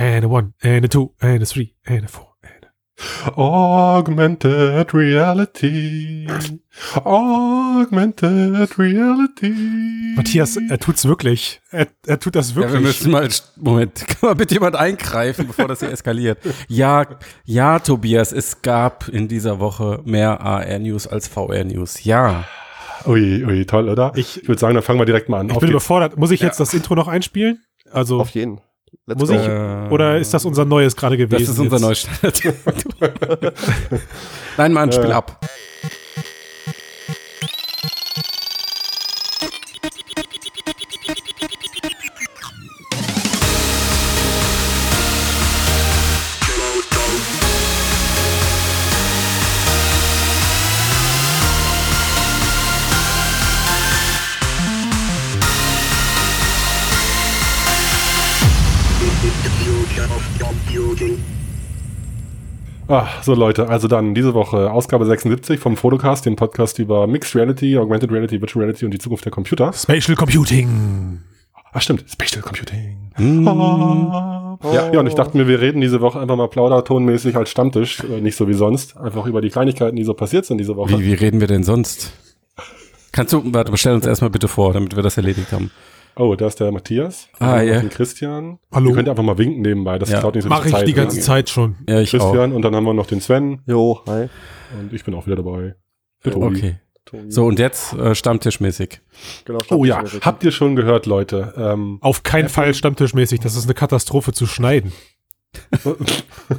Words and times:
and 0.00 0.24
a 0.24 0.28
one, 0.28 0.54
and 0.62 0.84
a 0.84 0.88
two, 0.88 1.14
and 1.20 1.42
a 1.42 1.46
three, 1.46 1.74
and 1.86 2.04
a 2.04 2.08
four. 2.08 2.26
Augmented 3.36 4.92
Reality. 4.92 6.26
Augmented 7.04 8.78
Reality. 8.78 10.14
Matthias, 10.16 10.56
er 10.56 10.78
tut's 10.78 11.06
wirklich. 11.06 11.60
Er, 11.70 11.86
er 12.06 12.18
tut 12.20 12.34
das 12.36 12.50
Ja, 12.50 12.56
wirklich. 12.56 12.72
wir 12.74 12.80
müssen 12.80 13.10
mal, 13.10 13.28
Moment, 13.56 13.94
kann 14.06 14.16
mal 14.30 14.34
bitte 14.34 14.54
jemand 14.54 14.76
eingreifen, 14.76 15.46
bevor 15.46 15.66
das 15.68 15.80
hier 15.80 15.90
eskaliert? 15.90 16.38
Ja, 16.68 17.06
ja, 17.44 17.78
Tobias, 17.78 18.32
es 18.32 18.60
gab 18.62 19.08
in 19.08 19.28
dieser 19.28 19.60
Woche 19.60 20.00
mehr 20.04 20.40
AR-News 20.40 21.06
als 21.06 21.26
VR-News. 21.28 22.04
Ja. 22.04 22.44
Ui, 23.06 23.44
ui, 23.44 23.64
toll, 23.64 23.88
oder? 23.88 24.12
Ich- 24.14 24.42
Ich 24.42 24.48
würde 24.48 24.58
sagen, 24.60 24.74
dann 24.74 24.82
fangen 24.82 24.98
wir 24.98 25.06
direkt 25.06 25.28
mal 25.30 25.40
an. 25.40 25.46
ich 25.48 25.52
Auf 25.54 25.60
bin 25.60 25.68
geht's. 25.68 25.76
überfordert. 25.84 26.18
Muss 26.18 26.30
ich 26.32 26.40
jetzt 26.40 26.60
das 26.60 26.74
Intro 26.74 26.94
noch 26.94 27.08
einspielen? 27.08 27.62
Also, 27.90 28.20
Auf 28.20 28.30
jeden. 28.30 28.60
Let's 29.06 29.20
muss 29.20 29.28
go. 29.30 29.34
ich? 29.36 29.90
Oder 29.92 30.18
ist 30.18 30.32
das 30.32 30.44
unser 30.44 30.64
neues 30.64 30.94
gerade 30.94 31.16
gewesen? 31.16 31.46
Das 31.46 31.48
ist 31.54 31.58
unser 31.58 31.76
jetzt? 31.88 32.08
Neustart. 32.22 32.42
Nein, 34.56 34.72
Mann, 34.72 34.92
spiel 34.92 35.10
Äh. 35.10 35.12
ab. 35.14 35.40
Ah, 62.90 63.06
so 63.22 63.34
Leute, 63.34 63.68
also 63.68 63.86
dann 63.86 64.16
diese 64.16 64.34
Woche 64.34 64.72
Ausgabe 64.72 65.06
76 65.06 65.60
vom 65.60 65.76
Fotocast, 65.76 66.26
den 66.26 66.34
Podcast 66.34 66.80
über 66.80 67.06
Mixed 67.06 67.36
Reality, 67.36 67.78
Augmented 67.78 68.10
Reality, 68.10 68.40
Virtual 68.40 68.64
Reality 68.64 68.84
und 68.84 68.90
die 68.90 68.98
Zukunft 68.98 69.24
der 69.24 69.30
Computer. 69.30 69.72
Spatial 69.72 70.16
Computing. 70.16 71.20
Ah, 71.72 71.80
stimmt, 71.80 72.04
Spatial 72.10 72.42
Computing. 72.42 73.12
Hm. 73.14 73.46
Ah. 73.46 74.58
Ja, 74.74 74.92
ja, 74.92 74.98
und 74.98 75.06
ich 75.06 75.14
dachte 75.14 75.36
mir, 75.36 75.46
wir 75.46 75.60
reden 75.60 75.80
diese 75.80 76.00
Woche 76.00 76.18
einfach 76.18 76.34
mal 76.34 76.48
plaudertonmäßig 76.48 77.36
als 77.36 77.50
Stammtisch, 77.50 78.02
äh, 78.02 78.20
nicht 78.20 78.36
so 78.36 78.48
wie 78.48 78.54
sonst, 78.54 78.96
einfach 78.96 79.24
über 79.26 79.40
die 79.40 79.50
Kleinigkeiten, 79.50 79.94
die 79.94 80.02
so 80.02 80.14
passiert 80.14 80.44
sind 80.44 80.58
diese 80.58 80.74
Woche. 80.74 80.98
Wie, 80.98 81.04
wie 81.04 81.14
reden 81.14 81.38
wir 81.38 81.46
denn 81.46 81.62
sonst? 81.62 82.12
Kannst 83.12 83.32
du, 83.32 83.42
warte, 83.44 83.76
stell 83.76 83.94
uns 83.94 84.04
erstmal 84.04 84.30
bitte 84.30 84.48
vor, 84.48 84.72
damit 84.72 84.96
wir 84.96 85.04
das 85.04 85.16
erledigt 85.16 85.52
haben. 85.52 85.70
Oh, 86.16 86.34
da 86.34 86.46
ist 86.48 86.60
der 86.60 86.70
Matthias. 86.72 87.28
Ah, 87.38 87.60
ja. 87.62 87.80
Den 87.80 87.88
Christian. 87.90 88.58
Hallo. 88.72 88.90
Ihr 88.90 88.96
könnt 88.96 89.08
einfach 89.08 89.22
mal 89.22 89.38
winken 89.38 89.62
nebenbei, 89.62 89.98
das 89.98 90.10
Ja. 90.10 90.20
klaut 90.20 90.34
nicht 90.34 90.44
so 90.44 90.48
Mache 90.50 90.62
viel 90.64 90.68
ich 90.72 90.76
Zeit. 90.78 90.88
die 90.88 90.92
ganze 90.92 91.16
ne? 91.16 91.22
Zeit 91.22 91.48
schon. 91.50 91.76
Ja, 91.88 92.00
ich 92.00 92.14
auch. 92.16 92.20
Christian 92.30 92.52
und 92.52 92.62
dann 92.62 92.74
haben 92.76 92.84
wir 92.84 92.94
noch 92.94 93.06
den 93.06 93.20
Sven 93.20 93.62
Jo, 93.66 94.00
hi. 94.06 94.28
und 94.78 94.92
ich 94.92 95.04
bin 95.04 95.14
auch 95.14 95.26
wieder 95.26 95.36
dabei. 95.36 95.74
Der 96.24 96.32
Tobi. 96.32 96.46
Okay. 96.56 96.74
Tobi. 97.06 97.30
So, 97.30 97.46
und 97.46 97.58
jetzt 97.58 97.94
äh, 97.94 98.14
stammtischmäßig. 98.14 99.00
Genau, 99.46 99.60
Oh 99.70 99.84
ja, 99.84 100.04
habt 100.20 100.44
ihr 100.44 100.52
schon 100.52 100.76
gehört, 100.76 101.06
Leute? 101.06 101.54
Ähm, 101.56 101.98
Auf 102.02 102.22
keinen 102.22 102.48
Fall 102.50 102.74
stammtischmäßig. 102.74 103.40
Das 103.40 103.56
ist 103.56 103.64
eine 103.64 103.74
Katastrophe 103.74 104.32
zu 104.32 104.46
schneiden. 104.46 104.92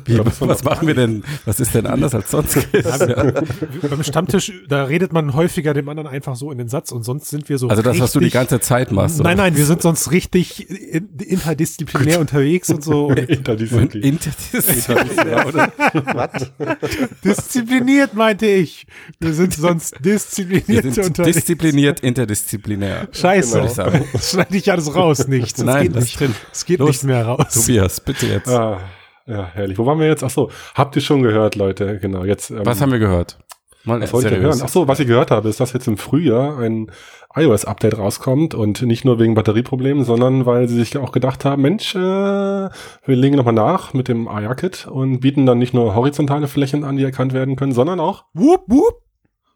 Wie, 0.05 0.13
Ja, 0.15 0.23
was 0.39 0.63
machen 0.63 0.87
wir 0.87 0.93
denn? 0.95 1.23
Was 1.45 1.59
ist 1.59 1.73
denn 1.75 1.85
anders 1.85 2.13
als 2.15 2.31
sonst? 2.31 2.57
Beim 3.89 4.03
Stammtisch, 4.03 4.51
da 4.67 4.83
redet 4.85 5.11
man 5.13 5.33
häufiger 5.33 5.73
dem 5.73 5.87
anderen 5.89 6.07
einfach 6.09 6.35
so 6.35 6.51
in 6.51 6.57
den 6.57 6.69
Satz 6.69 6.91
und 6.91 7.03
sonst 7.03 7.27
sind 7.29 7.47
wir 7.49 7.57
so. 7.57 7.67
Also 7.69 7.81
das, 7.81 7.99
was 7.99 8.11
du 8.13 8.19
die 8.19 8.25
richtig- 8.25 8.39
ganze 8.39 8.59
Zeit 8.59 8.91
machst. 8.91 9.19
oder? 9.19 9.29
Nein, 9.29 9.37
nein, 9.37 9.57
wir 9.57 9.65
sind 9.65 9.81
sonst 9.81 10.11
richtig 10.11 10.69
in- 10.69 11.09
interdisziplinär 11.19 12.19
unterwegs 12.19 12.69
und 12.69 12.83
so. 12.83 13.07
Und 13.11 13.19
Interdisziplin. 13.19 14.03
Interdisziplинär, 14.03 15.47
oder? 15.47 15.71
Was? 16.13 16.51
diszipliniert 17.23 18.13
meinte 18.13 18.45
ich. 18.45 18.85
Wir 19.19 19.33
sind 19.33 19.53
sonst 19.53 19.93
Wir 20.03 20.13
diszipliniert 20.13 20.93
sind 20.93 21.05
unterwegs. 21.07 21.37
diszipliniert, 21.37 21.99
interdisziplinär. 22.01 23.07
Scheiße. 23.11 23.61
Ich 23.65 23.71
sagen. 23.71 24.05
Das 24.13 24.31
schneide 24.31 24.55
ich 24.57 24.71
alles 24.71 24.93
raus, 24.95 25.27
nicht. 25.27 25.57
Das 25.57 25.65
Nein, 25.65 25.83
geht 25.87 25.95
das 25.95 26.03
nicht. 26.03 26.21
Es 26.51 26.65
geht 26.65 26.79
Los. 26.79 26.89
nicht 26.89 27.03
mehr 27.05 27.25
raus. 27.25 27.53
Tobias, 27.53 27.99
bitte 27.99 28.27
jetzt. 28.27 28.47
Ah, 28.49 28.80
ja, 29.25 29.49
herrlich. 29.53 29.77
Wo 29.77 29.85
waren 29.85 29.99
wir 29.99 30.07
jetzt? 30.07 30.23
Ach 30.23 30.29
so, 30.29 30.49
habt 30.75 30.95
ihr 30.95 31.01
schon 31.01 31.21
gehört, 31.23 31.55
Leute? 31.55 31.99
Genau, 31.99 32.23
jetzt. 32.23 32.51
Ähm, 32.51 32.61
Was 32.65 32.81
haben 32.81 32.91
wir 32.91 32.99
gehört? 32.99 33.37
Mal 33.83 33.99
was 33.99 34.13
wollt 34.13 34.29
ihr 34.29 34.37
hören? 34.37 34.59
Ach 34.63 34.69
so, 34.69 34.87
was 34.87 34.99
ich 34.99 35.07
gehört 35.07 35.31
habe, 35.31 35.49
ist, 35.49 35.59
dass 35.59 35.73
jetzt 35.73 35.87
im 35.87 35.97
Frühjahr 35.97 36.59
ein 36.59 36.91
iOS-Update 37.35 37.97
rauskommt 37.97 38.53
und 38.53 38.81
nicht 38.83 39.05
nur 39.05 39.19
wegen 39.19 39.33
Batterieproblemen, 39.33 40.03
sondern 40.03 40.45
weil 40.45 40.67
sie 40.67 40.75
sich 40.75 40.97
auch 40.97 41.11
gedacht 41.11 41.45
haben, 41.45 41.63
Mensch, 41.63 41.95
äh, 41.95 41.99
wir 41.99 42.69
legen 43.07 43.37
nochmal 43.37 43.53
nach 43.53 43.93
mit 43.93 44.07
dem 44.07 44.27
AR-Kit 44.27 44.85
und 44.87 45.19
bieten 45.21 45.45
dann 45.45 45.57
nicht 45.57 45.73
nur 45.73 45.95
horizontale 45.95 46.47
Flächen 46.47 46.83
an, 46.83 46.97
die 46.97 47.03
erkannt 47.03 47.33
werden 47.33 47.55
können, 47.55 47.71
sondern 47.71 47.99
auch 47.99 48.25
Wupp, 48.33 48.65
wupp. 48.67 49.01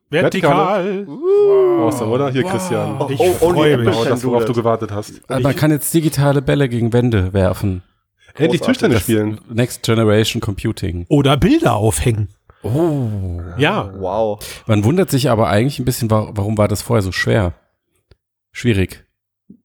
Vertikale. 0.09 1.05
Vertikal. 1.07 1.81
Awesome, 1.81 2.11
oder? 2.11 2.29
Hier, 2.29 2.43
Christian. 2.43 2.97
Oh, 2.99 3.07
Ich 3.09 3.19
oh, 3.19 3.35
oh, 3.41 3.53
freue 3.53 3.77
mich. 3.77 4.03
Das, 4.03 4.23
worauf 4.23 4.45
du 4.45 4.53
gewartet 4.53 4.91
hast. 4.91 5.21
Also 5.29 5.43
man 5.43 5.55
kann 5.55 5.71
jetzt 5.71 5.93
digitale 5.93 6.41
Bälle 6.41 6.69
gegen 6.69 6.93
Wände 6.93 7.33
werfen. 7.33 7.83
Endlich. 8.37 8.61
Tischtennis 8.61 9.01
spielen. 9.01 9.39
Next 9.49 9.83
Generation 9.83 10.41
Computing. 10.41 11.05
Oder 11.09 11.37
Bilder 11.37 11.75
aufhängen. 11.75 12.29
Oh. 12.63 13.41
Ja. 13.57 13.93
Wow. 13.97 14.39
Man 14.67 14.83
wundert 14.83 15.09
sich 15.09 15.29
aber 15.29 15.47
eigentlich 15.49 15.79
ein 15.79 15.85
bisschen, 15.85 16.09
wa- 16.11 16.31
warum 16.33 16.57
war 16.57 16.67
das 16.67 16.81
vorher 16.81 17.01
so 17.03 17.11
schwer? 17.11 17.53
Schwierig. 18.51 19.05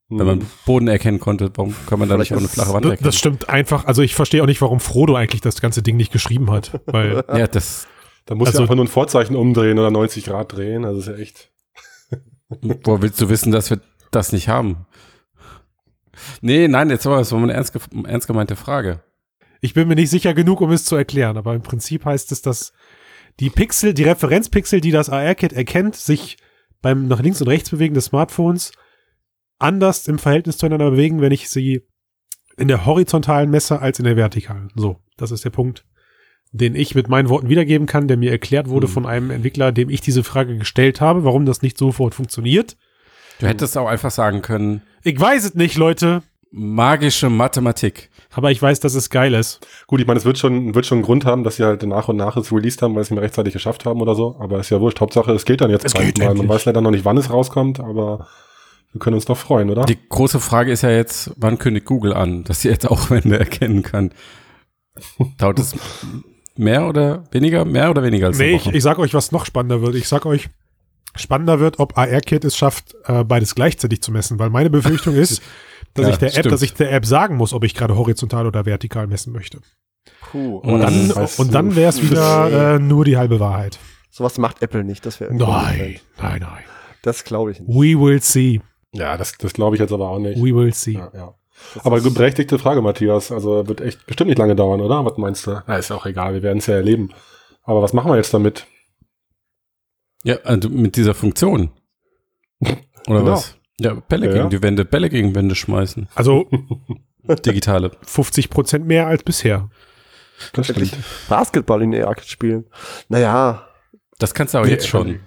Wenn 0.09 0.27
man 0.27 0.47
Boden 0.67 0.89
erkennen 0.89 1.21
konnte, 1.21 1.51
warum 1.55 1.75
kann 1.87 2.01
man 2.01 2.09
da 2.09 2.17
nicht 2.17 2.33
auch 2.35 2.39
eine 2.39 2.49
flache 2.49 2.73
Wand 2.73 2.85
Das, 2.85 2.91
erkennen? 2.91 3.05
das 3.07 3.17
stimmt 3.17 3.49
einfach. 3.49 3.85
Also 3.87 4.03
ich 4.03 4.15
verstehe 4.17 4.43
auch 4.43 4.47
nicht, 4.47 4.61
warum 4.61 4.81
Frodo 4.81 5.15
eigentlich 5.15 5.41
das 5.41 5.61
ganze 5.61 5.83
Ding 5.83 5.97
nicht 5.97 6.13
geschrieben 6.13 6.51
hat. 6.51 6.81
Weil 6.87 7.23
ja, 7.29 7.47
das, 7.47 7.87
Da 8.27 8.35
musst 8.35 8.49
Also- 8.49 8.59
du 8.59 8.63
einfach 8.65 8.75
nur 8.75 8.85
ein 8.85 8.89
Vorzeichen 8.89 9.37
umdrehen 9.37 9.79
oder 9.79 9.91
90 9.93 10.25
Grad 10.25 10.53
drehen. 10.53 10.85
Also 10.85 10.99
ist 11.01 11.07
ja 11.07 11.15
echt. 11.15 11.51
woher 12.61 13.03
willst 13.03 13.21
du 13.21 13.29
wissen, 13.29 13.53
dass 13.53 13.71
wir 13.71 13.81
das 14.11 14.33
nicht 14.33 14.49
haben? 14.49 14.87
Nee, 16.41 16.69
nein, 16.69 16.91
jetzt 16.91 17.07
war 17.07 17.19
das 17.19 17.33
eine 17.33 17.53
ernst, 17.53 17.79
ernst 18.05 18.27
gemeinte 18.27 18.57
Frage. 18.57 19.03
ich 19.61 19.75
bin 19.75 19.89
mir 19.89 19.95
nicht 19.95 20.11
sicher 20.11 20.35
genug, 20.35 20.61
um 20.61 20.71
es 20.71 20.85
zu 20.85 20.97
erklären. 20.97 21.37
Aber 21.37 21.55
im 21.55 21.63
Prinzip 21.63 22.05
heißt 22.05 22.33
es, 22.33 22.43
dass 22.43 22.73
die 23.41 23.51
Pixel, 23.51 23.95
die 23.95 24.05
Referenzpixel, 24.05 24.81
die 24.81 24.91
das 24.91 25.09
AR-Kit 25.11 25.53
erkennt, 25.53 25.97
sich 25.97 26.37
beim 26.83 27.09
nach 27.09 27.21
links 27.21 27.41
und 27.41 27.49
rechts 27.49 27.71
bewegen 27.71 27.95
des 27.95 28.07
Smartphones 28.07 28.73
anders 29.59 30.09
im 30.09 30.19
Verhältnis 30.19 30.57
zueinander 30.57 30.91
bewegen, 30.91 31.21
wenn 31.21 31.33
ich 31.33 31.51
sie 31.51 31.83
in 32.57 32.69
der 32.69 32.87
horizontalen 32.87 33.51
messe 33.51 33.81
als 33.81 33.99
in 33.99 34.07
der 34.07 34.17
vertikalen. 34.17 34.71
So, 34.75 34.99
das 35.17 35.31
ist 35.31 35.45
der 35.45 35.51
Punkt, 35.51 35.85
den 36.53 36.75
ich 36.75 36.95
mit 36.95 37.09
meinen 37.09 37.29
Worten 37.29 37.49
wiedergeben 37.49 37.87
kann, 37.87 38.09
der 38.09 38.17
mir 38.17 38.31
erklärt 38.31 38.69
wurde 38.69 38.87
Hm. 38.87 38.95
von 38.95 39.07
einem 39.07 39.31
Entwickler, 39.31 39.73
dem 39.73 39.91
ich 39.91 40.01
diese 40.01 40.25
Frage 40.25 40.57
gestellt 40.57 41.01
habe, 41.01 41.25
warum 41.25 41.45
das 41.45 41.63
nicht 41.63 41.77
sofort 41.79 42.15
funktioniert. 42.15 42.77
Du 43.39 43.47
hättest 43.47 43.77
auch 43.79 43.89
einfach 43.89 44.11
sagen 44.11 44.43
können, 44.43 44.83
Ich 45.03 45.19
weiß 45.19 45.45
es 45.45 45.55
nicht, 45.55 45.77
Leute, 45.77 46.23
magische 46.51 47.31
Mathematik. 47.31 48.11
aber 48.33 48.51
ich 48.51 48.61
weiß, 48.61 48.81
dass 48.81 48.95
es 48.95 49.11
geil 49.11 49.35
ist. 49.35 49.67
Gut, 49.87 50.01
ich 50.01 50.07
meine, 50.07 50.19
es 50.19 50.25
wird 50.25 50.39
schon, 50.39 50.75
wird 50.75 50.87
schon 50.87 50.99
einen 50.99 51.05
Grund 51.05 51.25
haben, 51.25 51.45
dass 51.45 51.57
sie 51.57 51.65
halt 51.65 51.83
nach 51.85 52.09
und 52.09 52.17
nach 52.17 52.37
es 52.37 52.53
released 52.53 52.83
haben, 52.83 52.95
weil 52.95 53.05
sie 53.05 53.15
es 53.15 53.21
rechtzeitig 53.21 53.53
geschafft 53.53 53.87
haben 53.87 54.01
oder 54.01 54.15
so. 54.15 54.37
Aber 54.39 54.59
ist 54.61 54.71
ja 54.71 54.81
wurscht. 54.81 55.01
Hauptsache, 55.01 55.33
es 55.33 55.45
geht 55.45 55.61
dann 55.61 55.71
jetzt 55.71 55.85
Es 55.85 55.95
bald 55.95 56.07
geht 56.07 56.19
mal. 56.19 56.35
Man 56.35 56.49
weiß 56.49 56.65
leider 56.65 56.81
noch 56.81 56.91
nicht, 56.91 57.05
wann 57.05 57.17
es 57.17 57.31
rauskommt, 57.31 57.81
aber 57.81 58.27
wir 58.93 58.99
können 58.99 59.15
uns 59.15 59.25
doch 59.25 59.37
freuen, 59.37 59.71
oder? 59.71 59.85
Die 59.85 59.99
große 60.09 60.41
Frage 60.41 60.73
ist 60.73 60.83
ja 60.83 60.91
jetzt, 60.91 61.33
wann 61.37 61.59
kündigt 61.59 61.87
Google 61.87 62.13
an, 62.13 62.45
dass 62.45 62.63
sie 62.63 62.69
jetzt 62.69 62.91
auch 62.91 63.11
Wände 63.11 63.39
erkennen 63.39 63.83
kann? 63.83 64.13
Dauert 65.39 65.59
es 65.61 65.77
mehr 66.57 66.87
oder 66.89 67.25
weniger? 67.31 67.65
Mehr 67.65 67.91
oder 67.91 68.03
weniger 68.03 68.27
als 68.27 68.39
Nee, 68.39 68.57
ich, 68.57 68.67
ich 68.67 68.83
sag 68.83 68.99
euch, 68.99 69.15
was 69.15 69.33
noch 69.33 69.47
spannender 69.47 69.83
wird. 69.83 69.95
Ich 69.95 70.09
sag 70.09 70.27
euch, 70.27 70.49
spannender 71.17 71.61
wird, 71.61 71.79
ob 71.79 71.97
AR-Kit 71.99 72.45
es 72.45 72.57
schafft, 72.57 72.95
äh, 73.05 73.25
beides 73.25 73.55
gleichzeitig 73.55 74.03
zu 74.03 74.13
messen. 74.13 74.39
Weil 74.39 74.51
meine 74.51 74.71
Befürchtung 74.71 75.15
ist, 75.15 75.43
dass 75.95 76.07
Ja, 76.07 76.13
ich 76.13 76.19
der 76.19 76.29
App, 76.29 76.35
stimmt. 76.35 76.53
dass 76.53 76.63
ich 76.63 76.75
der 76.75 76.93
App 76.93 77.07
sagen 77.07 77.37
muss, 77.37 77.53
ob 77.53 77.65
ich 77.65 77.75
gerade 77.75 77.97
horizontal 77.97 78.47
oder 78.47 78.67
vertikal 78.67 79.07
messen 79.07 79.33
möchte. 79.33 79.59
Puh. 80.31 80.59
Und 80.59 80.81
dann, 80.81 81.11
und 81.11 81.55
dann 81.55 81.77
wäre 81.77 81.91
es 81.91 82.03
wieder 82.03 82.75
äh, 82.75 82.79
nur 82.79 83.05
die 83.05 83.17
halbe 83.17 83.41
Wahrheit. 83.41 83.79
Sowas 84.11 84.39
macht 84.39 84.63
Apple 84.63 84.85
nicht. 84.85 85.05
Das 85.07 85.21
wäre 85.21 85.35
Nein, 85.35 86.01
nein, 86.21 86.41
nein. 86.41 86.65
Das 87.03 87.25
glaube 87.25 87.53
ich 87.53 87.61
nicht. 87.61 87.69
We 87.69 87.99
will 87.99 88.21
see. 88.23 88.61
Ja, 88.93 89.17
das, 89.17 89.33
das 89.39 89.53
glaube 89.53 89.77
ich 89.77 89.81
jetzt 89.81 89.93
aber 89.93 90.09
auch 90.09 90.19
nicht. 90.19 90.37
We 90.39 90.55
will 90.55 90.73
see. 90.75 90.93
Ja, 90.95 91.11
ja. 91.15 91.35
Aber 91.85 92.01
berechtigte 92.01 92.59
Frage, 92.59 92.83
Matthias. 92.83 93.31
Also 93.31 93.69
wird 93.69 93.81
echt 93.81 94.07
bestimmt 94.07 94.29
nicht 94.29 94.39
lange 94.39 94.57
dauern, 94.57 94.81
oder? 94.81 95.05
Was 95.05 95.17
meinst 95.19 95.47
du? 95.47 95.63
Na, 95.67 95.77
ist 95.77 95.91
auch 95.91 96.07
egal, 96.07 96.35
wir 96.35 96.43
werden 96.43 96.59
es 96.59 96.67
ja 96.67 96.75
erleben. 96.75 97.11
Aber 97.63 97.83
was 97.83 97.93
machen 97.93 98.11
wir 98.11 98.17
jetzt 98.17 98.33
damit? 98.35 98.67
Ja, 100.25 100.37
also 100.45 100.69
mit 100.69 100.97
dieser 100.97 101.15
Funktion. 101.15 101.71
Oder 102.61 103.21
Genau. 103.21 103.25
was? 103.33 103.57
Ja, 103.81 103.95
Bälle 103.95 104.27
Ja, 104.27 104.33
gegen 104.33 104.45
ja. 104.45 104.49
die 104.51 104.63
Wände, 104.63 104.85
Bälle 104.85 105.09
gegen 105.09 105.35
Wände 105.35 105.55
schmeißen. 105.55 106.09
Also 106.15 106.49
Digitale. 107.47 107.93
50 108.03 108.51
Prozent 108.51 108.87
mehr 108.87 109.07
als 109.07 109.23
bisher. 109.23 109.71
Das 110.53 110.67
stimmt. 110.67 110.95
Basketball 111.29 111.83
in 111.83 111.95
AR 111.95 112.17
spielen. 112.23 112.65
Naja, 113.09 113.67
Das 114.19 114.35
kannst 114.35 114.55
du 114.55 114.59
auch 114.59 114.65
Nee, 114.65 114.71
jetzt 114.73 114.87
schon. 114.89 115.21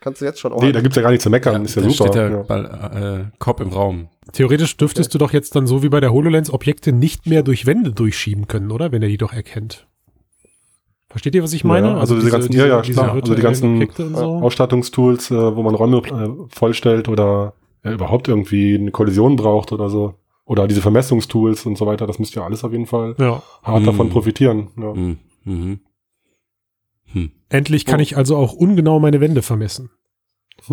kannst 0.00 0.20
du 0.20 0.24
jetzt 0.26 0.40
schon 0.40 0.52
auch. 0.52 0.62
Nee, 0.62 0.72
da 0.72 0.80
gibt's 0.80 0.96
ja 0.96 1.02
gar 1.02 1.10
nichts 1.10 1.24
zu 1.24 1.30
meckern. 1.30 1.64
ist 1.64 1.74
ja 1.76 1.82
da 1.82 1.90
super. 1.90 2.04
steht 2.10 2.16
ja, 2.16 2.28
ja. 2.30 2.42
Ball, 2.42 3.30
äh, 3.32 3.36
Kopf 3.38 3.60
im 3.60 3.68
Raum. 3.68 4.08
theoretisch 4.32 4.76
dürftest 4.76 5.12
du 5.14 5.18
doch 5.18 5.32
jetzt 5.32 5.54
dann 5.56 5.66
so 5.66 5.82
wie 5.82 5.88
bei 5.90 6.00
der 6.00 6.12
HoloLens 6.12 6.50
Objekte 6.50 6.92
nicht 6.92 7.26
mehr 7.26 7.42
durch 7.42 7.66
Wände 7.66 7.92
durchschieben 7.92 8.48
können, 8.48 8.70
oder? 8.70 8.92
Wenn 8.92 9.02
er 9.02 9.08
die 9.08 9.18
doch 9.18 9.32
erkennt. 9.32 9.86
Versteht 11.10 11.34
ihr, 11.34 11.42
was 11.42 11.52
ich 11.52 11.64
meine? 11.64 11.88
Ja, 11.88 11.96
also 11.98 12.14
diese 12.14 12.30
ganzen- 12.30 12.52
ja, 12.52 12.66
ja, 12.66 12.80
klar. 12.82 13.12
Also 13.14 13.34
die 13.34 13.42
ganzen 13.42 13.88
so. 13.96 14.36
Ausstattungstools, 14.36 15.30
äh, 15.32 15.56
wo 15.56 15.62
man 15.62 15.74
Räume 15.74 15.98
äh, 15.98 16.46
vollstellt 16.54 17.08
oder 17.08 17.54
ja, 17.84 17.92
überhaupt 17.92 18.28
irgendwie 18.28 18.76
eine 18.76 18.92
Kollision 18.92 19.34
braucht 19.36 19.72
oder 19.72 19.90
so. 19.90 20.14
Oder 20.44 20.66
diese 20.68 20.80
Vermessungstools 20.82 21.66
und 21.66 21.76
so 21.76 21.86
weiter, 21.86 22.06
das 22.06 22.18
müsste 22.18 22.40
ja 22.40 22.46
alles 22.46 22.62
auf 22.64 22.72
jeden 22.72 22.86
Fall 22.86 23.14
Ja. 23.18 23.42
hart 23.62 23.82
Mhm. 23.82 23.86
davon 23.86 24.08
profitieren. 24.10 24.68
Ja. 24.76 24.94
Mhm. 24.94 25.18
Mhm. 25.44 25.80
Hm. 27.12 27.30
Endlich 27.48 27.84
kann 27.86 27.98
Oh. 27.98 28.02
ich 28.02 28.16
also 28.16 28.36
auch 28.36 28.52
ungenau 28.52 29.00
meine 29.00 29.20
Wände 29.20 29.42
vermessen. 29.42 29.90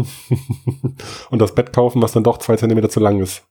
und 1.30 1.40
das 1.42 1.56
Bett 1.56 1.74
kaufen, 1.74 2.02
was 2.02 2.12
dann 2.12 2.24
doch 2.24 2.38
zwei 2.38 2.56
Zentimeter 2.58 2.90
zu 2.90 3.00
lang 3.00 3.20
ist. 3.20 3.44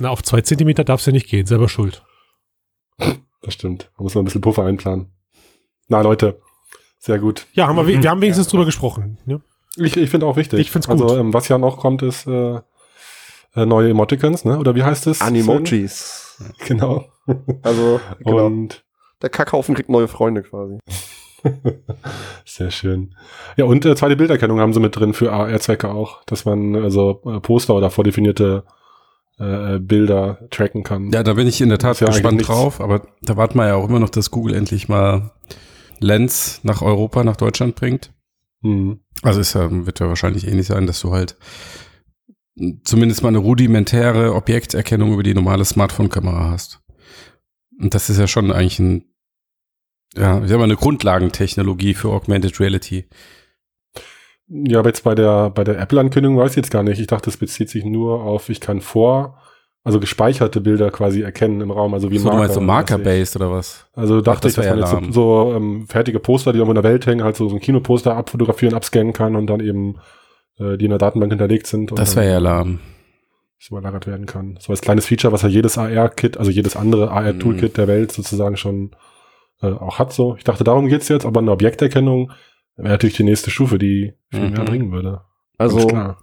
Na, 0.00 0.10
auf 0.10 0.22
zwei 0.22 0.42
Zentimeter 0.42 0.84
darf 0.84 1.00
es 1.00 1.06
ja 1.06 1.12
nicht 1.12 1.28
gehen, 1.28 1.44
selber 1.46 1.68
schuld. 1.68 2.04
Das 3.42 3.52
stimmt. 3.54 3.90
Da 3.96 4.04
muss 4.04 4.14
man 4.14 4.22
ein 4.22 4.26
bisschen 4.26 4.40
Puffer 4.42 4.62
einplanen. 4.64 5.08
Na, 5.88 6.02
Leute, 6.02 6.40
sehr 6.98 7.18
gut. 7.18 7.46
Ja, 7.52 7.66
haben 7.66 7.76
wir, 7.76 8.02
wir 8.02 8.10
haben 8.10 8.20
wenigstens 8.20 8.48
drüber 8.48 8.64
gesprochen. 8.64 9.18
Ne? 9.24 9.40
Ich, 9.76 9.96
ich 9.96 10.10
finde 10.10 10.26
auch 10.26 10.36
wichtig. 10.36 10.60
Ich 10.60 10.70
find's 10.70 10.86
gut. 10.86 11.00
Also, 11.00 11.16
ähm, 11.16 11.32
was 11.32 11.48
ja 11.48 11.58
noch 11.58 11.78
kommt, 11.78 12.02
ist 12.02 12.26
äh, 12.26 12.60
äh, 13.56 13.66
neue 13.66 13.90
Emoticons, 13.90 14.44
ne? 14.44 14.58
Oder 14.58 14.74
wie 14.74 14.82
heißt 14.82 15.06
es? 15.06 15.20
Animojis. 15.20 16.24
Genau. 16.66 17.04
Also, 17.62 18.00
genau. 18.20 18.46
Und 18.46 18.84
Der 19.22 19.28
Kackhaufen 19.28 19.74
kriegt 19.74 19.88
neue 19.88 20.06
Freunde 20.06 20.44
quasi. 20.44 20.78
sehr 22.44 22.70
schön. 22.70 23.16
Ja, 23.56 23.64
und 23.64 23.84
äh, 23.84 23.96
zweite 23.96 24.14
Bilderkennung 24.14 24.60
haben 24.60 24.72
sie 24.72 24.78
mit 24.78 24.94
drin 24.94 25.14
für 25.14 25.32
AR-Zwecke 25.32 25.88
auch, 25.90 26.22
dass 26.26 26.44
man 26.44 26.76
also 26.76 27.20
äh, 27.26 27.40
Poster 27.40 27.74
oder 27.74 27.90
vordefinierte 27.90 28.62
äh, 29.40 29.78
Bilder 29.80 30.38
tracken 30.50 30.84
kann. 30.84 31.10
Ja, 31.10 31.24
da 31.24 31.34
bin 31.34 31.48
ich 31.48 31.60
in 31.60 31.70
der 31.70 31.78
Tat 31.78 31.98
ja 31.98 32.06
gespannt 32.06 32.46
drauf, 32.46 32.80
aber 32.80 33.02
da 33.22 33.36
warten 33.36 33.58
wir 33.58 33.66
ja 33.66 33.74
auch 33.74 33.88
immer 33.88 33.98
noch, 33.98 34.10
dass 34.10 34.30
Google 34.30 34.54
endlich 34.54 34.88
mal 34.88 35.32
Lens 36.00 36.60
nach 36.62 36.82
Europa, 36.82 37.24
nach 37.24 37.36
Deutschland 37.36 37.74
bringt. 37.74 38.12
Mhm. 38.62 39.00
Also 39.22 39.40
ist 39.40 39.54
ja, 39.54 39.68
wird 39.86 40.00
ja 40.00 40.08
wahrscheinlich 40.08 40.46
ähnlich 40.46 40.66
sein, 40.66 40.86
dass 40.86 41.00
du 41.00 41.12
halt 41.12 41.36
zumindest 42.84 43.22
mal 43.22 43.28
eine 43.28 43.38
rudimentäre 43.38 44.34
Objekterkennung 44.34 45.12
über 45.12 45.22
die 45.22 45.34
normale 45.34 45.64
Smartphone-Kamera 45.64 46.50
hast. 46.50 46.80
Und 47.80 47.94
das 47.94 48.10
ist 48.10 48.18
ja 48.18 48.26
schon 48.26 48.50
eigentlich 48.50 48.78
ein, 48.80 49.04
ja, 50.16 50.42
ich 50.42 50.48
sag 50.48 50.58
mal, 50.58 50.64
eine 50.64 50.76
Grundlagentechnologie 50.76 51.94
für 51.94 52.10
Augmented 52.10 52.58
Reality. 52.58 53.08
Ja, 54.48 54.80
aber 54.80 54.88
jetzt 54.88 55.04
bei 55.04 55.14
der, 55.14 55.50
bei 55.50 55.62
der 55.62 55.78
Apple-Ankündigung 55.78 56.38
weiß 56.38 56.52
ich 56.52 56.56
jetzt 56.56 56.70
gar 56.70 56.82
nicht. 56.82 56.98
Ich 56.98 57.06
dachte, 57.06 57.30
es 57.30 57.36
bezieht 57.36 57.68
sich 57.68 57.84
nur 57.84 58.22
auf, 58.22 58.48
ich 58.48 58.60
kann 58.60 58.80
vor, 58.80 59.40
also 59.88 60.00
gespeicherte 60.00 60.60
Bilder 60.60 60.90
quasi 60.90 61.22
erkennen 61.22 61.62
im 61.62 61.70
Raum, 61.70 61.94
also 61.94 62.10
wie 62.10 62.18
So, 62.18 62.28
du 62.30 62.36
meinst 62.36 62.54
so 62.54 62.60
Marker. 62.60 62.98
Marker-based 62.98 63.36
oder 63.36 63.50
was? 63.50 63.86
Also 63.94 64.20
dachte 64.20 64.42
das 64.48 64.52
ich, 64.52 64.56
dass 64.56 64.66
man 64.66 64.78
jetzt 64.78 65.14
so, 65.14 65.48
so 65.48 65.54
ähm, 65.56 65.86
fertige 65.88 66.20
Poster, 66.20 66.52
die 66.52 66.58
irgendwo 66.58 66.72
in 66.78 66.82
der 66.82 66.90
Welt 66.90 67.06
hängen, 67.06 67.24
halt 67.24 67.36
so, 67.36 67.48
so 67.48 67.54
ein 67.56 67.60
Kinoposter 67.60 68.14
abfotografieren, 68.14 68.74
abscannen 68.74 69.12
kann 69.14 69.34
und 69.34 69.46
dann 69.46 69.60
eben 69.60 69.96
äh, 70.58 70.76
die 70.76 70.84
in 70.84 70.90
der 70.90 70.98
Datenbank 70.98 71.32
hinterlegt 71.32 71.66
sind. 71.66 71.90
Und 71.90 71.98
Das 71.98 72.16
wäre 72.16 72.28
ja 72.28 72.38
lahm. 72.38 72.80
das 73.58 73.70
überlagert 73.70 74.06
werden 74.06 74.26
kann. 74.26 74.58
So 74.60 74.72
als 74.72 74.82
kleines 74.82 75.06
Feature, 75.06 75.32
was 75.32 75.42
ja 75.42 75.48
jedes 75.48 75.78
AR-Kit, 75.78 76.36
also 76.36 76.50
jedes 76.50 76.76
andere 76.76 77.10
AR-Toolkit 77.10 77.76
der 77.78 77.88
Welt 77.88 78.12
sozusagen 78.12 78.56
schon 78.58 78.90
äh, 79.62 79.68
auch 79.68 79.98
hat. 79.98 80.12
So, 80.12 80.36
ich 80.36 80.44
dachte, 80.44 80.64
darum 80.64 80.88
geht's 80.88 81.08
jetzt, 81.08 81.24
aber 81.26 81.40
eine 81.40 81.50
Objekterkennung 81.50 82.30
wäre 82.76 82.90
natürlich 82.90 83.16
die 83.16 83.24
nächste 83.24 83.50
Stufe, 83.50 83.78
die 83.78 84.12
viel 84.30 84.50
mehr 84.50 84.60
Mhm. 84.60 84.64
bringen 84.66 84.92
würde. 84.92 85.22
Also 85.56 85.86
klar. 85.86 86.18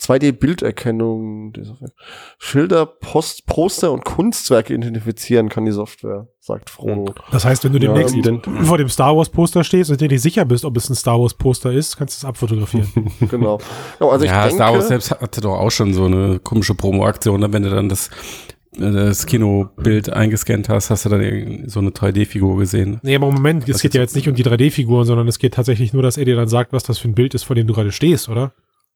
2D-Bilderkennung, 0.00 1.52
die 1.52 1.64
Software. 1.64 1.90
Schilder, 2.38 2.86
Post, 2.86 3.46
Poster 3.46 3.92
und 3.92 4.04
Kunstwerke 4.04 4.74
identifizieren 4.74 5.48
kann 5.48 5.64
die 5.64 5.72
Software, 5.72 6.26
sagt 6.40 6.70
Frodo. 6.70 7.14
Das 7.30 7.44
heißt, 7.44 7.64
wenn 7.64 7.72
du 7.72 7.78
Ja, 7.78 7.92
demnächst 7.92 8.14
ident- 8.14 8.64
vor 8.64 8.78
dem 8.78 8.88
Star 8.88 9.16
Wars 9.16 9.28
Poster 9.28 9.64
stehst 9.64 9.90
und 9.90 10.00
dir 10.00 10.08
nicht 10.08 10.22
sicher 10.22 10.44
bist, 10.44 10.64
ob 10.64 10.76
es 10.76 10.88
ein 10.90 10.94
Star 10.96 11.20
Wars 11.20 11.34
Poster 11.34 11.72
ist, 11.72 11.96
kannst 11.96 12.16
du 12.22 12.26
es 12.26 12.28
abfotografieren. 12.28 12.88
Genau. 13.30 13.58
Ja, 14.00 14.08
also 14.08 14.24
ich 14.24 14.30
ja, 14.30 14.42
denke, 14.42 14.56
Star 14.56 14.72
Wars 14.74 14.88
selbst 14.88 15.10
hatte 15.10 15.40
doch 15.40 15.54
auch 15.58 15.70
schon 15.70 15.94
so 15.94 16.04
eine 16.06 16.38
komische 16.40 16.74
Promo-Aktion, 16.74 17.40
ne? 17.40 17.52
wenn 17.52 17.62
du 17.62 17.70
dann 17.70 17.88
das, 17.88 18.08
äh, 18.76 18.90
das 18.90 19.26
Kinobild 19.26 20.10
eingescannt 20.12 20.68
hast, 20.68 20.90
hast 20.90 21.04
du 21.04 21.08
dann 21.10 21.64
so 21.68 21.80
eine 21.80 21.90
3D-Figur 21.90 22.58
gesehen. 22.58 22.98
nee, 23.02 23.14
aber 23.14 23.30
Moment, 23.30 23.68
es 23.68 23.80
geht 23.80 23.94
ja 23.94 24.00
jetzt 24.00 24.16
nicht 24.16 24.28
um 24.28 24.34
die 24.34 24.44
3D-Figuren, 24.44 25.04
sondern 25.04 25.28
es 25.28 25.38
geht 25.38 25.54
tatsächlich 25.54 25.92
nur, 25.92 26.02
dass 26.02 26.16
er 26.16 26.24
dir 26.24 26.36
dann 26.36 26.48
sagt, 26.48 26.72
was 26.72 26.82
das 26.82 26.98
für 26.98 27.08
ein 27.08 27.14
Bild 27.14 27.34
ist, 27.34 27.44
vor 27.44 27.54
dem 27.56 27.66
du 27.66 27.74
gerade 27.74 27.92
stehst, 27.92 28.28
oder? 28.28 28.52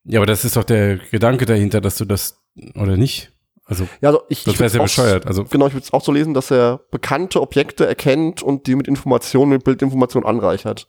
Ja, 0.06 0.20
aber 0.20 0.26
das 0.26 0.44
ist 0.44 0.56
doch 0.56 0.64
der 0.64 0.98
Gedanke 1.10 1.46
dahinter, 1.46 1.80
dass 1.80 1.96
du 1.96 2.04
das, 2.04 2.40
oder 2.74 2.96
nicht? 2.96 3.32
Also, 3.68 3.88
ja, 4.00 4.10
also 4.10 4.22
ich, 4.28 4.44
das 4.44 4.60
wäre 4.60 4.70
sehr 4.70 4.80
bescheuert. 4.80 5.26
Also, 5.26 5.42
Genau, 5.42 5.66
ich 5.66 5.72
würde 5.74 5.82
es 5.82 5.92
auch 5.92 6.00
so 6.04 6.12
lesen, 6.12 6.34
dass 6.34 6.52
er 6.52 6.82
bekannte 6.92 7.40
Objekte 7.42 7.84
erkennt 7.84 8.40
und 8.40 8.68
die 8.68 8.76
mit 8.76 8.86
Informationen, 8.86 9.50
mit 9.50 9.64
Bildinformationen 9.64 10.24
anreichert. 10.28 10.86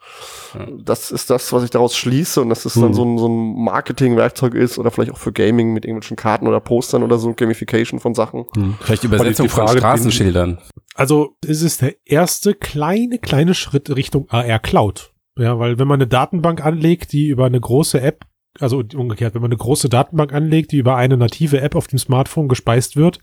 Ja. 0.54 0.68
Das 0.84 1.10
ist 1.10 1.32
das, 1.32 1.52
was 1.52 1.64
ich 1.64 1.72
daraus 1.72 1.98
schließe 1.98 2.40
und 2.40 2.50
dass 2.50 2.66
es 2.66 2.76
dann 2.76 2.90
Hm. 2.90 2.94
so 2.94 3.04
ein, 3.06 3.18
so 3.18 3.28
ein 3.30 3.64
Marketing-Werkzeug 3.64 4.54
ist 4.54 4.78
oder 4.78 4.92
vielleicht 4.92 5.12
auch 5.12 5.18
für 5.18 5.32
Gaming 5.32 5.74
mit 5.74 5.86
irgendwelchen 5.86 6.18
Karten 6.18 6.46
oder 6.48 6.60
Postern 6.60 7.02
oder 7.02 7.18
so 7.18 7.34
Gamification 7.34 8.00
von 8.00 8.14
Sachen. 8.14 8.46
vielleicht 8.82 9.02
die- 9.02 9.08
Übersetzung 9.08 9.48
die 9.48 9.50
Frage, 9.50 9.70
von 9.72 9.78
Straßenschildern. 9.80 10.60
Also 10.94 11.36
es 11.44 11.64
ist 11.64 11.82
der 11.82 11.96
erste 12.06 12.54
kleine, 12.54 13.18
kleine 13.18 13.56
Schritt 13.56 13.90
Richtung 13.96 14.30
AR 14.30 14.60
Cloud. 14.60 15.14
Ja, 15.36 15.58
weil 15.58 15.80
wenn 15.80 15.88
man 15.88 15.98
eine 16.00 16.08
Datenbank 16.08 16.64
anlegt, 16.64 17.12
die 17.12 17.28
über 17.30 17.48
eine 17.48 17.60
große 17.60 18.00
App, 18.02 18.26
also 18.60 18.84
umgekehrt, 18.96 19.34
wenn 19.34 19.42
man 19.42 19.52
eine 19.52 19.58
große 19.58 19.90
Datenbank 19.90 20.34
anlegt, 20.34 20.72
die 20.72 20.78
über 20.78 20.96
eine 20.96 21.18
native 21.18 21.62
App 21.62 21.76
auf 21.76 21.88
dem 21.88 22.00
Smartphone 22.00 22.48
gespeist 22.48 22.96
wird, 22.96 23.20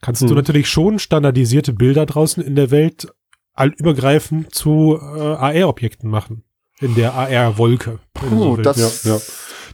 kannst 0.00 0.22
du 0.22 0.28
Hm. 0.28 0.34
natürlich 0.36 0.68
schon 0.68 0.98
standardisierte 0.98 1.72
Bilder 1.72 2.06
draußen 2.06 2.42
in 2.42 2.54
der 2.54 2.70
Welt 2.70 3.08
allübergreifend 3.54 4.54
zu 4.54 4.98
äh, 5.00 5.20
AR-Objekten 5.20 6.10
machen. 6.10 6.44
In 6.80 6.94
der 6.94 7.14
AR-Wolke. 7.14 8.00
wenn 8.20 8.30
du 8.30 8.42
so 8.42 8.56
das, 8.56 9.04
Ja, 9.04 9.14
ja. 9.14 9.20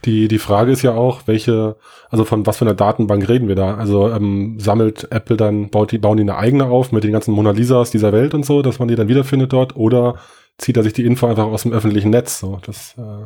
Die, 0.05 0.27
die 0.27 0.39
Frage 0.39 0.71
ist 0.71 0.81
ja 0.81 0.93
auch, 0.93 1.27
welche, 1.27 1.77
also 2.09 2.25
von 2.25 2.45
was 2.45 2.57
für 2.57 2.65
einer 2.65 2.73
Datenbank 2.73 3.27
reden 3.27 3.47
wir 3.47 3.55
da? 3.55 3.75
Also 3.75 4.09
ähm, 4.09 4.57
sammelt 4.59 5.11
Apple 5.11 5.37
dann, 5.37 5.69
baut 5.69 5.91
die, 5.91 5.97
bauen 5.97 6.17
die 6.17 6.23
eine 6.23 6.37
eigene 6.37 6.65
auf 6.65 6.91
mit 6.91 7.03
den 7.03 7.11
ganzen 7.13 7.33
Mona 7.33 7.51
Lisas 7.51 7.91
dieser 7.91 8.11
Welt 8.11 8.33
und 8.33 8.45
so, 8.45 8.61
dass 8.61 8.79
man 8.79 8.87
die 8.87 8.95
dann 8.95 9.07
wiederfindet 9.07 9.53
dort, 9.53 9.75
oder 9.75 10.15
zieht 10.57 10.77
er 10.77 10.83
sich 10.83 10.93
die 10.93 11.05
Info 11.05 11.27
einfach 11.27 11.45
aus 11.45 11.63
dem 11.63 11.73
öffentlichen 11.73 12.09
Netz? 12.09 12.39
So, 12.39 12.59
das, 12.65 12.95
äh, 12.97 13.25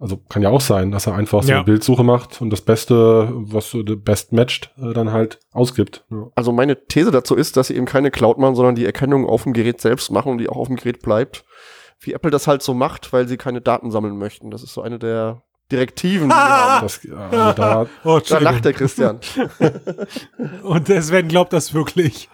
also 0.00 0.16
kann 0.28 0.42
ja 0.42 0.50
auch 0.50 0.60
sein, 0.60 0.90
dass 0.92 1.06
er 1.06 1.14
einfach 1.14 1.42
so 1.42 1.48
Ja. 1.50 1.56
eine 1.56 1.64
Bildsuche 1.64 2.04
macht 2.04 2.40
und 2.40 2.50
das 2.50 2.60
Beste, 2.60 3.28
was 3.32 3.70
so 3.70 3.82
best 3.84 4.32
matched, 4.32 4.70
äh, 4.80 4.92
dann 4.92 5.12
halt 5.12 5.40
ausgibt. 5.52 6.04
Ja. 6.10 6.28
Also 6.36 6.52
meine 6.52 6.86
These 6.86 7.10
dazu 7.10 7.34
ist, 7.34 7.56
dass 7.56 7.66
sie 7.68 7.74
eben 7.76 7.86
keine 7.86 8.10
Cloud 8.10 8.38
machen, 8.38 8.54
sondern 8.54 8.74
die 8.76 8.86
Erkennung 8.86 9.26
auf 9.26 9.42
dem 9.42 9.52
Gerät 9.52 9.80
selbst 9.80 10.10
machen 10.10 10.30
und 10.32 10.38
die 10.38 10.48
auch 10.48 10.56
auf 10.56 10.68
dem 10.68 10.76
Gerät 10.76 11.02
bleibt. 11.02 11.44
Wie 12.00 12.12
Apple 12.12 12.30
das 12.30 12.46
halt 12.46 12.62
so 12.62 12.74
macht, 12.74 13.12
weil 13.12 13.26
sie 13.26 13.36
keine 13.36 13.60
Daten 13.60 13.90
sammeln 13.90 14.16
möchten. 14.18 14.50
Das 14.52 14.62
ist 14.62 14.72
so 14.72 14.82
eine 14.82 15.00
der 15.00 15.42
Direktiven, 15.72 16.28
die 16.28 16.34
sie 16.34 16.40
haben. 16.40 16.82
Das, 16.86 17.00
also 17.32 17.52
da, 17.60 17.86
Oh, 18.04 18.20
Da 18.26 18.38
lacht 18.38 18.64
der. 18.64 18.72
Christian. 18.72 19.18
Und 20.62 20.88
der 20.88 21.02
Sven 21.02 21.28
glaubt 21.28 21.52
das 21.52 21.74
wirklich. 21.74 22.28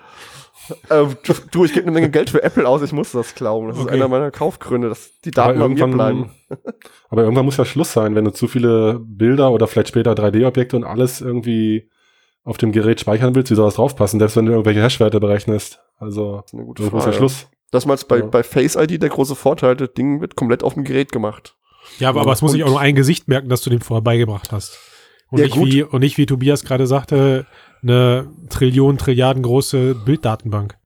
Äh, 0.88 1.04
du, 1.50 1.64
ich 1.64 1.72
gebe 1.72 1.82
eine 1.86 1.92
Menge 1.92 2.10
Geld 2.10 2.30
für 2.30 2.42
Apple 2.42 2.66
aus, 2.68 2.82
ich 2.82 2.92
muss 2.92 3.12
das 3.12 3.34
glauben. 3.34 3.68
Das 3.68 3.76
ist 3.78 3.84
Okay. 3.84 3.94
einer 3.94 4.08
meiner 4.08 4.30
Kaufgründe, 4.30 4.88
dass 4.88 5.20
die 5.20 5.30
Aber 5.36 5.48
Daten 5.48 5.58
bei 5.60 5.68
mir 5.68 5.78
irgendwann- 5.78 5.96
bleiben. 5.96 6.30
Aber 7.10 7.22
irgendwann 7.22 7.44
muss 7.44 7.56
ja 7.56 7.64
Schluss 7.64 7.92
sein, 7.92 8.14
wenn 8.14 8.24
du 8.24 8.32
zu 8.32 8.48
viele 8.48 8.98
Bilder 9.00 9.50
oder 9.52 9.66
vielleicht 9.66 9.88
später 9.88 10.12
3D-Objekte 10.12 10.76
und 10.76 10.84
alles 10.84 11.20
irgendwie 11.20 11.90
auf 12.44 12.58
dem 12.58 12.72
Gerät 12.72 13.00
speichern 13.00 13.34
willst, 13.34 13.50
wie 13.50 13.54
soll 13.54 13.66
das 13.66 13.74
draufpassen, 13.76 14.18
selbst 14.18 14.36
wenn 14.36 14.46
du 14.46 14.52
irgendwelche 14.52 14.82
Hashwerte 14.82 15.18
berechnest. 15.20 15.80
Also, 15.98 16.36
Das 16.42 16.46
ist 16.46 16.54
eine 16.54 16.64
gute 16.64 16.82
ist 16.82 16.92
ja 16.92 17.00
Frage. 17.00 17.12
Schluss. 17.16 17.46
Das 17.70 17.86
ist 17.86 18.08
bei, 18.08 18.18
Ja. 18.18 18.26
bei 18.26 18.42
Face 18.42 18.76
ID 18.76 19.02
der 19.02 19.08
große 19.08 19.34
Vorteil, 19.34 19.76
das 19.76 19.92
Ding 19.94 20.20
wird 20.20 20.36
komplett 20.36 20.62
auf 20.62 20.74
dem 20.74 20.84
Gerät 20.84 21.10
gemacht. 21.10 21.56
Ja, 21.98 22.08
aber, 22.10 22.20
aber 22.22 22.32
es 22.32 22.42
muss 22.42 22.52
sich 22.52 22.62
auch 22.64 22.68
nur 22.68 22.80
ein 22.80 22.94
Gesicht 22.94 23.28
merken, 23.28 23.48
dass 23.48 23.62
du 23.62 23.70
dem 23.70 23.80
vorher 23.80 24.02
beigebracht 24.02 24.52
hast. 24.52 24.78
Und, 25.30 25.38
Ja, 25.38 25.44
nicht, 25.46 25.54
gut. 25.56 25.66
wie, 25.72 25.82
und 25.82 26.00
nicht, 26.00 26.18
wie 26.18 26.26
Tobias 26.26 26.64
gerade 26.64 26.86
sagte, 26.86 27.46
eine 27.84 28.28
Trillion, 28.48 28.98
Trilliarden 28.98 29.42
große 29.42 29.94
Bilddatenbank. 29.94 30.76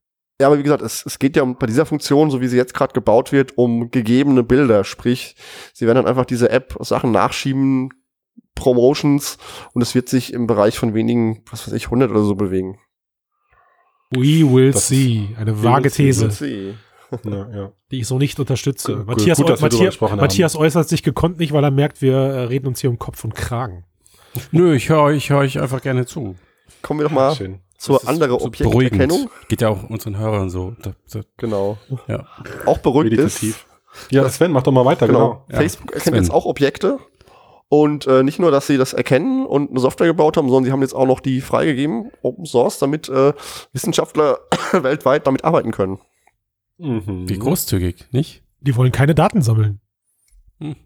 Ja, 0.41 0.47
aber 0.47 0.57
wie 0.57 0.63
gesagt, 0.63 0.81
es, 0.81 1.05
es 1.05 1.19
geht 1.19 1.35
ja 1.35 1.43
um, 1.43 1.57
bei 1.57 1.65
dieser 1.67 1.85
Funktion, 1.85 2.31
so 2.31 2.39
wie 2.39 2.47
sie 2.47 2.55
jetzt 2.55 2.73
gerade 2.73 2.93
gebaut 2.93 3.31
wird, 3.31 3.57
um 3.57 3.91
gegebene 3.91 4.43
Bilder. 4.43 4.83
Sprich, 4.85 5.35
sie 5.73 5.85
werden 5.85 5.97
dann 5.97 6.07
einfach 6.07 6.25
diese 6.25 6.49
App 6.49 6.77
Sachen 6.79 7.11
nachschieben, 7.11 7.89
Promotions, 8.55 9.37
und 9.73 9.81
es 9.81 9.95
wird 9.95 10.07
sich 10.09 10.33
im 10.33 10.47
Bereich 10.47 10.77
von 10.77 10.93
wenigen, 10.93 11.43
was 11.49 11.67
weiß 11.67 11.73
ich, 11.73 11.85
100 11.85 12.11
oder 12.11 12.23
so 12.23 12.35
bewegen. 12.35 12.77
We 14.11 14.49
will 14.49 14.71
Das- 14.71 14.87
see. 14.87 15.29
Eine 15.37 15.61
vage. 15.61 15.91
These, 15.91 16.31
see. 16.31 16.73
Ja, 17.23 17.49
ja. 17.49 17.71
die 17.91 17.99
ich 18.01 18.07
so 18.07 18.19
nicht 18.19 18.39
unterstütze. 18.39 18.97
Gut, 18.97 19.07
Matthias, 19.07 19.37
gut, 19.39 19.49
dass 19.49 19.61
Matthias. 19.61 19.99
Matthias 19.99 20.55
äußert 20.55 20.87
sich 20.87 21.01
gekonnt 21.01 21.39
nicht, 21.39 21.51
weil 21.53 21.63
er 21.63 21.71
merkt, 21.71 22.01
wir 22.03 22.13
äh, 22.15 22.43
reden 22.43 22.67
uns 22.67 22.81
hier 22.81 22.89
um 22.91 22.99
Kopf 22.99 23.23
und 23.23 23.33
Kragen. 23.33 23.85
Nö, 24.51 24.75
ich 24.75 24.89
höre 24.89 25.09
ich, 25.11 25.31
hör 25.31 25.43
ich 25.43 25.59
einfach 25.59 25.81
gerne 25.81 26.05
zu. 26.05 26.35
Kommen 26.81 26.99
wir 26.99 27.05
doch 27.07 27.13
mal 27.13 27.35
Schön. 27.35 27.59
zur 27.77 27.97
ist 27.97 28.07
anderen 28.07 28.39
so 28.39 28.45
Objekterkennung. 28.45 29.29
Geht 29.47 29.61
ja 29.61 29.69
auch 29.69 29.89
unseren 29.89 30.17
Hörern 30.17 30.49
so. 30.49 30.75
Da, 30.81 30.91
da, 31.11 31.21
Genau. 31.37 31.77
ja. 32.07 32.25
Auch 32.65 32.79
beruhigt 32.79 33.13
ist, 33.13 33.41
Meditativ. 33.41 33.65
Ja, 34.11 34.27
Sven, 34.29 34.51
mach 34.51 34.63
doch 34.63 34.71
mal 34.71 34.85
weiter, 34.85 35.07
genau. 35.07 35.19
genau. 35.19 35.45
Ja. 35.49 35.57
Facebook 35.57 35.91
erkennt 35.91 36.15
Sven. 36.15 36.23
jetzt 36.23 36.31
auch 36.31 36.45
Objekte 36.45 36.99
Und 37.69 38.07
äh, 38.07 38.23
nicht 38.23 38.39
nur, 38.39 38.51
dass 38.51 38.67
sie 38.67 38.77
das 38.77 38.93
erkennen 38.93 39.45
und 39.45 39.71
eine 39.71 39.79
Software 39.79 40.07
gebaut 40.07 40.37
haben, 40.37 40.47
sondern 40.47 40.65
sie 40.65 40.71
haben 40.71 40.81
jetzt 40.81 40.93
auch 40.93 41.05
noch 41.05 41.19
die 41.19 41.41
freigegeben, 41.41 42.11
Open 42.21 42.45
Source, 42.45 42.79
damit 42.79 43.09
äh, 43.09 43.33
Wissenschaftler 43.73 44.39
weltweit 44.71 45.27
damit 45.27 45.43
arbeiten 45.43 45.71
können. 45.71 45.99
Mhm. 46.77 47.27
Wie 47.27 47.37
großzügig, 47.37 48.07
nicht? 48.11 48.43
Die 48.61 48.75
wollen 48.75 48.91
keine 48.91 49.15
Daten 49.15 49.41
sammeln. 49.41 49.81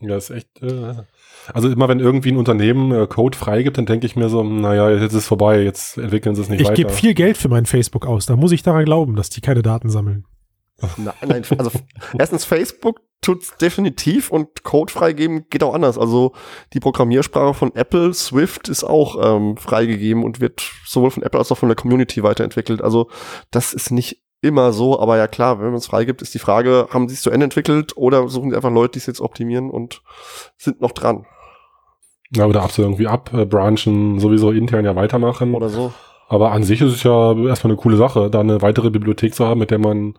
Ja, 0.01 0.17
ist 0.17 0.29
echt. 0.29 0.61
Äh, 0.61 0.93
also 1.53 1.69
immer 1.69 1.89
wenn 1.89 1.99
irgendwie 1.99 2.31
ein 2.31 2.37
Unternehmen 2.37 2.91
äh, 2.91 3.07
Code 3.07 3.37
freigibt, 3.37 3.77
dann 3.77 3.85
denke 3.85 4.05
ich 4.05 4.15
mir 4.15 4.29
so, 4.29 4.43
naja, 4.43 4.89
jetzt 4.91 5.13
ist 5.13 5.13
es 5.13 5.27
vorbei, 5.27 5.61
jetzt 5.63 5.97
entwickeln 5.97 6.35
sie 6.35 6.41
es 6.41 6.49
nicht 6.49 6.61
Ich 6.61 6.67
weiter. 6.67 6.75
gebe 6.75 6.89
viel 6.91 7.13
Geld 7.13 7.37
für 7.37 7.49
mein 7.49 7.65
Facebook 7.65 8.05
aus. 8.05 8.25
Da 8.25 8.35
muss 8.35 8.51
ich 8.51 8.61
daran 8.63 8.85
glauben, 8.85 9.15
dass 9.15 9.29
die 9.29 9.41
keine 9.41 9.61
Daten 9.61 9.89
sammeln. 9.89 10.25
Nein, 10.97 11.13
nein, 11.25 11.43
also 11.57 11.71
erstens 12.17 12.45
Facebook 12.45 12.99
tut's 13.21 13.55
definitiv 13.57 14.31
und 14.31 14.63
Code 14.63 14.91
freigeben 14.91 15.45
geht 15.49 15.63
auch 15.63 15.73
anders. 15.73 15.97
Also 15.97 16.33
die 16.73 16.79
Programmiersprache 16.79 17.53
von 17.53 17.73
Apple, 17.73 18.13
Swift, 18.13 18.67
ist 18.67 18.83
auch 18.83 19.15
ähm, 19.23 19.55
freigegeben 19.55 20.23
und 20.23 20.41
wird 20.41 20.69
sowohl 20.85 21.11
von 21.11 21.23
Apple 21.23 21.39
als 21.39 21.51
auch 21.51 21.57
von 21.57 21.69
der 21.69 21.77
Community 21.77 22.21
weiterentwickelt. 22.21 22.81
Also 22.81 23.09
das 23.49 23.73
ist 23.73 23.91
nicht 23.91 24.22
immer 24.43 24.73
so, 24.73 25.00
aber 25.00 25.17
ja 25.17 25.27
klar, 25.27 25.59
wenn 25.59 25.67
man 25.67 25.75
es 25.75 25.88
freigibt, 25.88 26.21
ist 26.21 26.33
die 26.33 26.39
Frage, 26.39 26.88
haben 26.91 27.07
sie 27.07 27.15
es 27.15 27.21
zu 27.21 27.31
Ende 27.31 27.45
entwickelt 27.45 27.93
oder 27.95 28.27
suchen 28.27 28.50
sie 28.51 28.55
einfach 28.55 28.71
Leute, 28.71 28.93
die 28.93 29.00
es 29.00 29.05
jetzt 29.05 29.21
optimieren 29.21 29.69
und 29.69 30.01
sind 30.57 30.81
noch 30.81 30.91
dran 30.91 31.25
Ja, 32.35 32.45
oder 32.45 32.62
ab 32.63 32.71
so 32.71 32.81
irgendwie 32.81 33.07
abbranchen, 33.07 34.19
sowieso 34.19 34.51
intern 34.51 34.85
ja 34.85 34.95
weitermachen. 34.95 35.53
oder 35.55 35.69
so. 35.69 35.93
Aber 36.29 36.51
an 36.51 36.63
sich 36.63 36.81
ist 36.81 36.93
es 36.93 37.03
ja 37.03 37.33
erstmal 37.47 37.71
eine 37.73 37.81
coole 37.81 37.97
Sache, 37.97 38.29
da 38.29 38.39
eine 38.39 38.62
weitere 38.62 38.89
Bibliothek 38.89 39.35
zu 39.35 39.45
haben, 39.45 39.59
mit 39.59 39.71
der 39.71 39.79
man 39.79 40.15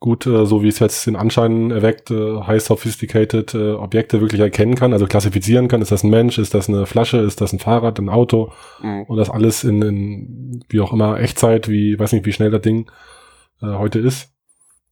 gut, 0.00 0.26
äh, 0.26 0.44
so 0.44 0.62
wie 0.62 0.68
es 0.68 0.80
jetzt 0.80 1.06
den 1.06 1.16
Anschein 1.16 1.70
erweckt, 1.70 2.10
äh, 2.10 2.40
high 2.42 2.62
sophisticated 2.62 3.54
äh, 3.54 3.72
Objekte 3.72 4.20
wirklich 4.20 4.40
erkennen 4.42 4.74
kann, 4.74 4.92
also 4.92 5.06
klassifizieren 5.06 5.68
kann. 5.68 5.80
Ist 5.80 5.92
das 5.92 6.02
ein 6.04 6.10
Mensch, 6.10 6.36
ist 6.36 6.52
das 6.52 6.68
eine 6.68 6.84
Flasche, 6.84 7.18
ist 7.18 7.40
das 7.40 7.52
ein 7.54 7.58
Fahrrad, 7.60 7.98
ein 7.98 8.10
Auto 8.10 8.52
Mhm. 8.82 9.04
und 9.04 9.16
das 9.16 9.30
alles 9.30 9.64
in, 9.64 9.80
in 9.80 10.64
wie 10.68 10.80
auch 10.80 10.92
immer 10.92 11.18
Echtzeit, 11.18 11.68
wie 11.70 11.98
weiß 11.98 12.12
nicht, 12.12 12.26
wie 12.26 12.32
schnell 12.32 12.50
das 12.50 12.60
Ding 12.60 12.90
äh, 13.72 13.78
heute 13.78 13.98
ist. 13.98 14.30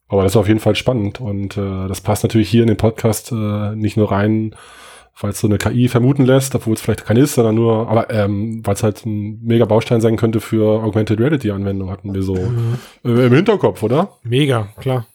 Aber 0.08 0.22
das 0.24 0.32
ist 0.32 0.36
auf 0.36 0.48
jeden 0.48 0.60
Fall 0.60 0.74
spannend 0.76 1.20
und 1.20 1.56
äh, 1.56 1.88
das 1.88 2.00
passt 2.02 2.22
natürlich 2.22 2.48
hier 2.50 2.62
in 2.62 2.68
den 2.68 2.76
Podcast 2.76 3.32
äh, 3.32 3.74
nicht 3.74 3.96
nur 3.96 4.12
rein, 4.12 4.54
weil 5.20 5.30
es 5.30 5.40
so 5.40 5.46
eine 5.46 5.58
KI 5.58 5.88
vermuten 5.88 6.24
lässt, 6.26 6.54
obwohl 6.54 6.74
es 6.74 6.80
vielleicht 6.82 7.04
keine 7.06 7.20
ist, 7.20 7.34
sondern 7.34 7.54
nur, 7.54 7.88
aber 7.88 8.10
ähm, 8.10 8.60
weil 8.66 8.74
es 8.74 8.82
halt 8.82 9.04
ein 9.06 9.40
mega 9.42 9.64
Baustein 9.64 10.00
sein 10.00 10.16
könnte 10.16 10.40
für 10.40 10.82
Augmented 10.82 11.18
Reality 11.20 11.50
Anwendung, 11.50 11.90
hatten 11.90 12.12
wir 12.14 12.22
so 12.22 12.34
Mhm. 12.34 12.78
äh, 13.04 13.26
im 13.26 13.32
Hinterkopf, 13.34 13.82
oder? 13.82 14.10
Mega, 14.22 14.68
klar. 14.80 15.06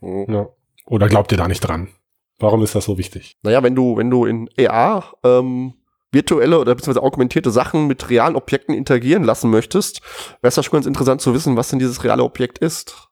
Mhm. 0.00 0.26
Ja. 0.28 0.46
Oder 0.86 1.08
glaubt 1.08 1.32
ihr 1.32 1.38
da 1.38 1.48
nicht 1.48 1.60
dran? 1.60 1.88
Warum 2.38 2.62
ist 2.62 2.74
das 2.74 2.84
so 2.84 2.98
wichtig? 2.98 3.36
Naja, 3.42 3.62
wenn 3.62 3.74
du, 3.74 3.96
wenn 3.96 4.10
du 4.10 4.26
in 4.26 4.50
AR 4.58 5.14
ähm, 5.24 5.72
virtuelle 6.16 6.58
oder 6.58 6.74
beziehungsweise 6.74 7.04
augmentierte 7.04 7.50
Sachen 7.50 7.86
mit 7.86 8.10
realen 8.10 8.34
Objekten 8.34 8.74
interagieren 8.74 9.22
lassen 9.22 9.50
möchtest, 9.50 10.00
wäre 10.40 10.48
es 10.48 10.56
ja 10.56 10.62
schon 10.62 10.72
ganz 10.72 10.86
interessant 10.86 11.20
zu 11.20 11.34
wissen, 11.34 11.56
was 11.56 11.68
denn 11.68 11.78
dieses 11.78 12.02
reale 12.02 12.24
Objekt 12.24 12.58
ist. 12.58 13.08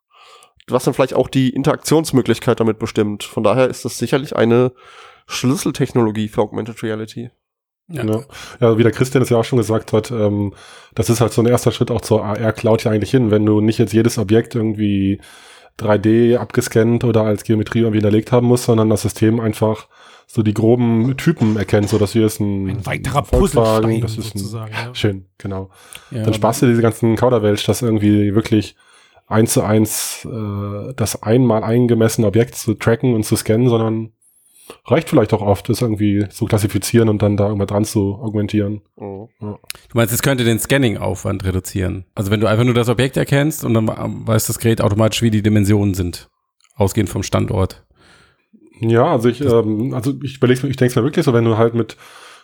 Was 0.66 0.84
dann 0.84 0.94
vielleicht 0.94 1.14
auch 1.14 1.28
die 1.28 1.50
Interaktionsmöglichkeit 1.50 2.58
damit 2.58 2.78
bestimmt. 2.78 3.22
Von 3.22 3.44
daher 3.44 3.68
ist 3.68 3.84
das 3.84 3.98
sicherlich 3.98 4.34
eine 4.34 4.72
Schlüsseltechnologie 5.26 6.28
für 6.28 6.40
Augmented 6.40 6.82
Reality. 6.82 7.30
Ja. 7.88 8.04
Ja. 8.04 8.24
ja, 8.60 8.78
wie 8.78 8.82
der 8.82 8.92
Christian 8.92 9.22
es 9.22 9.28
ja 9.28 9.36
auch 9.36 9.44
schon 9.44 9.58
gesagt 9.58 9.92
hat, 9.92 10.10
ähm, 10.10 10.54
das 10.94 11.10
ist 11.10 11.20
halt 11.20 11.34
so 11.34 11.42
ein 11.42 11.46
erster 11.46 11.70
Schritt 11.70 11.90
auch 11.90 12.00
zur 12.00 12.24
AR-Cloud 12.24 12.84
ja 12.84 12.92
eigentlich 12.92 13.10
hin. 13.10 13.30
Wenn 13.30 13.44
du 13.44 13.60
nicht 13.60 13.78
jetzt 13.78 13.92
jedes 13.92 14.16
Objekt 14.16 14.54
irgendwie 14.54 15.20
3D 15.80 16.36
abgescannt 16.36 17.04
oder 17.04 17.22
als 17.22 17.44
Geometrie 17.44 17.80
irgendwie 17.80 17.98
hinterlegt 17.98 18.32
haben 18.32 18.46
musst, 18.46 18.64
sondern 18.64 18.90
das 18.90 19.02
System 19.02 19.40
einfach 19.40 19.88
so 20.26 20.42
die 20.42 20.54
groben 20.54 21.16
Typen 21.16 21.56
erkennt, 21.56 21.88
so 21.88 21.98
dass 21.98 22.12
hier 22.12 22.26
ist 22.26 22.40
ein, 22.40 22.68
Ein 22.68 22.86
weiterer 22.86 23.22
Puzzlestein 23.22 24.00
das 24.00 24.16
ist 24.16 24.34
ein. 24.34 24.70
Ja. 24.72 24.94
schön, 24.94 25.26
genau. 25.38 25.70
Ja, 26.10 26.22
Dann 26.22 26.34
sparst 26.34 26.62
du 26.62 26.66
diese 26.66 26.82
ganzen 26.82 27.16
Kauderwelsch, 27.16 27.64
das 27.66 27.82
irgendwie 27.82 28.34
wirklich 28.34 28.76
eins 29.26 29.52
zu 29.52 29.62
eins 29.62 30.26
äh, 30.30 30.94
das 30.94 31.22
einmal 31.22 31.64
eingemessene 31.64 32.26
Objekt 32.26 32.54
zu 32.54 32.74
tracken 32.74 33.14
und 33.14 33.24
zu 33.24 33.36
scannen, 33.36 33.68
sondern 33.68 34.12
reicht 34.86 35.10
vielleicht 35.10 35.32
auch 35.34 35.42
oft, 35.42 35.68
das 35.68 35.82
irgendwie 35.82 36.26
zu 36.28 36.46
klassifizieren 36.46 37.08
und 37.08 37.22
dann 37.22 37.36
da 37.36 37.46
irgendwas 37.46 37.68
dran 37.68 37.84
zu 37.84 38.14
augmentieren. 38.14 38.82
Mhm. 38.96 39.28
Du 39.40 39.58
meinst, 39.94 40.14
es 40.14 40.22
könnte 40.22 40.44
den 40.44 40.58
Scanning-Aufwand 40.58 41.44
reduzieren? 41.44 42.04
Also 42.14 42.30
wenn 42.30 42.40
du 42.40 42.46
einfach 42.46 42.64
nur 42.64 42.74
das 42.74 42.88
Objekt 42.88 43.16
erkennst 43.16 43.64
und 43.64 43.74
dann 43.74 43.86
weiß 43.88 44.46
das 44.46 44.58
Gerät 44.58 44.80
automatisch, 44.80 45.22
wie 45.22 45.30
die 45.30 45.42
Dimensionen 45.42 45.94
sind, 45.94 46.28
ausgehend 46.76 47.10
vom 47.10 47.22
Standort. 47.22 47.84
Ja, 48.80 49.04
also 49.06 49.28
ich, 49.28 49.40
ähm, 49.40 49.92
also 49.94 50.14
ich 50.22 50.36
überlege, 50.38 50.66
ich 50.66 50.76
denke 50.76 50.90
es 50.90 50.96
mir 50.96 51.04
wirklich 51.04 51.24
so, 51.24 51.32
wenn 51.32 51.44
du 51.44 51.56
halt 51.58 51.74
mit 51.74 51.96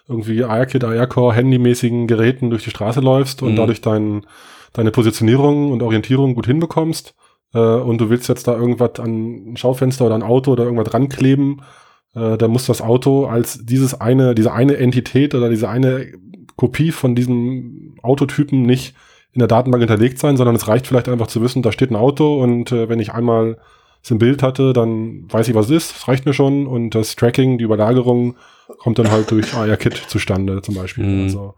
irgendwie 0.08 0.44
AR-Kit, 0.44 0.84
AR-Core, 0.84 1.34
handymäßigen 1.34 2.06
Geräten 2.06 2.50
durch 2.50 2.64
die 2.64 2.70
Straße 2.70 3.00
läufst 3.00 3.42
und 3.42 3.52
Mhm. 3.52 3.56
dadurch 3.56 3.80
dein, 3.80 4.26
deine 4.72 4.90
Positionierung 4.90 5.72
und 5.72 5.82
Orientierung 5.82 6.34
gut 6.34 6.46
hinbekommst 6.46 7.14
äh, 7.54 7.58
und 7.58 7.98
du 8.00 8.10
willst 8.10 8.28
jetzt 8.28 8.46
da 8.46 8.56
irgendwas 8.56 8.98
an 9.00 9.52
ein 9.52 9.56
Schaufenster 9.56 10.06
oder 10.06 10.14
ein 10.14 10.22
Auto 10.22 10.52
oder 10.52 10.64
irgendwas 10.64 10.94
rankleben, 10.94 11.62
äh, 12.14 12.36
dann 12.36 12.50
muss 12.50 12.66
das 12.66 12.82
Auto 12.82 13.26
als 13.26 13.64
dieses 13.64 14.00
eine, 14.00 14.34
diese 14.34 14.52
eine 14.52 14.76
Entität 14.76 15.34
oder 15.34 15.48
diese 15.48 15.68
eine 15.68 16.12
Kopie 16.56 16.90
von 16.90 17.14
diesem 17.14 17.96
Autotypen 18.02 18.62
nicht 18.62 18.94
in 19.32 19.38
der 19.38 19.48
Datenbank 19.48 19.82
hinterlegt 19.82 20.18
sein, 20.18 20.36
sondern 20.36 20.56
es 20.56 20.68
reicht 20.68 20.86
vielleicht 20.86 21.08
einfach 21.08 21.28
zu 21.28 21.40
wissen, 21.40 21.62
da 21.62 21.72
steht 21.72 21.90
ein 21.90 21.96
Auto 21.96 22.42
und 22.42 22.72
äh, 22.72 22.88
wenn 22.88 22.98
ich 22.98 23.12
einmal 23.12 23.58
es 24.02 24.10
im 24.10 24.18
Bild 24.18 24.42
hatte, 24.42 24.72
dann 24.72 25.30
weiß 25.30 25.48
ich, 25.48 25.54
was 25.54 25.66
es 25.66 25.72
ist, 25.72 25.94
das 25.94 26.08
reicht 26.08 26.26
mir 26.26 26.32
schon 26.32 26.66
und 26.66 26.94
das 26.94 27.16
Tracking, 27.16 27.58
die 27.58 27.64
Überlagerung 27.64 28.36
kommt 28.78 28.98
dann 28.98 29.10
halt 29.10 29.30
durch 29.30 29.54
AR-Kit 29.54 29.94
zustande 30.08 30.62
zum 30.62 30.74
Beispiel. 30.74 31.04
Mhm. 31.04 31.22
Also, 31.24 31.54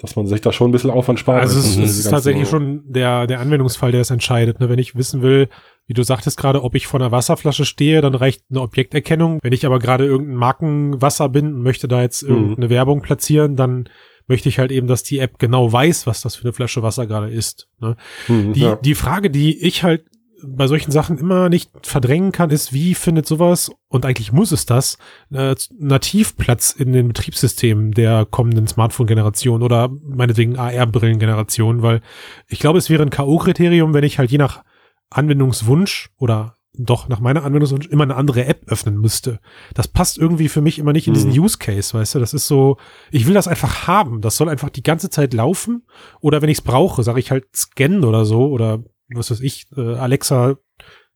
dass 0.00 0.16
man 0.16 0.26
sich 0.26 0.40
da 0.40 0.52
schon 0.52 0.68
ein 0.70 0.72
bisschen 0.72 0.90
Aufwand 0.90 1.18
spart. 1.20 1.40
Also 1.42 1.58
es, 1.58 1.76
Mhm. 1.76 1.82
es 1.84 1.90
Diese 1.92 2.00
ist 2.06 2.10
tatsächlich 2.10 2.48
schon 2.48 2.82
der, 2.86 3.26
der 3.26 3.40
Anwendungsfall, 3.40 3.92
der 3.92 4.00
es 4.00 4.10
entscheidet. 4.10 4.60
Ne? 4.60 4.68
Wenn 4.68 4.78
ich 4.78 4.94
wissen 4.96 5.22
will, 5.22 5.48
wie 5.86 5.94
du 5.94 6.02
sagtest 6.02 6.36
gerade, 6.38 6.62
ob 6.62 6.74
ich 6.74 6.86
vor 6.86 7.00
einer 7.00 7.12
Wasserflasche 7.12 7.64
stehe, 7.64 8.00
dann 8.00 8.14
reicht 8.14 8.42
eine 8.50 8.60
Objekterkennung. 8.60 9.40
Wenn 9.42 9.52
ich 9.52 9.66
aber 9.66 9.78
gerade 9.78 10.06
irgendein 10.06 10.36
Markenwasser 10.36 11.28
bin 11.28 11.46
und 11.54 11.62
möchte 11.62 11.88
da 11.88 12.02
jetzt 12.02 12.22
Mhm. 12.22 12.28
irgendeine 12.30 12.70
Werbung 12.70 13.02
platzieren, 13.02 13.56
dann 13.56 13.88
möchte 14.26 14.48
ich 14.48 14.58
halt 14.58 14.70
eben, 14.70 14.86
dass 14.86 15.02
die 15.02 15.18
App 15.18 15.38
genau 15.38 15.72
weiß, 15.72 16.06
was 16.06 16.20
das 16.22 16.36
für 16.36 16.44
eine 16.44 16.52
Flasche 16.52 16.82
Wasser 16.82 17.06
gerade 17.06 17.30
ist. 17.30 17.68
Ne? 17.80 17.96
Mhm, 18.28 18.52
Die, 18.52 18.60
ja. 18.60 18.76
die 18.76 18.94
Frage, 18.94 19.28
die 19.30 19.58
ich 19.66 19.82
halt 19.82 20.04
bei 20.42 20.66
solchen 20.66 20.90
Sachen 20.90 21.18
immer 21.18 21.48
nicht 21.48 21.70
verdrängen 21.86 22.32
kann, 22.32 22.50
ist, 22.50 22.72
wie 22.72 22.94
findet 22.94 23.26
sowas, 23.26 23.70
und 23.88 24.04
eigentlich 24.06 24.32
muss 24.32 24.52
es 24.52 24.66
das, 24.66 24.98
äh, 25.32 25.54
Nativplatz 25.78 26.72
in 26.72 26.92
den 26.92 27.08
Betriebssystemen 27.08 27.92
der 27.92 28.26
kommenden 28.26 28.66
Smartphone-Generation 28.66 29.62
oder 29.62 29.90
meinetwegen 30.02 30.56
AR-Brillen-Generation, 30.58 31.82
weil 31.82 32.00
ich 32.48 32.58
glaube, 32.58 32.78
es 32.78 32.90
wäre 32.90 33.02
ein 33.02 33.10
K.O.-Kriterium, 33.10 33.94
wenn 33.94 34.04
ich 34.04 34.18
halt 34.18 34.30
je 34.30 34.38
nach 34.38 34.64
Anwendungswunsch 35.10 36.10
oder 36.18 36.56
doch 36.72 37.08
nach 37.08 37.20
meiner 37.20 37.44
Anwendungswunsch 37.44 37.88
immer 37.88 38.04
eine 38.04 38.14
andere 38.14 38.46
App 38.46 38.62
öffnen 38.68 38.98
müsste. 39.00 39.40
Das 39.74 39.88
passt 39.88 40.18
irgendwie 40.18 40.48
für 40.48 40.60
mich 40.60 40.78
immer 40.78 40.92
nicht 40.92 41.08
in 41.08 41.14
diesen 41.14 41.32
Mhm. 41.32 41.40
Use 41.40 41.58
Case, 41.58 41.92
weißt 41.92 42.14
du? 42.14 42.18
Das 42.20 42.32
ist 42.32 42.46
so, 42.46 42.76
ich 43.10 43.26
will 43.26 43.34
das 43.34 43.48
einfach 43.48 43.88
haben. 43.88 44.20
Das 44.20 44.36
soll 44.36 44.48
einfach 44.48 44.70
die 44.70 44.84
ganze 44.84 45.10
Zeit 45.10 45.34
laufen. 45.34 45.82
Oder 46.20 46.42
wenn 46.42 46.48
ich 46.48 46.58
es 46.58 46.64
brauche, 46.64 47.02
sage 47.02 47.18
ich 47.18 47.30
halt 47.32 47.44
scannen 47.54 48.04
oder 48.04 48.24
so 48.24 48.46
oder 48.48 48.84
was 49.14 49.30
weiß 49.30 49.40
ich, 49.40 49.66
äh, 49.76 49.94
Alexa, 49.94 50.56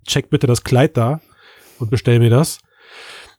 check 0.06 0.30
bitte 0.30 0.46
das 0.46 0.64
Kleid 0.64 0.96
da 0.96 1.20
und 1.78 1.90
bestell 1.90 2.18
mir 2.18 2.30
das. 2.30 2.58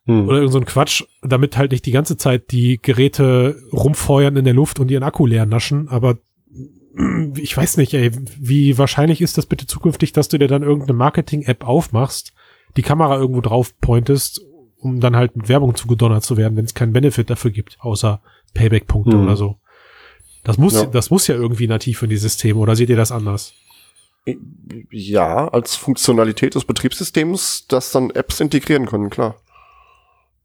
Mhm. 0.06 0.28
Oder 0.28 0.38
irgend 0.38 0.54
so 0.54 0.60
ein 0.60 0.66
Quatsch, 0.66 1.04
damit 1.22 1.58
halt 1.58 1.72
nicht 1.72 1.86
die 1.86 1.92
ganze 1.92 2.18
Zeit 2.18 2.52
die 2.52 2.80
Geräte 2.82 3.56
rumfeuern 3.74 4.36
in 4.38 4.46
der 4.46 4.54
Luft 4.54 4.80
und 4.80 4.92
ihren 4.92 5.04
Akku 5.04 5.26
leer 5.26 5.46
naschen. 5.46 5.88
Aber 5.90 6.18
ich 7.36 7.56
weiß 7.56 7.78
nicht, 7.78 7.94
ey, 7.94 8.12
wie 8.40 8.78
wahrscheinlich 8.78 9.22
ist 9.22 9.38
das 9.38 9.46
bitte 9.46 9.68
zukünftig, 9.68 10.14
dass 10.14 10.28
du 10.28 10.38
dir 10.38 10.48
dann 10.48 10.64
irgendeine 10.64 10.94
Marketing-App 10.98 11.66
aufmachst, 11.66 12.34
die 12.78 12.82
Kamera 12.84 13.18
irgendwo 13.18 13.42
drauf 13.42 13.78
pointest, 13.80 14.42
um 14.78 15.00
dann 15.00 15.16
halt 15.16 15.36
mit 15.36 15.50
Werbung 15.50 15.76
zugedonnert 15.76 16.24
zu 16.24 16.38
werden, 16.38 16.56
wenn 16.58 16.66
es 16.66 16.74
keinen 16.74 16.94
Benefit 16.94 17.30
dafür 17.30 17.52
gibt, 17.52 17.78
außer 17.80 18.22
Payback-Punkte 18.54 19.16
Mhm. 19.18 19.24
oder 19.24 19.36
so. 19.36 19.60
Das 20.44 20.58
muss, 20.60 20.74
Ja. 20.76 20.86
das 20.86 21.10
muss 21.10 21.26
ja 21.28 21.34
irgendwie 21.36 21.68
nativ 21.68 22.04
in 22.04 22.10
die 22.12 22.18
Systeme, 22.18 22.60
oder 22.60 22.76
seht 22.76 22.90
ihr 22.90 22.96
das 22.98 23.12
anders? 23.12 23.54
Ja, 24.92 25.48
als 25.50 25.76
Funktionalität 25.76 26.56
des 26.56 26.66
Betriebssystems, 26.66 27.68
dass 27.68 27.92
dann 27.92 28.10
Apps 28.10 28.40
integrieren 28.40 28.88
können, 28.88 29.10
klar. 29.10 29.36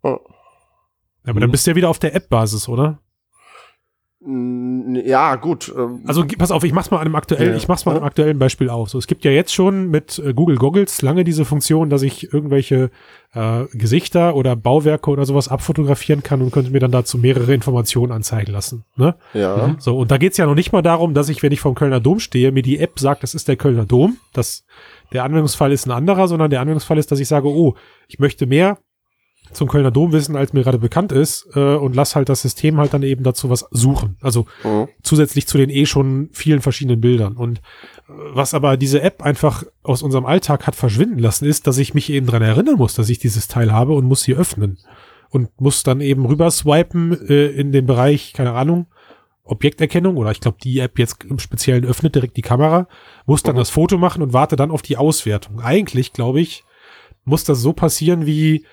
Ja. 0.04 0.18
Aber 1.24 1.34
Mhm. 1.34 1.40
dann 1.40 1.50
bist 1.50 1.66
du 1.66 1.70
ja 1.70 1.76
wieder 1.76 1.88
auf 1.88 1.98
der 1.98 2.14
App-Basis, 2.14 2.68
oder? 2.68 3.00
Ja, 4.22 5.36
gut. 5.36 5.72
ähm, 5.74 6.02
Also 6.06 6.24
pass 6.36 6.50
auf, 6.50 6.62
ich 6.62 6.74
mach's 6.74 6.90
mal 6.90 6.98
an 6.98 7.06
einem 7.06 7.14
aktuellen, 7.14 7.52
Ja. 7.52 7.56
ich 7.56 7.68
mach's 7.68 7.86
mal 7.86 7.92
an 7.92 7.98
einem 7.98 8.06
aktuellen 8.06 8.38
Beispiel 8.38 8.68
auf. 8.68 8.90
So, 8.90 8.98
es 8.98 9.06
gibt 9.06 9.24
ja 9.24 9.30
jetzt 9.30 9.54
schon 9.54 9.88
mit 9.88 10.18
äh, 10.18 10.34
Google 10.34 10.56
Goggles 10.56 11.00
lange 11.00 11.24
diese 11.24 11.46
Funktion, 11.46 11.88
dass 11.88 12.02
ich 12.02 12.30
irgendwelche 12.32 12.90
äh, 13.32 13.64
Gesichter 13.72 14.34
oder 14.36 14.56
Bauwerke 14.56 15.10
oder 15.10 15.24
sowas 15.24 15.48
abfotografieren 15.48 16.22
kann 16.22 16.42
und 16.42 16.50
könnte 16.52 16.70
mir 16.70 16.80
dann 16.80 16.90
dazu 16.90 17.16
mehrere 17.16 17.54
Informationen 17.54 18.12
anzeigen 18.12 18.52
lassen. 18.52 18.84
Ne? 18.96 19.14
ja. 19.32 19.74
So, 19.78 19.96
und 19.96 20.10
da 20.10 20.18
geht's 20.18 20.36
ja 20.36 20.44
noch 20.44 20.54
nicht 20.54 20.72
mal 20.72 20.82
darum, 20.82 21.14
dass 21.14 21.30
ich, 21.30 21.42
wenn 21.42 21.52
ich 21.52 21.60
vom 21.60 21.74
Kölner 21.74 22.00
Dom 22.00 22.20
stehe, 22.20 22.52
mir 22.52 22.62
die 22.62 22.78
App 22.78 22.98
sagt, 23.00 23.22
das 23.22 23.34
ist 23.34 23.48
der 23.48 23.56
Kölner 23.56 23.86
Dom. 23.86 24.18
Das, 24.34 24.66
der 25.14 25.24
Anwendungsfall 25.24 25.72
ist 25.72 25.86
ein 25.86 25.92
anderer, 25.92 26.28
sondern 26.28 26.50
der 26.50 26.60
Anwendungsfall 26.60 26.98
ist, 26.98 27.10
dass 27.10 27.20
ich 27.20 27.28
sage, 27.28 27.48
oh, 27.48 27.74
ich 28.06 28.18
möchte 28.18 28.44
mehr 28.46 28.76
zum 29.52 29.68
Kölner 29.68 29.90
Dom 29.90 30.12
wissen, 30.12 30.36
als 30.36 30.52
mir 30.52 30.62
gerade 30.62 30.78
bekannt 30.78 31.12
ist, 31.12 31.48
äh, 31.54 31.74
und 31.74 31.96
lass 31.96 32.14
halt 32.16 32.28
das 32.28 32.42
System 32.42 32.78
halt 32.78 32.94
dann 32.94 33.02
eben 33.02 33.24
dazu 33.24 33.50
was 33.50 33.66
suchen. 33.70 34.16
Also 34.20 34.46
Mhm. 34.64 34.88
zusätzlich 35.02 35.46
zu 35.46 35.58
den 35.58 35.70
eh 35.70 35.86
schon 35.86 36.28
vielen 36.32 36.60
verschiedenen 36.60 37.00
Bildern. 37.00 37.36
Und 37.36 37.58
äh, 37.58 37.62
was 38.32 38.54
aber 38.54 38.76
diese 38.76 39.02
App 39.02 39.22
einfach 39.22 39.64
aus 39.82 40.02
unserem 40.02 40.26
Alltag 40.26 40.66
hat 40.66 40.76
verschwinden 40.76 41.18
lassen, 41.18 41.46
ist, 41.46 41.66
dass 41.66 41.78
ich 41.78 41.94
mich 41.94 42.10
eben 42.10 42.26
dran 42.26 42.42
erinnern 42.42 42.76
muss, 42.76 42.94
dass 42.94 43.08
ich 43.08 43.18
dieses 43.18 43.48
Teil 43.48 43.72
habe 43.72 43.92
und 43.92 44.06
muss 44.06 44.22
sie 44.22 44.34
öffnen. 44.34 44.78
Und 45.30 45.60
muss 45.60 45.84
dann 45.84 46.00
eben 46.00 46.26
rüber 46.26 46.50
swipen 46.50 47.12
äh, 47.28 47.46
in 47.46 47.70
den 47.72 47.86
Bereich, 47.86 48.32
keine 48.32 48.52
Ahnung, 48.52 48.86
Objekterkennung 49.44 50.16
oder 50.16 50.30
ich 50.30 50.40
glaube, 50.40 50.58
die 50.62 50.78
App 50.78 50.98
jetzt 50.98 51.24
im 51.24 51.38
Speziellen 51.38 51.84
öffnet 51.84 52.14
direkt 52.14 52.36
die 52.36 52.42
Kamera, 52.42 52.86
muss 53.26 53.42
dann 53.42 53.56
das 53.56 53.70
Foto 53.70 53.98
machen 53.98 54.22
und 54.22 54.32
warte 54.32 54.54
dann 54.56 54.70
auf 54.70 54.82
die 54.82 54.96
Auswertung. 54.96 55.60
Eigentlich, 55.60 56.12
glaube 56.12 56.40
ich, 56.40 56.64
muss 57.24 57.44
das 57.44 57.60
so 57.60 57.72
passieren 57.72 58.26
wie, 58.26 58.64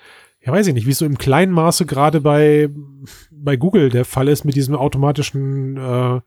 ja 0.44 0.52
weiß 0.52 0.66
ich 0.68 0.74
nicht, 0.74 0.86
wie 0.86 0.90
es 0.92 0.98
so 0.98 1.06
im 1.06 1.18
kleinen 1.18 1.52
Maße 1.52 1.84
gerade 1.86 2.20
bei, 2.20 2.68
bei 3.30 3.56
Google 3.56 3.88
der 3.90 4.04
Fall 4.04 4.28
ist 4.28 4.44
mit 4.44 4.54
diesem 4.56 4.74
automatischen 4.74 5.76
äh, 5.76 6.20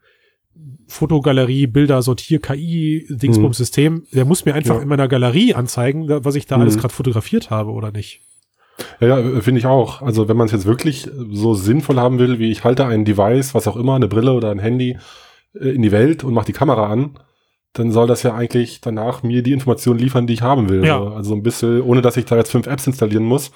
Fotogalerie, 0.88 1.68
Bilder, 1.68 2.01
Sortier, 2.01 2.39
KI, 2.39 3.08
Dingsbums-System. 3.10 4.03
Der 4.13 4.25
muss 4.25 4.44
mir 4.46 4.53
einfach 4.53 4.75
Ja. 4.75 4.82
in 4.82 4.88
meiner 4.89 5.08
Galerie 5.08 5.53
anzeigen, 5.53 6.08
was 6.10 6.36
ich 6.36 6.46
da 6.46 6.58
alles 6.58 6.75
Mhm. 6.75 6.80
gerade 6.82 6.94
fotografiert 6.94 7.50
habe 7.50 7.72
oder 7.72 7.91
nicht. 7.91 8.22
Ja, 9.00 9.20
ja 9.20 9.41
finde 9.41 9.60
ich 9.60 9.65
auch. 9.65 10.01
Also 10.01 10.27
wenn 10.27 10.36
man 10.38 10.48
es 10.48 10.51
jetzt 10.51 10.65
wirklich 10.65 11.10
so 11.32 11.53
sinnvoll 11.53 11.98
haben 11.98 12.20
will, 12.20 12.39
wie 12.39 12.51
ich 12.51 12.63
halte 12.63 12.86
ein 12.86 13.06
Device, 13.06 13.53
was 13.56 13.68
auch 13.68 13.77
immer, 13.77 13.96
eine 13.96 14.08
Brille 14.10 14.34
oder 14.34 14.51
ein 14.51 14.60
Handy 14.60 14.98
äh, 15.60 15.70
in 15.70 15.82
die 15.82 15.91
Welt 15.91 16.24
und 16.25 16.34
mache 16.34 16.48
die 16.48 16.53
Kamera 16.53 16.88
an, 16.91 17.18
dann 17.74 17.91
soll 17.91 18.08
das 18.08 18.24
ja 18.24 18.36
eigentlich 18.36 18.82
danach 18.82 19.24
mir 19.24 19.44
die 19.44 19.53
Informationen 19.53 20.00
liefern, 20.00 20.27
die 20.27 20.34
ich 20.34 20.41
haben 20.41 20.68
will. 20.70 20.86
Ja. 20.86 21.00
So, 21.00 21.08
Also 21.08 21.36
ein 21.36 21.44
bisschen, 21.44 21.82
ohne 21.82 22.01
dass 22.01 22.18
ich 22.18 22.25
da 22.25 22.36
jetzt 22.36 22.51
fünf 22.51 22.68
Apps 22.68 22.86
installieren 22.86 23.24
muss. 23.24 23.51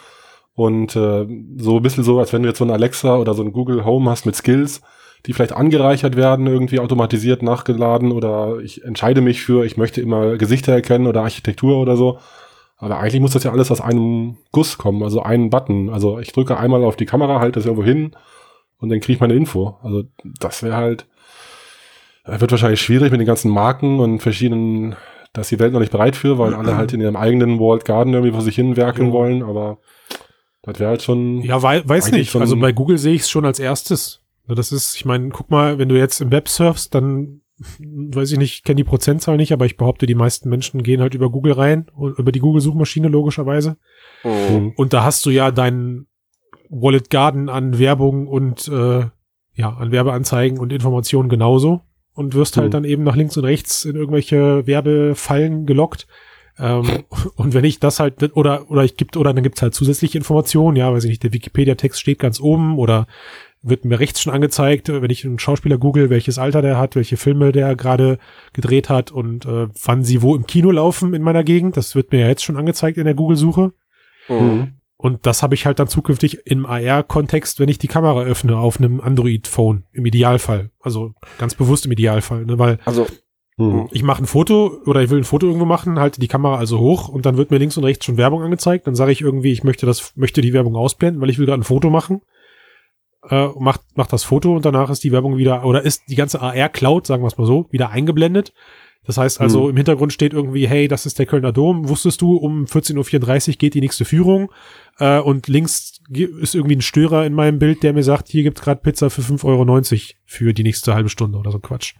Und 0.55 0.95
äh, 0.95 1.27
so 1.57 1.75
ein 1.77 1.81
bisschen 1.81 2.03
so, 2.05 2.17
als 2.19 2.31
wenn 2.33 2.41
du 2.43 2.47
jetzt 2.47 2.59
so 2.59 2.65
ein 2.65 2.71
Alexa 2.71 3.17
oder 3.17 3.33
so 3.33 3.43
ein 3.43 3.51
Google 3.51 3.83
Home 3.85 4.09
hast 4.09 4.25
mit 4.25 4.35
Skills, 4.35 4.81
die 5.25 5.33
vielleicht 5.33 5.53
angereichert 5.53 6.15
werden, 6.15 6.47
irgendwie 6.47 6.79
automatisiert 6.79 7.41
nachgeladen 7.43 8.11
oder 8.11 8.59
ich 8.63 8.83
entscheide 8.83 9.21
mich 9.21 9.41
für, 9.41 9.65
ich 9.65 9.75
möchte 9.75 9.99
immer 9.99 10.37
Gesichter 10.37 10.71
erkennen 10.71 11.07
oder 11.07 11.23
Architektur 11.23 11.77
oder 11.77 11.97
so. 11.97 12.19
Aber 12.77 12.99
eigentlich 12.99 13.21
muss 13.21 13.31
das 13.31 13.43
ja 13.43 13.51
alles 13.51 13.71
aus 13.71 13.81
einem 13.81 14.37
Guss 14.51 14.77
kommen, 14.77 15.01
also 15.03 15.21
einen 15.23 15.49
Button. 15.49 15.89
Also 15.89 16.19
ich 16.19 16.31
drücke 16.31 16.57
einmal 16.57 16.83
auf 16.83 16.95
die 16.95 17.05
Kamera, 17.05 17.39
halte 17.39 17.59
das 17.59 17.65
irgendwo 17.65 17.85
hin 17.85 18.11
und 18.79 18.89
dann 18.89 18.99
kriege 18.99 19.13
ich 19.13 19.19
meine 19.19 19.33
Info. 19.33 19.75
Also 19.81 20.03
das 20.39 20.61
wäre 20.63 20.75
halt, 20.75 21.07
äh, 22.25 22.39
wird 22.39 22.51
wahrscheinlich 22.51 22.81
schwierig 22.81 23.11
mit 23.11 23.19
den 23.19 23.27
ganzen 23.27 23.51
Marken 23.51 23.99
und 23.99 24.19
verschiedenen, 24.19 24.95
da 25.33 25.41
ist 25.41 25.51
die 25.51 25.59
Welt 25.59 25.73
noch 25.73 25.79
nicht 25.79 25.91
bereit 25.91 26.15
für, 26.15 26.37
weil 26.37 26.53
alle 26.53 26.77
halt 26.77 26.93
in 26.93 27.01
ihrem 27.01 27.15
eigenen 27.15 27.59
Walled 27.59 27.83
Garden 27.85 28.13
irgendwie 28.13 28.33
vor 28.33 28.41
sich 28.41 28.55
hin 28.55 28.77
werkeln 28.77 29.07
Ja. 29.07 29.13
wollen, 29.13 29.43
aber 29.43 29.79
das 30.65 30.79
wäre 30.79 30.89
halt 30.89 31.01
schon, 31.01 31.41
Ja, 31.41 31.61
wei 31.63 31.87
weiß 31.87 32.11
nicht. 32.11 32.31
schon- 32.31 32.41
Also 32.41 32.57
bei 32.57 32.71
Google 32.71 32.97
sehe 32.97 33.13
ich 33.13 33.21
es 33.21 33.29
schon 33.29 33.45
als 33.45 33.59
erstes. 33.59 34.21
Ja, 34.47 34.55
Das 34.55 34.71
ist, 34.71 34.95
ich 34.95 35.05
meine, 35.05 35.29
guck 35.29 35.49
mal, 35.49 35.77
wenn 35.79 35.89
du 35.89 35.97
jetzt 35.97 36.21
im 36.21 36.31
Web 36.31 36.49
surfst, 36.49 36.93
dann 36.93 37.41
weiß 37.79 38.33
ich 38.33 38.37
nicht, 38.37 38.65
kenne 38.65 38.75
die 38.75 38.83
Prozentzahl 38.83 39.37
nicht, 39.37 39.53
aber 39.53 39.65
ich 39.65 39.77
behaupte, 39.77 40.05
die 40.07 40.15
meisten 40.15 40.49
Menschen 40.49 40.83
gehen 40.83 40.99
halt 41.01 41.13
über 41.15 41.29
Google 41.29 41.53
rein 41.53 41.85
und 41.95 42.19
über 42.19 42.31
die 42.33 42.39
Google-Suchmaschine 42.39 43.07
logischerweise. 43.07 43.77
Mhm. 44.23 44.31
Mhm. 44.55 44.73
Und 44.75 44.91
da 44.93 45.03
hast 45.03 45.25
du 45.25 45.29
ja 45.29 45.51
deinen 45.51 46.07
Wallet 46.69 47.09
Garden 47.09 47.47
an 47.47 47.79
Werbung 47.79 48.27
und 48.27 48.67
äh, 48.67 49.05
ja, 49.53 49.69
an 49.69 49.91
Werbeanzeigen 49.91 50.59
und 50.59 50.73
Informationen 50.73 51.29
genauso 51.29 51.81
und 52.13 52.33
wirst 52.33 52.57
halt 52.57 52.67
Mhm. 52.67 52.71
dann 52.71 52.83
eben 52.83 53.03
nach 53.03 53.15
links 53.15 53.37
und 53.37 53.45
rechts 53.45 53.85
in 53.85 53.95
irgendwelche 53.95 54.67
Werbefallen 54.67 55.65
gelockt. 55.65 56.07
Ähm, 56.59 57.03
und 57.35 57.53
wenn 57.53 57.65
ich 57.65 57.79
das 57.79 57.99
halt 57.99 58.35
oder 58.35 58.69
oder 58.69 58.83
ich 58.83 58.97
gibt 58.97 59.17
oder 59.17 59.33
dann 59.33 59.43
gibt's 59.43 59.61
halt 59.61 59.73
zusätzliche 59.73 60.17
Informationen, 60.17 60.77
ja, 60.77 60.91
weiß 60.91 61.03
ich 61.05 61.09
nicht, 61.09 61.23
der 61.23 61.33
Wikipedia-Text 61.33 61.99
steht 61.99 62.19
ganz 62.19 62.39
oben 62.39 62.77
oder 62.77 63.07
wird 63.61 63.83
mir 63.83 63.99
rechts 63.99 64.21
schon 64.21 64.33
angezeigt, 64.33 64.89
wenn 64.89 65.09
ich 65.09 65.25
einen 65.25 65.39
Schauspieler 65.39 65.79
google, 65.79 66.11
welches 66.11 66.37
Alter 66.37 66.61
der 66.61 66.77
hat, 66.77 66.95
welche 66.95 67.17
Filme 67.17 67.51
der 67.51 67.75
gerade 67.75 68.19
gedreht 68.53 68.89
hat 68.89 69.11
und 69.11 69.45
äh, 69.45 69.67
wann 69.83 70.03
sie 70.03 70.21
wo 70.21 70.35
im 70.35 70.45
Kino 70.45 70.69
laufen 70.69 71.15
in 71.15 71.23
meiner 71.23 71.43
Gegend. 71.43 71.75
Das 71.75 71.95
wird 71.95 72.11
mir 72.11 72.21
ja 72.21 72.27
jetzt 72.27 72.43
schon 72.43 72.57
angezeigt 72.57 72.99
in 72.99 73.05
der 73.05 73.15
Google-Suche. 73.15 73.73
Mhm. 74.29 74.75
Und 74.97 75.25
das 75.25 75.43
habe 75.43 75.55
ich 75.55 75.65
halt 75.65 75.79
dann 75.79 75.87
zukünftig 75.87 76.45
im 76.45 76.65
AR-Kontext, 76.65 77.59
wenn 77.59 77.69
ich 77.69 77.79
die 77.79 77.87
Kamera 77.87 78.21
öffne 78.21 78.57
auf 78.57 78.79
einem 78.79 79.01
Android-Phone, 79.01 79.83
im 79.91 80.05
Idealfall. 80.05 80.71
Also 80.79 81.13
ganz 81.37 81.55
bewusst 81.55 81.85
im 81.85 81.91
Idealfall, 81.91 82.45
ne? 82.45 82.57
weil 82.59 82.79
Also, 82.85 83.05
Mhm. 83.57 83.87
ich 83.91 84.03
mache 84.03 84.21
ein 84.23 84.25
Foto 84.27 84.79
oder 84.85 85.01
ich 85.01 85.09
will 85.09 85.19
ein 85.19 85.23
Foto 85.23 85.47
irgendwo 85.47 85.65
machen, 85.65 85.97
halte 85.99 86.19
die 86.19 86.27
Kamera 86.27 86.57
also 86.57 86.79
hoch 86.79 87.07
und 87.07 87.25
dann 87.25 87.37
wird 87.37 87.51
mir 87.51 87.57
links 87.57 87.77
und 87.77 87.85
rechts 87.85 88.05
schon 88.05 88.17
Werbung 88.17 88.41
angezeigt. 88.41 88.85
Dann 88.85 88.95
sage 88.95 89.11
ich 89.13 89.21
irgendwie, 89.21 89.51
ich 89.53 89.63
möchte 89.63 89.85
das, 89.85 90.11
möchte 90.15 90.41
die 90.41 90.51
Werbung 90.53 90.75
ausblenden, 90.75 91.21
weil 91.21 91.29
ich 91.29 91.39
will 91.39 91.45
gerade 91.45 91.61
ein 91.61 91.63
Foto 91.63 91.89
machen. 91.89 92.21
Äh, 93.29 93.47
macht, 93.57 93.81
macht 93.95 94.11
das 94.13 94.23
Foto 94.23 94.55
und 94.55 94.65
danach 94.65 94.89
ist 94.89 95.03
die 95.03 95.11
Werbung 95.11 95.37
wieder, 95.37 95.65
oder 95.65 95.81
ist 95.83 96.03
die 96.09 96.15
ganze 96.15 96.41
AR-Cloud, 96.41 97.07
sagen 97.07 97.23
wir 97.23 97.27
es 97.27 97.37
mal 97.37 97.47
so, 97.47 97.65
wieder 97.71 97.89
eingeblendet. 97.89 98.53
Das 99.05 99.17
heißt 99.17 99.39
also, 99.39 99.63
Mhm. 99.63 99.69
im 99.69 99.77
Hintergrund 99.77 100.13
steht 100.13 100.33
irgendwie, 100.33 100.67
hey, 100.67 100.87
das 100.87 101.05
ist 101.05 101.17
der 101.19 101.25
Kölner 101.25 101.51
Dom. 101.51 101.87
Wusstest 101.89 102.21
du, 102.21 102.35
um 102.37 102.65
14.34 102.65 103.49
Uhr 103.49 103.53
geht 103.57 103.73
die 103.75 103.81
nächste 103.81 104.03
Führung. 104.03 104.51
Äh, 104.99 105.19
und 105.19 105.47
links 105.47 106.01
ist 106.09 106.55
irgendwie 106.55 106.75
ein 106.75 106.81
Störer 106.81 107.25
in 107.25 107.33
meinem 107.33 107.59
Bild, 107.59 107.83
der 107.83 107.93
mir 107.93 108.03
sagt, 108.03 108.27
hier 108.29 108.43
gibt's 108.43 108.61
gerade 108.61 108.81
Pizza 108.81 109.09
für 109.09 109.21
5,90 109.21 109.43
Euro 109.45 110.19
für 110.25 110.53
die 110.53 110.63
nächste 110.63 110.93
halbe 110.93 111.09
Stunde 111.09 111.37
oder 111.37 111.51
so 111.51 111.59
Quatsch. 111.59 111.93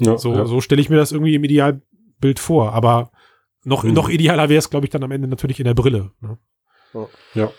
Ja, 0.00 0.18
So, 0.18 0.34
ja. 0.34 0.44
so 0.46 0.60
stelle 0.60 0.80
ich 0.80 0.90
mir 0.90 0.96
das 0.96 1.12
irgendwie 1.12 1.34
im 1.34 1.44
Idealbild 1.44 2.38
vor. 2.38 2.72
Aber 2.72 3.10
noch, 3.64 3.84
Mhm. 3.84 3.92
noch 3.92 4.08
idealer 4.08 4.48
wäre 4.48 4.58
es, 4.58 4.70
glaube 4.70 4.86
ich, 4.86 4.90
dann 4.90 5.02
am 5.04 5.10
Ende 5.10 5.28
natürlich 5.28 5.58
in 5.60 5.64
der 5.64 5.74
Brille. 5.74 6.10
Ne? 6.20 6.38
Ja. 7.34 7.50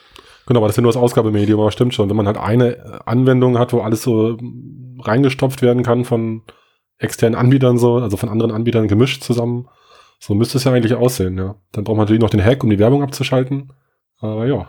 Genau, 0.48 0.60
aber 0.60 0.68
das 0.68 0.74
ist 0.74 0.78
ja 0.78 0.84
nur 0.84 0.92
das 0.94 1.02
Ausgabemedium, 1.02 1.60
aber 1.60 1.72
stimmt 1.72 1.94
schon. 1.96 2.08
Wenn 2.10 2.16
man 2.16 2.28
halt 2.28 2.38
eine 2.38 2.78
äh, 2.78 3.00
Anwendung 3.06 3.58
hat, 3.58 3.74
wo 3.74 3.80
alles 3.82 4.04
so 4.04 4.38
mm, 4.40 5.02
reingestopft 5.02 5.62
werden 5.62 5.82
kann 5.84 6.06
von 6.06 6.44
externen 7.00 7.38
Anbietern 7.38 7.78
so, 7.78 7.96
also 7.96 8.16
von 8.16 8.30
anderen 8.30 8.52
Anbietern 8.52 8.88
gemischt 8.88 9.24
zusammen, 9.24 9.68
so 10.20 10.34
müsste 10.36 10.58
es 10.58 10.64
ja 10.64 10.72
eigentlich 10.72 10.94
aussehen, 10.94 11.38
ja. 11.38 11.56
Dann 11.72 11.84
braucht 11.84 11.98
man 11.98 12.04
natürlich 12.06 12.22
noch 12.22 12.30
den 12.30 12.44
Hack, 12.44 12.64
um 12.64 12.70
die 12.70 12.80
Werbung 12.80 13.02
abzuschalten. 13.04 13.74
Aber 14.22 14.46
ja. 14.48 14.68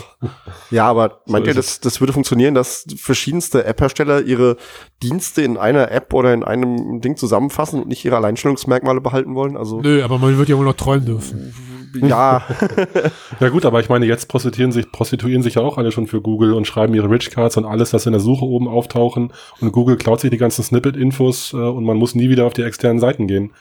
ja, 0.70 0.86
aber 0.86 1.20
meint 1.26 1.44
So 1.44 1.50
ihr, 1.50 1.54
das, 1.54 1.80
das 1.80 2.00
würde 2.00 2.12
funktionieren, 2.12 2.54
dass 2.54 2.86
verschiedenste 2.96 3.64
App-Hersteller 3.64 4.22
ihre 4.22 4.56
Dienste 5.02 5.42
in 5.42 5.58
einer 5.58 5.90
App 5.92 6.14
oder 6.14 6.32
in 6.32 6.42
einem 6.42 7.00
Ding 7.00 7.16
zusammenfassen 7.16 7.82
und 7.82 7.88
nicht 7.88 8.04
ihre 8.04 8.16
Alleinstellungsmerkmale 8.16 9.00
behalten 9.00 9.34
wollen? 9.34 9.56
Also, 9.56 9.80
Nö, 9.80 10.02
aber 10.02 10.18
man 10.18 10.38
wird 10.38 10.48
ja 10.48 10.56
wohl 10.56 10.64
noch 10.64 10.76
träumen 10.76 11.04
dürfen. 11.04 11.54
ja, 12.02 12.42
Ja 13.40 13.48
gut, 13.50 13.66
aber 13.66 13.80
ich 13.80 13.90
meine, 13.90 14.06
jetzt 14.06 14.28
prostituieren 14.28 14.72
sich, 14.72 14.90
prostituieren 14.90 15.42
sich 15.42 15.54
ja 15.54 15.62
auch 15.62 15.76
alle 15.76 15.92
schon 15.92 16.06
für 16.06 16.22
Google 16.22 16.54
und 16.54 16.66
schreiben 16.66 16.94
ihre 16.94 17.10
Rich 17.10 17.30
Cards 17.30 17.58
und 17.58 17.66
alles, 17.66 17.90
das 17.90 18.06
in 18.06 18.12
der 18.12 18.20
Suche 18.20 18.46
oben 18.46 18.68
auftauchen 18.68 19.32
und 19.60 19.72
Google 19.72 19.96
klaut 19.96 20.20
sich 20.20 20.30
die 20.30 20.38
ganzen 20.38 20.62
Snippet-Infos 20.64 21.52
äh, 21.52 21.56
und 21.56 21.84
man 21.84 21.98
muss 21.98 22.14
nie 22.14 22.30
wieder 22.30 22.46
auf 22.46 22.54
die 22.54 22.62
externen 22.62 23.00
Seiten 23.00 23.26
gehen. 23.26 23.52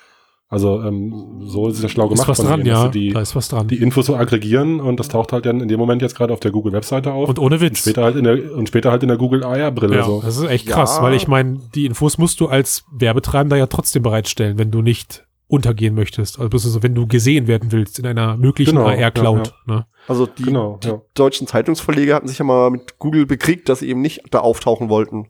Also 0.50 0.82
ähm, 0.82 1.42
so 1.42 1.68
ist 1.68 1.76
es 1.76 1.84
ja 1.84 1.90
schlau 1.90 2.06
Ist 2.06 2.12
gemacht 2.14 2.30
was 2.30 2.38
von 2.38 2.48
dran, 2.48 2.60
denen, 2.62 2.70
ja. 2.70 2.84
sie 2.84 2.92
die, 2.92 3.14
da 3.14 3.20
ist 3.20 3.36
was 3.36 3.50
dran. 3.50 3.68
die 3.68 3.76
Infos 3.82 4.06
so 4.06 4.16
aggregieren 4.16 4.80
und 4.80 4.98
das 4.98 5.10
taucht 5.10 5.34
halt 5.34 5.46
dann 5.46 5.60
in 5.60 5.68
dem 5.68 5.78
Moment 5.78 6.02
jetzt 6.02 6.16
gerade 6.16 6.32
auf 6.32 6.40
der 6.40 6.52
Google-Webseite 6.52 7.12
auf. 7.12 7.28
und 7.28 7.38
ohne 7.38 7.56
Und 7.56 7.62
Witz. 7.62 7.80
später 7.80 8.04
halt 8.04 8.16
in 8.16 8.24
der 8.24 8.54
und 8.56 8.68
später 8.70 8.92
halt 8.92 9.04
in 9.04 9.10
der 9.10 9.18
Google 9.18 9.44
AR-Brille 9.44 9.98
ja, 9.98 10.04
so. 10.06 10.22
das 10.24 10.38
ist 10.38 10.46
echt 10.50 10.70
Ja. 10.70 10.76
krass, 10.76 11.02
weil 11.02 11.16
ich 11.16 11.28
meine, 11.28 11.60
die 11.76 11.86
Infos 11.86 12.18
musst 12.18 12.40
du 12.40 12.48
als 12.48 12.86
Werbetreibender 12.98 13.58
ja 13.58 13.68
trotzdem 13.68 14.04
bereitstellen, 14.04 14.58
wenn 14.58 14.72
du 14.72 14.82
nicht 14.82 15.26
untergehen 15.50 15.96
möchtest. 15.96 16.40
Also 16.40 16.82
wenn 16.82 16.96
du 16.96 17.08
gesehen 17.08 17.48
werden 17.48 17.72
willst 17.74 18.00
in 18.00 18.06
einer 18.06 18.38
möglichen 18.38 18.76
Genau, 18.78 18.88
AR-Cloud. 18.88 19.54
Ne? 19.66 19.86
also 20.08 20.26
die, 20.28 20.44
Genau, 20.44 20.80
die 20.82 20.88
ja. 20.90 21.02
deutschen 21.14 21.48
Zeitungsverleger 21.48 22.16
hatten 22.16 22.28
sich 22.30 22.38
ja 22.40 22.46
mal 22.46 22.70
mit 22.70 23.00
Google 23.00 23.26
bekriegt, 23.26 23.68
dass 23.68 23.80
sie 23.80 23.90
eben 23.90 24.02
nicht 24.02 24.22
da 24.32 24.40
auftauchen 24.40 24.88
wollten. 24.90 25.28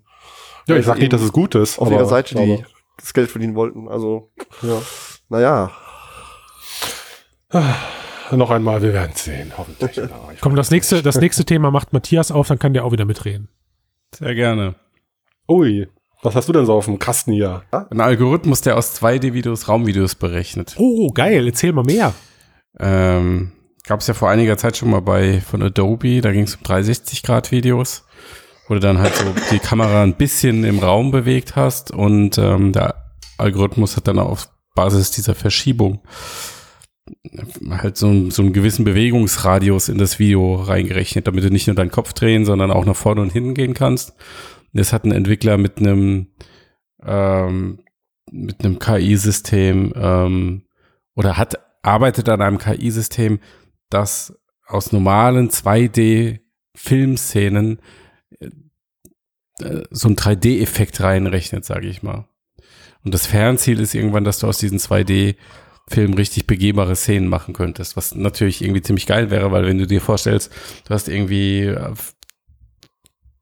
Ja, 0.67 0.75
ich 0.75 0.85
sag 0.85 0.99
nicht, 0.99 1.13
dass 1.13 1.21
es 1.21 1.31
gut 1.31 1.55
ist. 1.55 1.79
Auf 1.79 1.87
aber- 1.87 1.95
ihrer 1.97 2.05
Seite, 2.05 2.35
die 2.35 2.63
das 2.97 3.13
Geld 3.13 3.29
verdienen 3.29 3.55
wollten. 3.55 3.87
Also, 3.87 4.31
ja. 4.61 4.81
naja. 5.29 5.71
Noch 8.31 8.51
einmal, 8.51 8.81
wir 8.81 8.93
werden 8.93 9.13
sehen, 9.15 9.53
hoffentlich. 9.57 10.01
Komm, 10.41 10.55
das 10.55 10.71
nächste, 10.71 11.01
das 11.01 11.19
nächste 11.19 11.45
Thema 11.45 11.71
macht 11.71 11.93
Matthias 11.93 12.31
auf, 12.31 12.47
dann 12.47 12.59
kann 12.59 12.73
der 12.73 12.83
auch 12.83 12.91
wieder 12.91 13.05
mitreden. 13.05 13.49
Sehr 14.13 14.35
gerne. 14.35 14.75
Ui, 15.47 15.87
was 16.23 16.35
hast 16.35 16.49
du 16.49 16.53
denn 16.53 16.65
so 16.65 16.73
auf 16.73 16.85
dem 16.85 16.99
Kasten 16.99 17.31
hier? 17.31 17.63
Ein 17.71 18.01
Algorithmus, 18.01 18.61
der 18.61 18.77
aus 18.77 19.01
2D-Videos 19.01 19.69
Raumvideos 19.69 20.15
berechnet. 20.15 20.75
Oh, 20.77 21.09
geil, 21.09 21.45
erzähl 21.47 21.71
mal 21.71 21.83
mehr. 21.83 22.13
Ähm, 22.79 23.53
Gab 23.87 24.01
es 24.01 24.07
ja 24.07 24.13
vor 24.13 24.29
einiger 24.29 24.57
Zeit 24.57 24.75
schon 24.75 24.89
mal 24.89 25.01
bei 25.01 25.39
von 25.39 25.63
Adobe, 25.63 26.19
da 26.19 26.33
ging 26.33 26.43
es 26.43 26.55
um 26.55 26.63
360-Grad-Videos, 26.63 28.03
wo 28.67 28.73
du 28.73 28.79
dann 28.79 28.99
halt 28.99 29.15
so 29.15 29.25
die 29.51 29.59
Kamera 29.59 30.03
ein 30.03 30.15
bisschen 30.15 30.63
im 30.63 30.79
Raum 30.79 31.11
bewegt 31.11 31.55
hast 31.55 31.91
und 31.91 32.37
ähm, 32.37 32.73
der 32.73 32.95
Algorithmus 33.37 33.95
hat 33.95 34.07
dann 34.07 34.19
auf 34.19 34.49
Basis 34.75 35.11
dieser 35.11 35.35
Verschiebung 35.35 36.01
halt 37.69 37.97
so, 37.97 38.29
so 38.29 38.41
einen 38.41 38.53
gewissen 38.53 38.85
Bewegungsradius 38.85 39.89
in 39.89 39.97
das 39.97 40.19
Video 40.19 40.55
reingerechnet, 40.55 41.27
damit 41.27 41.43
du 41.43 41.49
nicht 41.49 41.67
nur 41.67 41.75
deinen 41.75 41.91
Kopf 41.91 42.13
drehen, 42.13 42.45
sondern 42.45 42.71
auch 42.71 42.85
nach 42.85 42.95
vorne 42.95 43.19
und 43.21 43.31
hinten 43.31 43.53
gehen 43.53 43.73
kannst. 43.73 44.13
Das 44.73 44.93
hat 44.93 45.03
ein 45.05 45.11
Entwickler 45.11 45.57
mit 45.57 45.79
einem 45.79 46.27
ähm, 47.03 47.79
mit 48.29 48.63
einem 48.63 48.79
KI-System 48.79 49.93
ähm, 49.95 50.63
oder 51.15 51.37
hat 51.37 51.59
arbeitet 51.81 52.27
an 52.27 52.41
einem 52.41 52.57
KI-System, 52.57 53.39
das 53.89 54.37
aus 54.67 54.91
normalen 54.91 55.49
2D-Filmszenen 55.49 57.77
äh, 57.77 57.81
so 59.89 60.07
einen 60.07 60.17
3D-Effekt 60.17 61.01
reinrechnet, 61.01 61.65
sage 61.65 61.87
ich 61.87 62.03
mal. 62.03 62.27
Und 63.03 63.13
das 63.13 63.25
Fernziel 63.25 63.79
ist 63.79 63.95
irgendwann, 63.95 64.23
dass 64.23 64.39
du 64.39 64.47
aus 64.47 64.57
diesen 64.57 64.79
2D-Filmen 64.79 66.13
richtig 66.13 66.47
begehbare 66.47 66.95
Szenen 66.95 67.27
machen 67.27 67.53
könntest, 67.53 67.95
was 67.97 68.13
natürlich 68.13 68.61
irgendwie 68.61 68.81
ziemlich 68.81 69.07
geil 69.07 69.31
wäre, 69.31 69.51
weil 69.51 69.65
wenn 69.65 69.77
du 69.77 69.87
dir 69.87 70.01
vorstellst, 70.01 70.51
du 70.85 70.93
hast 70.93 71.07
irgendwie 71.07 71.63
äh, 71.63 71.93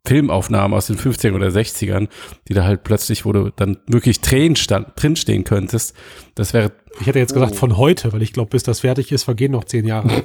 Filmaufnahmen 0.05 0.75
aus 0.77 0.87
den 0.87 0.97
50ern 0.97 1.33
oder 1.33 1.47
60ern, 1.47 2.07
die 2.47 2.53
da 2.53 2.63
halt 2.63 2.83
plötzlich, 2.83 3.25
wo 3.25 3.31
du 3.31 3.51
dann 3.55 3.77
wirklich 3.87 4.21
Tränen 4.21 4.55
stand, 4.55 4.89
drinstehen 4.95 5.43
könntest, 5.43 5.95
das 6.35 6.53
wäre. 6.53 6.71
Ich 7.01 7.07
hätte 7.07 7.19
jetzt 7.19 7.33
gesagt 7.33 7.55
von 7.55 7.75
heute, 7.75 8.13
weil 8.13 8.21
ich 8.21 8.31
glaube, 8.31 8.51
bis 8.51 8.63
das 8.63 8.79
fertig 8.79 9.11
ist, 9.11 9.23
vergehen 9.23 9.51
noch 9.51 9.65
zehn 9.65 9.85
Jahre. 9.85 10.23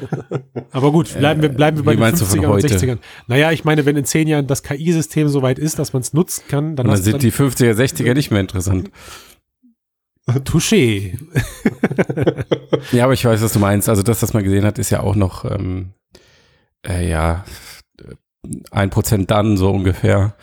Aber 0.70 0.90
gut, 0.90 1.12
bleiben 1.18 1.42
wir, 1.42 1.50
bleiben 1.50 1.76
wir 1.76 1.84
bei 1.84 1.92
Wie 1.92 1.96
den 1.96 2.00
meinst 2.00 2.22
du 2.22 2.24
von 2.24 2.38
50ern 2.38 2.46
und 2.46 2.52
heute? 2.52 2.68
60ern. 2.68 2.98
Naja, 3.26 3.52
ich 3.52 3.64
meine, 3.64 3.84
wenn 3.84 3.96
in 3.96 4.06
zehn 4.06 4.26
Jahren 4.26 4.46
das 4.46 4.62
KI-System 4.62 5.28
so 5.28 5.42
weit 5.42 5.58
ist, 5.58 5.78
dass 5.78 5.92
man 5.92 6.00
es 6.00 6.14
nutzen 6.14 6.44
kann, 6.48 6.74
dann, 6.74 6.86
dann 6.86 6.96
sind 6.96 7.22
die 7.22 7.32
50er, 7.32 7.72
60er 7.72 8.14
nicht 8.14 8.30
mehr 8.30 8.40
interessant. 8.40 8.90
Touché. 10.44 11.18
Ja, 12.92 13.04
aber 13.04 13.12
ich 13.12 13.24
weiß, 13.24 13.42
was 13.42 13.52
du 13.52 13.58
meinst. 13.58 13.88
Also 13.88 14.02
das, 14.02 14.22
was 14.22 14.32
man 14.32 14.42
gesehen 14.42 14.64
hat, 14.64 14.78
ist 14.78 14.90
ja 14.90 15.00
auch 15.00 15.14
noch, 15.14 15.44
ähm, 15.44 15.90
äh, 16.86 17.08
ja, 17.08 17.44
ein 18.70 18.90
Prozent 18.90 19.30
dann 19.30 19.56
so 19.56 19.70
ungefähr. 19.70 20.34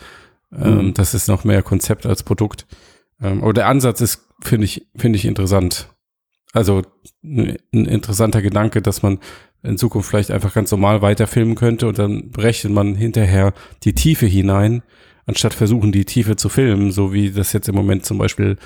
Ähm, 0.52 0.86
Mhm. 0.88 0.94
Das 0.94 1.14
ist 1.14 1.28
noch 1.28 1.44
mehr 1.44 1.62
Konzept 1.62 2.06
als 2.06 2.22
Produkt. 2.22 2.66
Ähm, 3.20 3.42
aber 3.42 3.52
der 3.52 3.66
Ansatz 3.68 4.00
ist, 4.00 4.28
finde 4.40 4.66
ich, 4.66 4.86
finde 4.96 5.16
ich 5.18 5.24
interessant. 5.24 5.88
Also 6.52 6.82
ein 7.24 7.56
interessanter 7.72 8.40
Gedanke, 8.42 8.80
dass 8.80 9.02
man 9.02 9.18
in 9.64 9.78
Zukunft 9.78 10.08
vielleicht 10.08 10.30
einfach 10.30 10.54
ganz 10.54 10.70
normal 10.70 11.02
weiterfilmen 11.02 11.54
könnte 11.56 11.88
und 11.88 11.98
dann 11.98 12.30
berechnet 12.30 12.72
man 12.72 12.94
hinterher 12.94 13.52
die 13.82 13.94
Tiefe 13.94 14.26
hinein, 14.26 14.82
anstatt 15.26 15.54
versuchen, 15.54 15.90
die 15.90 16.04
Tiefe 16.04 16.36
zu 16.36 16.48
filmen, 16.48 16.92
so 16.92 17.12
wie 17.12 17.30
das 17.32 17.52
jetzt 17.52 17.68
im 17.68 17.74
Moment 17.74 18.04
zum 18.04 18.18
Beispiel 18.18 18.56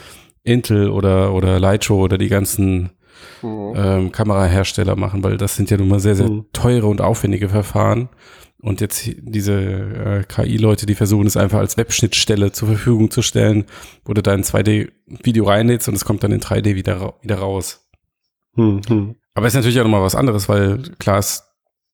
Intel 0.42 0.90
oder, 0.90 1.32
oder 1.32 1.58
Lightshow 1.60 2.02
oder 2.02 2.18
die 2.18 2.28
ganzen 2.28 2.90
Mhm. 3.42 3.72
ähm, 3.76 4.12
Kamerahersteller 4.12 4.94
machen, 4.96 5.24
weil 5.24 5.36
das 5.38 5.56
sind 5.56 5.70
ja 5.70 5.76
nun 5.76 5.88
mal 5.88 6.00
sehr, 6.00 6.14
sehr 6.16 6.28
Mhm. 6.28 6.46
teure 6.52 6.86
und 6.86 7.00
aufwendige 7.00 7.48
Verfahren. 7.48 8.08
Und 8.60 8.80
jetzt 8.80 9.08
diese 9.16 9.52
äh, 9.52 10.24
KI-Leute, 10.24 10.86
die 10.86 10.96
versuchen 10.96 11.26
es 11.26 11.36
einfach 11.36 11.58
als 11.58 11.76
Webschnittstelle 11.76 12.50
zur 12.50 12.68
Verfügung 12.68 13.10
zu 13.10 13.22
stellen, 13.22 13.66
wo 14.04 14.14
du 14.14 14.22
dein 14.22 14.42
2D-Video 14.42 15.44
reinlädst 15.44 15.88
und 15.88 15.94
es 15.94 16.04
kommt 16.04 16.24
dann 16.24 16.32
in 16.32 16.40
3D 16.40 16.74
wieder, 16.74 17.00
ra 17.00 17.14
wieder 17.22 17.36
raus. 17.36 17.88
Hm, 18.54 18.80
hm. 18.88 19.14
Aber 19.34 19.46
ist 19.46 19.54
natürlich 19.54 19.78
auch 19.78 19.84
nochmal 19.84 20.02
was 20.02 20.16
anderes, 20.16 20.48
weil 20.48 20.82
klar 20.98 21.20
ist, 21.20 21.44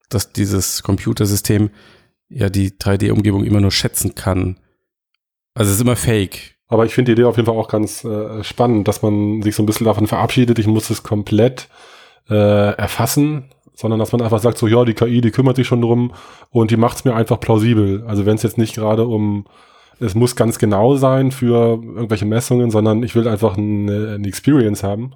dass 0.09 0.33
dieses 0.33 0.83
Computersystem 0.83 1.69
ja 2.31 2.49
die 2.49 2.71
3D-Umgebung 2.71 3.45
immer 3.45 3.61
nur 3.61 3.71
schätzen 3.71 4.15
kann. 4.15 4.59
Also 5.53 5.71
es 5.71 5.77
ist 5.77 5.83
immer 5.83 5.97
fake. 5.97 6.57
Aber 6.69 6.87
ich 6.87 6.95
finde 6.95 7.15
die 7.15 7.21
Idee 7.21 7.29
auf 7.29 7.37
jeden 7.37 7.47
Fall 7.47 7.57
auch 7.57 7.69
ganz 7.69 8.05
äh, 8.05 8.43
spannend, 8.43 8.89
dass 8.89 9.03
man 9.03 9.43
sich 9.43 9.55
so 9.55 9.63
ein 9.63 9.67
bisschen 9.67 9.85
davon 9.85 10.07
verabschiedet, 10.07 10.59
ich 10.59 10.67
muss 10.67 10.89
es 10.89 11.03
komplett 11.03 11.69
äh, 12.31 12.35
erfassen, 12.35 13.51
sondern 13.75 13.99
dass 14.01 14.13
man 14.13 14.23
einfach 14.23 14.39
sagt, 14.41 14.59
so 14.59 14.67
ja, 14.67 14.85
die 14.85 14.95
KI, 14.95 15.21
die 15.21 15.31
kümmert 15.31 15.57
sich 15.57 15.67
schon 15.67 15.83
drum 15.83 16.13
und 16.51 16.71
die 16.71 16.77
macht 16.77 16.97
es 16.99 17.05
mir 17.05 17.15
einfach 17.15 17.41
plausibel. 17.41 18.05
Also 18.07 18.25
wenn 18.27 18.37
es 18.37 18.43
jetzt 18.43 18.59
nicht 18.59 18.75
gerade 18.77 19.07
um, 19.07 19.47
es 20.01 20.15
muss 20.15 20.37
ganz 20.37 20.59
genau 20.59 20.97
sein 20.97 21.31
für 21.33 21.81
irgendwelche 21.83 22.25
Messungen, 22.27 22.71
sondern 22.71 23.03
ich 23.03 23.15
will 23.15 23.29
einfach 23.29 23.57
eine, 23.57 24.15
eine 24.15 24.27
Experience 24.29 24.83
haben. 24.83 25.13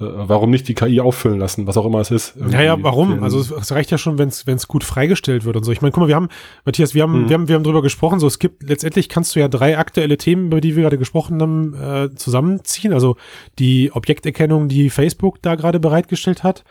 Äh, 0.00 0.04
warum 0.06 0.50
nicht 0.50 0.68
die 0.68 0.74
KI 0.74 1.00
auffüllen 1.00 1.40
lassen, 1.40 1.66
was 1.66 1.76
auch 1.76 1.84
immer 1.84 1.98
es 1.98 2.12
ist? 2.12 2.36
Irgendwie 2.36 2.82
warum? 2.84 3.10
den- 3.16 3.22
Also 3.24 3.40
es, 3.40 3.50
es 3.50 3.72
reicht 3.72 3.90
ja 3.90 3.98
schon, 3.98 4.16
wenn 4.16 4.28
es 4.28 4.68
gut 4.68 4.84
freigestellt 4.84 5.44
wird 5.44 5.56
und 5.56 5.64
so. 5.64 5.72
Ich 5.72 5.82
meine, 5.82 5.90
guck 5.90 6.02
mal, 6.02 6.08
wir 6.08 6.14
haben, 6.14 6.28
Matthias, 6.64 6.94
wir 6.94 7.02
haben, 7.02 7.22
Mhm. 7.24 7.28
wir 7.28 7.34
haben, 7.34 7.48
wir 7.48 7.54
haben 7.56 7.64
drüber 7.64 7.82
gesprochen, 7.82 8.20
so 8.20 8.28
es 8.28 8.38
gibt, 8.38 8.62
letztendlich 8.62 9.08
kannst 9.08 9.34
du 9.34 9.40
ja 9.40 9.48
drei 9.48 9.76
aktuelle 9.76 10.16
Themen, 10.16 10.46
über 10.46 10.60
die 10.60 10.76
wir 10.76 10.84
gerade 10.84 10.98
gesprochen 10.98 11.40
haben, 11.42 11.74
äh, 11.74 12.14
zusammenziehen. 12.14 12.92
Also 12.92 13.16
die 13.58 13.90
Objekterkennung, 13.92 14.68
die 14.68 14.88
Facebook 14.90 15.42
da 15.42 15.56
gerade 15.56 15.80
bereitgestellt 15.80 16.44
hat. 16.44 16.62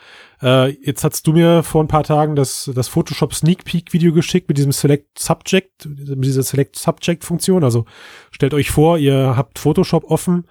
Äh, 0.42 0.72
jetzt 0.84 1.04
hast 1.04 1.26
du 1.26 1.34
mir 1.34 1.64
vor 1.64 1.84
ein 1.84 1.88
paar 1.88 2.04
Tagen 2.04 2.36
das, 2.36 2.70
das 2.74 2.88
Photoshop 2.88 3.34
Sneak 3.34 3.64
Peek 3.64 3.94
Video 3.94 4.14
geschickt 4.14 4.48
mit 4.48 4.58
diesem 4.58 4.72
Select 4.72 5.18
Subject, 5.18 5.88
mit 5.88 6.24
dieser 6.26 6.44
Select 6.44 6.76
Subject 6.78 7.24
Funktion. 7.24 7.64
Also 7.64 7.86
stellt 8.32 8.54
euch 8.54 8.70
vor, 8.70 8.98
ihr 8.98 9.36
habt 9.36 9.60
Photoshop 9.60 10.04
offen, 10.06 10.46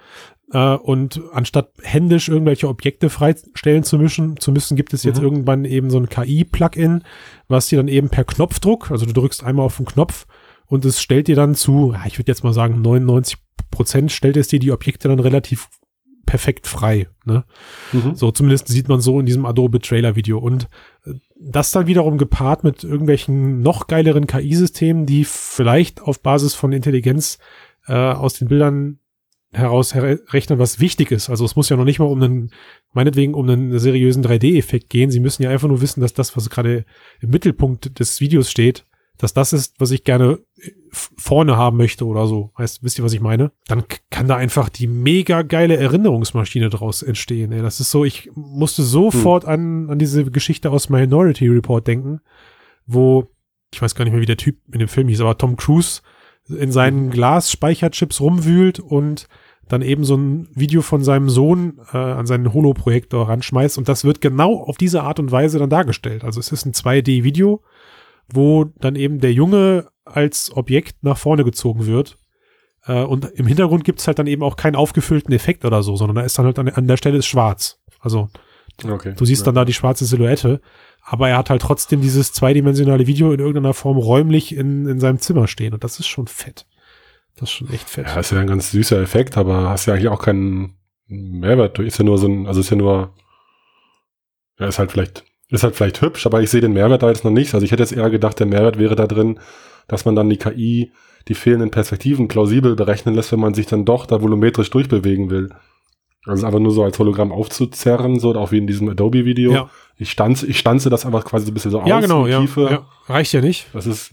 äh, 0.52 0.74
und 0.74 1.20
anstatt 1.32 1.70
händisch 1.82 2.28
irgendwelche 2.28 2.68
Objekte 2.68 3.10
freistellen 3.10 3.82
zu 3.82 3.98
müssen, 3.98 4.36
zu 4.38 4.52
müssen, 4.52 4.76
gibt 4.76 4.92
es 4.92 5.02
jetzt 5.02 5.18
Mhm. 5.18 5.24
irgendwann 5.24 5.64
eben 5.64 5.90
so 5.90 5.98
ein 5.98 6.08
KI-Plugin, 6.08 7.02
was 7.48 7.68
dir 7.68 7.76
dann 7.78 7.88
eben 7.88 8.08
per 8.08 8.24
Knopfdruck, 8.24 8.90
also 8.90 9.06
du 9.06 9.12
drückst 9.12 9.42
einmal 9.42 9.66
auf 9.66 9.76
den 9.76 9.86
Knopf 9.86 10.26
und 10.66 10.84
es 10.84 11.00
stellt 11.00 11.28
dir 11.28 11.36
dann 11.36 11.54
zu, 11.54 11.94
ich 12.06 12.18
würde 12.18 12.30
jetzt 12.30 12.44
mal 12.44 12.52
sagen, 12.52 12.80
99 12.80 13.38
Prozent 13.70 14.12
stellt 14.12 14.36
es 14.36 14.48
dir 14.48 14.58
die 14.58 14.72
Objekte 14.72 15.08
dann 15.08 15.20
relativ 15.20 15.68
perfekt 16.36 16.66
frei. 16.66 17.08
Ne? 17.24 17.44
Mhm. 17.92 18.14
So, 18.14 18.30
zumindest 18.30 18.68
sieht 18.68 18.90
man 18.90 19.00
so 19.00 19.18
in 19.18 19.24
diesem 19.24 19.46
Adobe 19.46 19.80
Trailer 19.80 20.16
Video. 20.16 20.38
Und 20.38 20.68
äh, 21.06 21.14
das 21.40 21.70
dann 21.70 21.86
wiederum 21.86 22.18
gepaart 22.18 22.62
mit 22.62 22.84
irgendwelchen 22.84 23.62
noch 23.62 23.86
geileren 23.86 24.26
KI-Systemen, 24.26 25.06
die 25.06 25.24
vielleicht 25.24 26.02
auf 26.02 26.20
Basis 26.20 26.54
von 26.54 26.72
Intelligenz 26.72 27.38
äh, 27.86 27.94
aus 27.94 28.34
den 28.34 28.48
Bildern 28.48 28.98
heraus 29.50 29.94
her 29.94 30.18
rechnen, 30.28 30.58
was 30.58 30.78
wichtig 30.78 31.10
ist. 31.10 31.30
Also 31.30 31.46
es 31.46 31.56
muss 31.56 31.70
ja 31.70 31.78
noch 31.78 31.84
nicht 31.84 32.00
mal 32.00 32.04
um 32.04 32.22
einen, 32.22 32.50
meinetwegen 32.92 33.32
um 33.32 33.48
einen 33.48 33.78
seriösen 33.78 34.22
3D-Effekt 34.22 34.90
gehen. 34.90 35.10
Sie 35.10 35.20
müssen 35.20 35.42
ja 35.42 35.48
einfach 35.48 35.68
nur 35.68 35.80
wissen, 35.80 36.02
dass 36.02 36.12
das, 36.12 36.36
was 36.36 36.50
gerade 36.50 36.84
im 37.22 37.30
Mittelpunkt 37.30 37.98
des 37.98 38.20
Videos 38.20 38.50
steht, 38.50 38.84
dass 39.18 39.32
das 39.32 39.52
ist, 39.52 39.80
was 39.80 39.90
ich 39.90 40.04
gerne 40.04 40.38
äh, 40.58 40.70
vorne 40.92 41.56
haben 41.56 41.76
möchte 41.76 42.06
oder 42.06 42.26
so. 42.26 42.52
Heißt, 42.58 42.82
wisst 42.82 42.98
ihr, 42.98 43.04
was 43.04 43.12
ich 43.12 43.20
meine? 43.20 43.52
Dann 43.66 43.84
kann 44.10 44.28
da 44.28 44.36
einfach 44.36 44.68
die 44.68 44.86
mega 44.86 45.42
geile 45.42 45.76
Erinnerungsmaschine 45.76 46.70
draus 46.70 47.02
entstehen. 47.02 47.52
Ey. 47.52 47.62
Das 47.62 47.80
ist 47.80 47.90
so, 47.90 48.04
ich 48.04 48.30
musste 48.34 48.82
sofort 48.82 49.44
an, 49.44 49.90
an 49.90 49.98
diese 49.98 50.24
Geschichte 50.30 50.70
aus 50.70 50.88
Minority 50.88 51.48
Report 51.48 51.86
denken, 51.86 52.20
wo, 52.86 53.28
ich 53.72 53.80
weiß 53.80 53.94
gar 53.94 54.04
nicht 54.04 54.12
mehr, 54.12 54.22
wie 54.22 54.26
der 54.26 54.36
Typ 54.36 54.56
in 54.72 54.78
dem 54.78 54.88
Film 54.88 55.08
hieß, 55.08 55.20
aber 55.20 55.38
Tom 55.38 55.56
Cruise 55.56 56.02
in 56.48 56.70
seinen 56.70 57.10
Glasspeicherchips 57.10 58.20
rumwühlt 58.20 58.78
und 58.78 59.26
dann 59.68 59.82
eben 59.82 60.04
so 60.04 60.16
ein 60.16 60.48
Video 60.54 60.80
von 60.80 61.02
seinem 61.02 61.28
Sohn 61.28 61.80
äh, 61.92 61.96
an 61.96 62.26
seinen 62.26 62.52
Holo-Projektor 62.52 63.28
ranschmeißt 63.28 63.78
und 63.78 63.88
das 63.88 64.04
wird 64.04 64.20
genau 64.20 64.62
auf 64.62 64.76
diese 64.76 65.02
Art 65.02 65.18
und 65.18 65.32
Weise 65.32 65.58
dann 65.58 65.70
dargestellt. 65.70 66.22
Also 66.22 66.38
es 66.38 66.52
ist 66.52 66.66
ein 66.66 66.72
2D-Video, 66.72 67.62
wo 68.28 68.64
dann 68.64 68.96
eben 68.96 69.20
der 69.20 69.32
Junge 69.32 69.88
als 70.04 70.56
Objekt 70.56 71.02
nach 71.02 71.18
vorne 71.18 71.44
gezogen 71.44 71.86
wird. 71.86 72.18
Äh, 72.84 73.02
und 73.02 73.24
im 73.24 73.46
Hintergrund 73.46 73.84
gibt's 73.84 74.06
halt 74.06 74.18
dann 74.18 74.26
eben 74.26 74.42
auch 74.42 74.56
keinen 74.56 74.76
aufgefüllten 74.76 75.32
Effekt 75.32 75.64
oder 75.64 75.82
so, 75.82 75.96
sondern 75.96 76.16
da 76.16 76.22
ist 76.22 76.38
dann 76.38 76.46
halt 76.46 76.58
an, 76.58 76.68
an 76.68 76.86
der 76.86 76.96
Stelle 76.96 77.18
ist 77.18 77.26
schwarz. 77.26 77.80
Also 78.00 78.28
Okay. 78.84 79.14
du 79.16 79.24
siehst 79.24 79.42
ja. 79.42 79.44
dann 79.46 79.54
da 79.54 79.64
die 79.64 79.72
schwarze 79.72 80.04
Silhouette, 80.04 80.60
aber 81.00 81.28
er 81.28 81.38
hat 81.38 81.50
halt 81.50 81.62
trotzdem 81.62 82.00
dieses 82.00 82.32
zweidimensionale 82.32 83.06
Video 83.06 83.32
in 83.32 83.40
irgendeiner 83.40 83.74
Form 83.74 83.96
räumlich 83.96 84.54
in, 84.54 84.86
in 84.86 85.00
seinem 85.00 85.18
Zimmer 85.18 85.48
stehen 85.48 85.72
und 85.72 85.82
das 85.82 85.98
ist 85.98 86.06
schon 86.08 86.26
fett. 86.26 86.66
Das 87.36 87.48
ist 87.48 87.54
schon 87.54 87.70
echt 87.70 87.88
fett. 87.88 88.06
Ja, 88.06 88.20
ist 88.20 88.32
ja 88.32 88.40
ein 88.40 88.46
ganz 88.46 88.70
süßer 88.70 89.00
Effekt, 89.00 89.36
aber 89.36 89.70
hast 89.70 89.86
ja 89.86 89.94
eigentlich 89.94 90.08
auch 90.08 90.22
keinen 90.22 90.76
Mehrwert. 91.06 91.78
Ist 91.78 91.98
ja 91.98 92.04
nur 92.04 92.18
so 92.18 92.26
ein, 92.26 92.46
also 92.46 92.60
ist 92.60 92.70
ja 92.70 92.76
nur, 92.76 93.14
ja, 94.58 94.66
ist 94.66 94.78
halt 94.78 94.92
vielleicht, 94.92 95.24
ist 95.50 95.62
halt 95.62 95.76
vielleicht 95.76 96.00
hübsch, 96.02 96.26
aber 96.26 96.42
ich 96.42 96.50
sehe 96.50 96.60
den 96.60 96.72
Mehrwert 96.72 97.02
da 97.02 97.08
jetzt 97.08 97.24
noch 97.24 97.30
nicht. 97.30 97.54
Also 97.54 97.64
ich 97.64 97.72
hätte 97.72 97.82
jetzt 97.82 97.92
eher 97.92 98.10
gedacht, 98.10 98.38
der 98.40 98.46
Mehrwert 98.46 98.78
wäre 98.78 98.96
da 98.96 99.06
drin, 99.06 99.38
dass 99.86 100.04
man 100.04 100.16
dann 100.16 100.28
die 100.28 100.38
KI, 100.38 100.92
die 101.28 101.34
fehlenden 101.34 101.70
Perspektiven 101.70 102.28
plausibel 102.28 102.74
berechnen 102.74 103.14
lässt, 103.14 103.32
wenn 103.32 103.40
man 103.40 103.54
sich 103.54 103.66
dann 103.66 103.84
doch 103.84 104.06
da 104.06 104.20
volumetrisch 104.20 104.70
durchbewegen 104.70 105.30
will. 105.30 105.50
Also 106.26 106.44
einfach 106.44 106.58
nur 106.58 106.72
so 106.72 106.82
als 106.82 106.98
Hologramm 106.98 107.30
aufzuzerren, 107.30 108.18
so 108.18 108.34
auch 108.34 108.50
wie 108.50 108.58
in 108.58 108.66
diesem 108.66 108.88
Adobe-Video. 108.88 109.52
Ja. 109.52 109.70
Ich 109.96 110.10
stanze, 110.10 110.46
ich 110.46 110.58
stanze 110.58 110.90
das 110.90 111.06
einfach 111.06 111.24
quasi 111.24 111.46
so 111.46 111.52
ein 111.52 111.54
bisschen 111.54 111.70
so 111.70 111.82
ja, 111.86 111.98
aus. 111.98 112.02
genau, 112.02 112.26
ja, 112.26 112.40
Tiefe. 112.40 112.68
ja. 112.68 112.86
Reicht 113.06 113.32
ja 113.32 113.40
nicht. 113.40 113.68
Das 113.72 113.86
ist, 113.86 114.12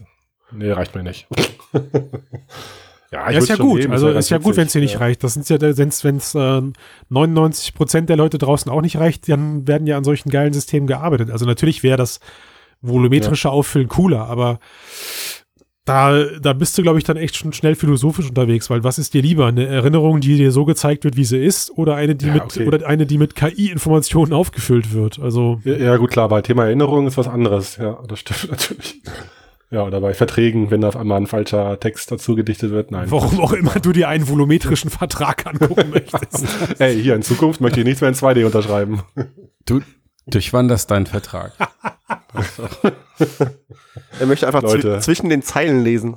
nee, 0.52 0.70
reicht 0.70 0.94
mir 0.94 1.02
nicht. 1.02 1.26
ja, 3.12 3.30
ja, 3.30 3.38
ist 3.38 3.48
ja 3.48 3.56
gut. 3.56 3.80
nehmen, 3.80 3.92
also 3.92 4.08
ist 4.10 4.30
ja 4.30 4.38
ganz 4.38 4.44
gut, 4.44 4.56
wenn 4.56 4.66
es 4.66 4.72
dir 4.72 4.80
nicht 4.80 4.94
ja. 4.94 4.98
reicht. 4.98 5.22
Das 5.22 5.34
sind 5.34 5.48
ja, 5.48 5.60
wenn 5.60 6.16
es 6.16 6.34
äh, 6.34 6.62
99 7.08 7.74
Prozent 7.74 8.08
der 8.08 8.16
Leute 8.16 8.38
draußen 8.38 8.70
auch 8.70 8.80
nicht 8.80 8.96
reicht, 8.96 9.28
dann 9.28 9.68
werden 9.68 9.86
ja 9.86 9.96
an 9.96 10.04
solchen 10.04 10.30
geilen 10.30 10.52
Systemen 10.52 10.86
gearbeitet. 10.86 11.30
Also 11.30 11.46
natürlich 11.46 11.82
wäre 11.82 11.96
das 11.96 12.20
volumetrische 12.80 13.50
Auffüllen 13.50 13.88
cooler, 13.88 14.26
aber 14.26 14.58
da, 15.84 16.24
da 16.40 16.54
bist 16.54 16.78
du, 16.78 16.82
glaube 16.82 16.98
ich, 16.98 17.04
dann 17.04 17.18
echt 17.18 17.36
schon 17.36 17.52
schnell 17.52 17.74
philosophisch 17.74 18.28
unterwegs, 18.28 18.70
weil 18.70 18.84
was 18.84 18.98
ist 18.98 19.12
dir 19.12 19.20
lieber? 19.20 19.46
Eine 19.46 19.66
Erinnerung, 19.66 20.20
die 20.20 20.36
dir 20.36 20.50
so 20.50 20.64
gezeigt 20.64 21.04
wird, 21.04 21.16
wie 21.16 21.24
sie 21.24 21.38
ist, 21.38 21.70
oder 21.76 21.94
eine, 21.94 22.14
die 22.14 22.26
Ja, 22.26 22.34
mit, 22.34 22.42
okay. 22.42 22.66
oder 22.66 22.86
eine, 22.86 23.04
die 23.04 23.18
mit 23.18 23.34
KI-Informationen 23.34 24.32
aufgefüllt 24.32 24.94
wird? 24.94 25.18
Also, 25.18 25.60
Ja, 25.64 25.76
ja, 25.76 25.96
gut, 25.98 26.10
klar, 26.10 26.28
bei 26.30 26.40
Thema 26.40 26.64
Erinnerung 26.64 27.06
ist 27.06 27.18
was 27.18 27.28
anderes. 27.28 27.76
Ja, 27.76 27.98
das 28.08 28.20
stimmt 28.20 28.50
natürlich. 28.50 29.02
Ja, 29.70 29.82
oder 29.82 30.00
bei 30.00 30.14
Verträgen, 30.14 30.70
wenn 30.70 30.80
da 30.82 30.88
auf 30.88 30.96
einmal 30.96 31.20
ein 31.20 31.26
falscher 31.26 31.80
Text 31.80 32.10
dazu 32.12 32.34
gedichtet 32.36 32.70
wird. 32.70 32.90
Nein. 32.90 33.10
warum 33.10 33.40
auch 33.40 33.52
immer 33.52 33.72
du 33.80 33.92
dir 33.92 34.08
einen 34.08 34.28
volumetrischen 34.28 34.90
Vertrag 34.90 35.46
angucken 35.46 35.90
möchtest. 35.90 36.46
Ey, 36.80 37.00
hier 37.02 37.14
in 37.16 37.22
Zukunft 37.22 37.60
möchte 37.60 37.80
ich 37.80 37.86
nichts 37.86 38.00
mehr 38.00 38.10
in 38.10 38.14
2D 38.14 38.44
unterschreiben. 38.44 39.02
Du 39.66 39.80
durchwanderst 40.26 40.90
deinen 40.90 41.06
Vertrag. 41.06 41.52
Er 44.18 44.26
möchte 44.26 44.46
einfach 44.46 44.62
Leute. 44.62 44.98
zwischen 45.00 45.28
den 45.28 45.42
Zeilen 45.42 45.82
lesen. 45.84 46.16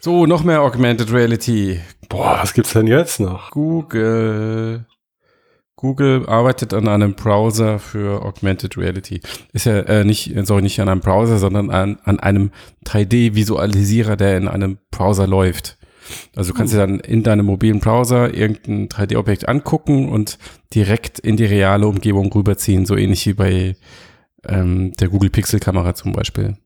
So, 0.00 0.26
noch 0.26 0.42
mehr 0.44 0.62
Augmented 0.62 1.12
Reality. 1.12 1.80
Boah, 2.08 2.38
was 2.42 2.52
gibt's 2.54 2.72
denn 2.72 2.86
jetzt 2.86 3.20
noch? 3.20 3.50
Google. 3.50 4.86
Google 5.76 6.26
arbeitet 6.26 6.72
an 6.72 6.88
einem 6.88 7.14
Browser 7.14 7.78
für 7.78 8.24
Augmented 8.24 8.78
Reality. 8.78 9.20
Ist 9.52 9.66
ja 9.66 9.80
äh, 9.80 10.04
nicht, 10.04 10.32
sorry, 10.44 10.62
nicht 10.62 10.80
an 10.80 10.88
einem 10.88 11.00
Browser, 11.02 11.38
sondern 11.38 11.70
an, 11.70 11.98
an 12.04 12.18
einem 12.18 12.50
3D-Visualisierer, 12.86 14.16
der 14.16 14.38
in 14.38 14.48
einem 14.48 14.78
Browser 14.90 15.26
läuft. 15.26 15.76
Also 16.34 16.52
du 16.52 16.58
kannst 16.58 16.72
dir 16.72 16.78
dann 16.78 17.00
in 17.00 17.22
deinem 17.22 17.46
mobilen 17.46 17.80
Browser 17.80 18.32
irgendein 18.32 18.88
3D-Objekt 18.88 19.48
angucken 19.48 20.08
und 20.08 20.38
direkt 20.74 21.18
in 21.18 21.36
die 21.36 21.44
reale 21.44 21.86
Umgebung 21.86 22.32
rüberziehen, 22.32 22.86
so 22.86 22.96
ähnlich 22.96 23.26
wie 23.26 23.34
bei 23.34 23.76
ähm, 24.48 24.92
der 24.92 25.08
Google 25.08 25.30
Pixel-Kamera 25.30 25.94
zum 25.94 26.12
Beispiel. 26.12 26.56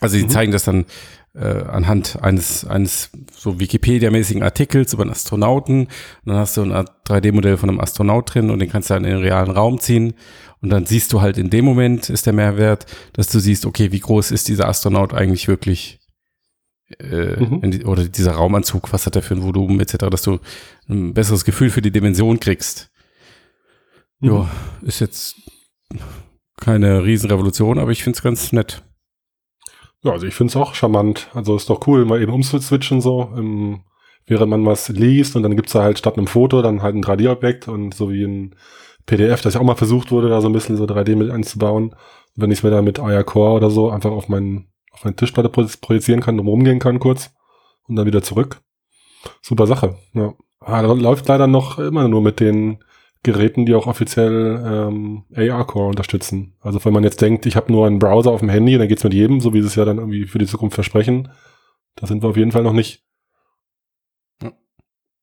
Also 0.00 0.16
die 0.16 0.24
Mhm. 0.24 0.30
zeigen 0.30 0.52
das 0.52 0.64
dann 0.64 0.86
äh, 1.34 1.62
anhand 1.64 2.22
eines, 2.22 2.64
eines 2.64 3.10
so 3.32 3.60
Wikipedia-mäßigen 3.60 4.42
Artikels 4.42 4.92
über 4.92 5.02
einen 5.02 5.12
Astronauten. 5.12 5.82
Und 5.82 5.90
dann 6.24 6.36
hast 6.36 6.56
du 6.56 6.62
ein 6.62 6.72
3D-Modell 6.72 7.56
von 7.56 7.68
einem 7.68 7.80
Astronaut 7.80 8.34
drin 8.34 8.50
und 8.50 8.58
den 8.58 8.68
kannst 8.68 8.90
du 8.90 8.94
dann 8.94 9.04
in 9.04 9.10
den 9.10 9.22
realen 9.22 9.50
Raum 9.50 9.78
ziehen. 9.80 10.14
Und 10.60 10.70
dann 10.70 10.86
siehst 10.86 11.12
du 11.12 11.20
halt 11.20 11.38
in 11.38 11.48
dem 11.50 11.64
Moment 11.64 12.10
ist 12.10 12.26
der 12.26 12.32
Mehrwert, 12.32 12.86
dass 13.12 13.28
du 13.28 13.38
siehst, 13.38 13.64
okay, 13.64 13.92
wie 13.92 14.00
groß 14.00 14.30
ist 14.30 14.48
dieser 14.48 14.68
Astronaut 14.68 15.14
eigentlich 15.14 15.48
wirklich? 15.48 16.00
Äh, 16.98 17.36
Mhm. 17.40 17.70
die, 17.70 17.84
oder 17.84 18.04
dieser 18.04 18.32
Raumanzug, 18.32 18.92
was 18.92 19.06
hat 19.06 19.14
er 19.14 19.22
für 19.22 19.34
ein 19.34 19.42
Volumen 19.44 19.78
etc., 19.78 20.08
dass 20.10 20.22
du 20.22 20.40
ein 20.88 21.14
besseres 21.14 21.44
Gefühl 21.44 21.70
für 21.70 21.82
die 21.82 21.92
Dimension 21.92 22.40
kriegst. 22.40 22.90
Ja, 24.20 24.50
ist 24.82 25.00
jetzt 25.00 25.36
keine 26.60 27.04
Riesenrevolution, 27.04 27.78
aber 27.78 27.92
ich 27.92 28.02
find's 28.02 28.22
ganz 28.22 28.52
nett. 28.52 28.82
Ja, 30.02 30.12
also 30.12 30.26
ich 30.26 30.34
find's 30.34 30.56
auch 30.56 30.74
charmant. 30.74 31.28
Also 31.34 31.56
ist 31.56 31.68
doch 31.68 31.86
cool, 31.86 32.04
mal 32.04 32.20
eben 32.22 32.32
umzuswitchen 32.32 33.00
so, 33.00 33.30
ähm, 33.36 33.80
während 34.26 34.50
man 34.50 34.64
was 34.64 34.88
liest 34.88 35.36
und 35.36 35.42
dann 35.42 35.56
gibt's 35.56 35.72
da 35.72 35.82
halt 35.82 35.98
statt 35.98 36.16
einem 36.16 36.26
Foto 36.26 36.62
dann 36.62 36.82
halt 36.82 36.94
ein 36.94 37.02
3D-Objekt 37.02 37.68
und 37.68 37.94
so 37.94 38.10
wie 38.10 38.24
ein 38.24 38.54
PDF, 39.06 39.42
das 39.42 39.54
ja 39.54 39.60
auch 39.60 39.64
mal 39.64 39.74
versucht 39.74 40.10
wurde, 40.10 40.28
da 40.28 40.40
so 40.40 40.48
ein 40.48 40.52
bisschen 40.52 40.76
so 40.76 40.84
3D 40.86 41.16
mit 41.16 41.30
einzubauen. 41.30 41.94
Wenn 42.36 42.50
ich 42.50 42.62
mir 42.62 42.70
da 42.70 42.80
mit 42.80 43.00
Aya 43.00 43.22
Core 43.24 43.54
oder 43.56 43.70
so 43.70 43.90
einfach 43.90 44.10
auf 44.10 44.28
meinen, 44.28 44.68
auf 44.92 45.04
meine 45.04 45.16
Tischplatte 45.16 45.48
pro- 45.48 45.66
projizieren 45.80 46.20
kann, 46.20 46.36
drum 46.36 46.48
rumgehen 46.48 46.78
kann 46.78 46.98
kurz 47.00 47.30
und 47.88 47.96
dann 47.96 48.06
wieder 48.06 48.22
zurück. 48.22 48.60
Super 49.42 49.66
Sache, 49.66 49.96
ja. 50.14 50.32
Ah, 50.60 50.80
läuft 50.82 51.26
leider 51.28 51.46
noch 51.46 51.78
immer 51.78 52.06
nur 52.06 52.20
mit 52.20 52.38
den 52.38 52.84
Geräten, 53.22 53.66
die 53.66 53.74
auch 53.74 53.86
offiziell 53.86 54.62
ähm, 54.64 55.24
AR-Core 55.34 55.88
unterstützen. 55.88 56.54
Also 56.60 56.82
wenn 56.84 56.92
man 56.92 57.04
jetzt 57.04 57.20
denkt, 57.20 57.44
ich 57.44 57.54
habe 57.54 57.70
nur 57.70 57.86
einen 57.86 57.98
Browser 57.98 58.30
auf 58.30 58.40
dem 58.40 58.48
Handy, 58.48 58.78
dann 58.78 58.88
geht's 58.88 59.04
mit 59.04 59.12
jedem, 59.12 59.40
so 59.40 59.52
wie 59.52 59.60
sie 59.60 59.66
es 59.66 59.74
ja 59.74 59.84
dann 59.84 59.98
irgendwie 59.98 60.26
für 60.26 60.38
die 60.38 60.46
Zukunft 60.46 60.74
versprechen. 60.74 61.30
Da 61.96 62.06
sind 62.06 62.22
wir 62.22 62.30
auf 62.30 62.36
jeden 62.36 62.52
Fall 62.52 62.62
noch 62.62 62.72
nicht. 62.72 63.04
Ja. 64.42 64.52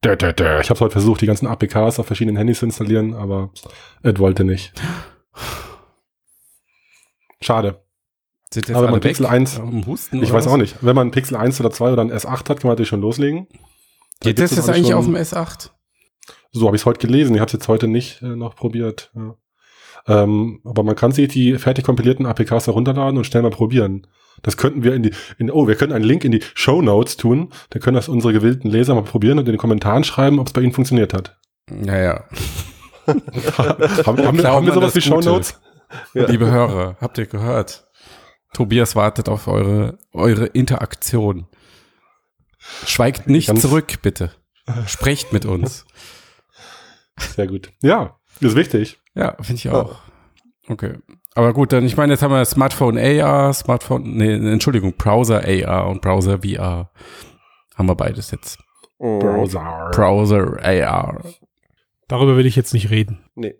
Dä, 0.05 0.15
dä, 0.15 0.33
dä. 0.33 0.61
Ich 0.61 0.69
habe 0.69 0.79
heute 0.79 0.91
versucht, 0.91 1.21
die 1.21 1.25
ganzen 1.25 1.47
APKs 1.47 1.99
auf 1.99 2.05
verschiedenen 2.05 2.37
Handys 2.37 2.59
zu 2.59 2.65
installieren, 2.65 3.15
aber 3.15 3.51
Ed 4.03 4.19
wollte 4.19 4.43
nicht. 4.43 4.73
Schade. 7.41 7.83
Sind 8.53 8.69
Aber 8.71 8.85
wenn 8.85 8.91
man 8.91 9.01
Pixel 9.01 9.25
1 9.25 9.59
Um 9.59 9.85
Husten 9.85 10.23
Ich 10.23 10.31
weiß 10.31 10.45
was? 10.45 10.53
auch 10.53 10.57
nicht. 10.57 10.77
Wenn 10.81 10.95
man 10.95 11.11
Pixel 11.11 11.35
1 11.35 11.59
oder 11.59 11.71
2 11.71 11.93
oder 11.93 12.01
ein 12.01 12.11
S8 12.11 12.27
hat, 12.27 12.47
kann 12.47 12.59
man 12.63 12.69
natürlich 12.71 12.89
schon 12.89 13.01
loslegen. 13.01 13.47
Da 14.19 14.29
Geht 14.29 14.39
das 14.39 14.55
jetzt 14.55 14.69
eigentlich 14.69 14.93
auf 14.93 15.05
dem 15.05 15.15
S8? 15.15 15.71
So 16.51 16.65
habe 16.67 16.75
ich 16.75 16.81
es 16.81 16.85
heute 16.85 17.05
gelesen. 17.05 17.35
Ich 17.35 17.41
habe 17.41 17.47
es 17.47 17.53
jetzt 17.53 17.67
heute 17.67 17.87
nicht 17.87 18.21
äh, 18.21 18.35
noch 18.35 18.55
probiert. 18.55 19.11
Ja. 19.15 19.35
Ähm, 20.07 20.61
aber 20.63 20.83
man 20.83 20.95
kann 20.95 21.11
sich 21.11 21.27
die 21.27 21.57
fertig 21.57 21.83
kompilierten 21.83 22.25
APKs 22.25 22.67
herunterladen 22.67 23.17
und 23.17 23.25
schnell 23.25 23.43
mal 23.43 23.51
probieren. 23.51 24.07
Das 24.43 24.55
könnten 24.55 24.83
wir 24.83 24.93
in 24.93 25.03
die, 25.03 25.11
in, 25.37 25.51
oh, 25.51 25.67
wir 25.67 25.75
können 25.75 25.93
einen 25.93 26.05
Link 26.05 26.23
in 26.23 26.31
die 26.31 26.43
Show 26.53 26.81
Notes 26.81 27.17
tun. 27.17 27.49
Da 27.71 27.79
können 27.79 27.95
das 27.95 28.07
unsere 28.07 28.33
gewillten 28.33 28.69
Leser 28.69 28.95
mal 28.95 29.03
probieren 29.03 29.39
und 29.39 29.45
in 29.47 29.53
den 29.53 29.59
Kommentaren 29.59 30.03
schreiben, 30.03 30.39
ob 30.39 30.47
es 30.47 30.53
bei 30.53 30.61
ihnen 30.61 30.73
funktioniert 30.73 31.13
hat. 31.13 31.37
Ja, 31.83 31.97
ja. 31.97 32.23
haben, 33.57 34.25
haben, 34.25 34.37
wir, 34.37 34.43
haben 34.49 34.65
wir 34.65 34.73
sowas 34.73 34.95
wie 34.95 35.01
Show? 35.01 35.19
Notes? 35.19 35.59
Liebe 36.13 36.51
Hörer, 36.51 36.97
habt 36.99 37.17
ihr 37.17 37.25
gehört? 37.25 37.87
Tobias 38.53 38.95
wartet 38.95 39.29
auf 39.29 39.47
eure, 39.47 39.97
eure 40.13 40.45
Interaktion. 40.47 41.47
Schweigt 42.85 43.27
nicht 43.27 43.47
Ganz- 43.47 43.61
zurück, 43.61 44.01
bitte. 44.01 44.31
Sprecht 44.85 45.31
mit 45.31 45.45
uns. 45.45 45.85
Sehr 47.17 47.47
gut. 47.47 47.71
Ja, 47.81 48.17
ist 48.39 48.55
wichtig. 48.55 48.99
Ja, 49.15 49.35
finde 49.41 49.55
ich 49.55 49.69
auch. 49.69 49.97
Okay. 50.67 50.93
Aber 51.35 51.53
gut, 51.53 51.71
dann, 51.71 51.85
ich 51.85 51.95
meine, 51.97 52.13
jetzt 52.13 52.23
haben 52.23 52.31
wir 52.31 52.43
Smartphone 52.45 52.97
AR, 52.97 53.53
Smartphone, 53.53 54.17
nee, 54.17 54.33
Entschuldigung, 54.33 54.93
Browser 54.93 55.43
AR 55.45 55.87
und 55.87 56.01
Browser 56.01 56.39
VR. 56.39 56.89
Haben 57.75 57.87
wir 57.87 57.95
beides 57.95 58.31
jetzt. 58.31 58.59
Oh, 58.97 59.19
Browser. 59.19 59.91
Browser 59.93 60.57
AR. 60.63 61.21
Darüber 62.07 62.37
will 62.37 62.45
ich 62.45 62.55
jetzt 62.55 62.73
nicht 62.73 62.89
reden. 62.89 63.25
nee. 63.35 63.55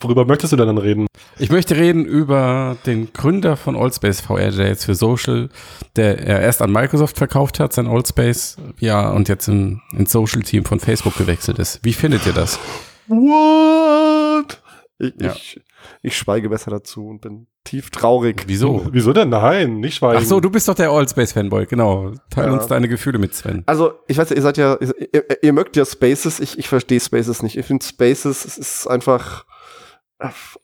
Worüber 0.00 0.24
möchtest 0.24 0.52
du 0.52 0.56
denn 0.56 0.66
dann 0.66 0.78
reden? 0.78 1.06
Ich 1.38 1.50
möchte 1.50 1.76
reden 1.76 2.04
über 2.04 2.76
den 2.86 3.12
Gründer 3.12 3.56
von 3.56 3.76
Allspace 3.76 4.20
VR, 4.20 4.50
der 4.50 4.68
jetzt 4.68 4.84
für 4.84 4.94
Social, 4.94 5.50
der 5.96 6.18
er 6.18 6.40
erst 6.40 6.62
an 6.62 6.72
Microsoft 6.72 7.16
verkauft 7.16 7.60
hat, 7.60 7.72
sein 7.72 7.86
Allspace 7.86 8.56
VR 8.78 9.14
und 9.14 9.28
jetzt 9.28 9.48
in, 9.48 9.80
ins 9.96 10.10
Social-Team 10.12 10.64
von 10.64 10.80
Facebook 10.80 11.16
gewechselt 11.16 11.58
ist. 11.58 11.80
Wie 11.84 11.92
findet 11.92 12.26
ihr 12.26 12.32
das? 12.32 12.58
What? 13.06 14.60
Ich, 14.98 15.12
Ja. 15.20 15.32
ich, 15.32 15.60
ich 16.02 16.16
schweige 16.16 16.48
besser 16.48 16.70
dazu 16.72 17.06
und 17.06 17.20
bin 17.20 17.46
tief 17.64 17.90
traurig. 17.90 18.44
Wieso? 18.48 18.88
Wieso 18.90 19.12
denn? 19.12 19.28
Nein, 19.28 19.78
nicht 19.78 19.96
schweigen. 19.96 20.20
Ach 20.22 20.26
so, 20.26 20.40
du 20.40 20.50
bist 20.50 20.66
doch 20.68 20.74
der 20.74 20.90
Allspace-Fanboy, 20.90 21.66
genau. 21.66 22.12
Teil 22.30 22.46
Ja. 22.46 22.52
uns 22.54 22.66
deine 22.66 22.88
Gefühle 22.88 23.18
mit 23.18 23.34
Sven. 23.34 23.62
Also, 23.66 23.92
ich 24.08 24.18
weiß 24.18 24.30
ja, 24.30 24.36
ihr 24.36 24.42
seid 24.42 24.56
ja, 24.56 24.76
ihr, 24.80 25.24
ihr 25.42 25.52
mögt 25.52 25.76
ja 25.76 25.84
Spaces, 25.84 26.40
ich, 26.40 26.58
ich 26.58 26.68
verstehe 26.68 26.98
Spaces 26.98 27.42
nicht. 27.42 27.56
Ich 27.56 27.66
finde 27.66 27.84
Spaces, 27.86 28.44
es 28.44 28.58
ist 28.58 28.86
einfach 28.88 29.44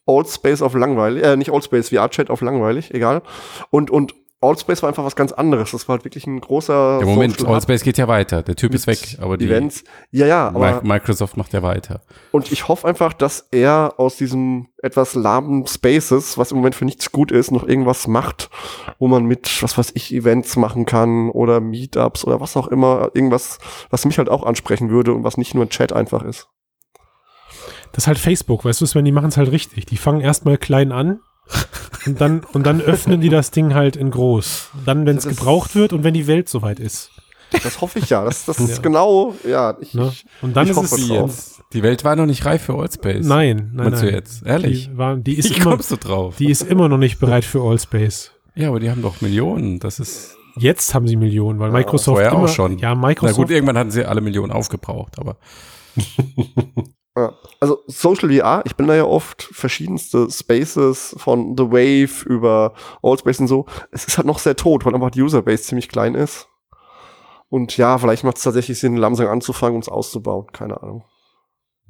Old 0.06 0.28
Space 0.28 0.62
auf 0.62 0.74
langweilig, 0.74 1.22
äh, 1.22 1.36
nicht 1.36 1.50
Old 1.50 1.64
Space, 1.64 1.90
VR-Chat 1.90 2.30
auf 2.30 2.40
langweilig, 2.40 2.92
egal. 2.92 3.22
Und, 3.70 3.90
und 3.90 4.14
Old 4.44 4.60
Space 4.60 4.82
war 4.82 4.90
einfach 4.90 5.04
was 5.04 5.16
ganz 5.16 5.32
anderes. 5.32 5.70
Das 5.70 5.88
war 5.88 5.94
halt 5.94 6.04
wirklich 6.04 6.26
ein 6.26 6.40
großer 6.40 6.98
Der 6.98 7.06
Moment, 7.06 7.32
Social 7.32 7.48
Hub 7.48 7.54
Allspace 7.54 7.82
geht 7.82 7.96
ja 7.96 8.08
weiter. 8.08 8.42
Der 8.42 8.56
Typ 8.56 8.74
ist 8.74 8.86
weg, 8.86 9.16
aber 9.20 9.38
die 9.38 9.46
Events. 9.46 9.84
Ja, 10.10 10.26
ja, 10.26 10.48
aber 10.48 10.82
Microsoft 10.84 11.36
macht 11.38 11.52
ja 11.54 11.62
weiter. 11.62 12.02
und 12.30 12.52
ich 12.52 12.68
hoffe 12.68 12.86
einfach, 12.86 13.14
dass 13.14 13.48
er 13.50 13.94
aus 13.96 14.16
diesem 14.16 14.68
etwas 14.82 15.14
lahmen 15.14 15.66
Spaces, 15.66 16.36
was 16.36 16.50
im 16.50 16.58
Moment 16.58 16.74
für 16.74 16.84
nichts 16.84 17.10
gut 17.10 17.32
ist, 17.32 17.52
noch 17.52 17.66
irgendwas 17.66 18.06
macht, 18.06 18.50
wo 18.98 19.08
man 19.08 19.24
mit, 19.24 19.62
was 19.62 19.78
weiß 19.78 19.92
ich, 19.94 20.12
Events 20.12 20.56
machen 20.56 20.84
kann 20.84 21.30
oder 21.30 21.60
Meetups 21.60 22.26
oder 22.26 22.40
was 22.40 22.56
auch 22.56 22.68
immer, 22.68 23.10
irgendwas, 23.14 23.58
was 23.88 24.04
mich 24.04 24.18
halt 24.18 24.28
auch 24.28 24.44
ansprechen 24.44 24.90
würde 24.90 25.14
und 25.14 25.24
was 25.24 25.38
nicht 25.38 25.54
nur 25.54 25.64
ein 25.64 25.70
Chat 25.70 25.94
einfach 25.94 26.22
ist. 26.22 26.48
Das 27.94 28.04
ist 28.04 28.06
halt 28.08 28.18
Facebook, 28.18 28.64
weißt 28.64 28.80
du, 28.80 28.86
Sven, 28.86 29.04
die 29.04 29.12
machen 29.12 29.28
es 29.28 29.36
halt 29.36 29.50
richtig. 29.50 29.86
Die 29.86 29.96
fangen 29.96 30.20
erstmal 30.20 30.58
klein 30.58 30.92
an 30.92 31.20
und 32.06 32.20
dann, 32.20 32.42
und 32.52 32.64
dann 32.66 32.80
öffnen 32.80 33.20
die 33.20 33.28
das 33.28 33.50
Ding 33.50 33.74
halt 33.74 33.96
in 33.96 34.10
groß. 34.10 34.70
Dann, 34.84 35.06
wenn 35.06 35.16
es 35.16 35.26
gebraucht 35.28 35.74
wird 35.74 35.92
und 35.92 36.04
wenn 36.04 36.14
die 36.14 36.26
Welt 36.26 36.48
soweit 36.48 36.80
ist. 36.80 37.10
Das 37.62 37.80
hoffe 37.80 38.00
ich 38.00 38.10
ja. 38.10 38.24
Das, 38.24 38.46
das 38.46 38.58
ist 38.58 38.76
Ja. 38.76 38.82
genau, 38.82 39.34
ja. 39.48 39.76
Ich, 39.80 39.94
Ne? 39.94 40.12
Und 40.42 40.56
dann 40.56 40.64
Ich 40.64 40.70
ist 40.72 40.76
hoffe 40.76 40.94
es 40.96 41.08
jetzt. 41.08 41.62
Die 41.72 41.82
Welt 41.82 42.02
war 42.04 42.16
noch 42.16 42.26
nicht 42.26 42.44
reif 42.44 42.62
für 42.64 42.74
Allspace. 42.74 43.24
Nein, 43.26 43.70
nein, 43.74 43.90
Meinst 43.90 44.02
nein. 44.02 44.10
du 44.10 44.16
jetzt? 44.16 44.44
Ehrlich? 44.46 44.88
Die, 44.90 44.98
war, 44.98 45.16
die, 45.16 45.34
ist 45.38 45.50
Wie 45.50 45.54
immer, 45.60 45.70
kommst 45.72 45.90
du 45.90 45.96
drauf? 45.96 46.36
die 46.36 46.50
ist 46.50 46.62
immer 46.62 46.88
noch 46.88 46.98
nicht 46.98 47.18
bereit 47.20 47.44
für 47.44 47.62
Allspace. 47.62 48.32
ja, 48.56 48.68
aber 48.68 48.80
die 48.80 48.90
haben 48.90 49.02
doch 49.02 49.20
Millionen. 49.20 49.78
Das 49.78 50.00
ist. 50.00 50.36
Jetzt 50.56 50.94
haben 50.94 51.06
sie 51.08 51.16
Millionen, 51.16 51.58
weil 51.58 51.68
Ja, 51.68 51.72
Microsoft 51.78 52.16
vorher 52.16 52.32
auch 52.32 52.38
immer, 52.38 52.48
schon. 52.48 52.78
Ja, 52.78 52.94
Na 52.94 53.06
Microsoft. 53.08 53.36
gut, 53.36 53.50
irgendwann 53.50 53.76
hatten 53.78 53.90
sie 53.90 54.04
alle 54.04 54.20
Millionen 54.20 54.50
aufgebraucht, 54.52 55.18
aber. 55.18 55.36
ja. 57.16 57.32
Also 57.60 57.78
Social 57.86 58.30
VR, 58.30 58.62
ich 58.64 58.76
bin 58.76 58.86
da 58.86 58.94
ja 58.94 59.04
oft 59.04 59.42
verschiedenste 59.42 60.28
Spaces 60.30 61.14
von 61.18 61.56
The 61.56 61.64
Wave 61.64 62.28
über 62.28 62.74
Allspace 63.02 63.40
und 63.40 63.46
so. 63.46 63.66
Es 63.92 64.04
ist 64.04 64.16
halt 64.18 64.26
noch 64.26 64.38
sehr 64.38 64.56
tot, 64.56 64.84
weil 64.84 64.94
einfach 64.94 65.10
die 65.10 65.22
Userbase 65.22 65.62
ziemlich 65.62 65.88
klein 65.88 66.14
ist. 66.14 66.48
Und 67.48 67.76
ja, 67.76 67.98
vielleicht 67.98 68.24
macht 68.24 68.38
es 68.38 68.42
tatsächlich 68.42 68.80
Sinn, 68.80 68.96
langsam 68.96 69.28
anzufangen 69.28 69.76
und 69.76 69.82
es 69.82 69.88
auszubauen. 69.88 70.48
Keine 70.52 70.82
Ahnung. 70.82 71.04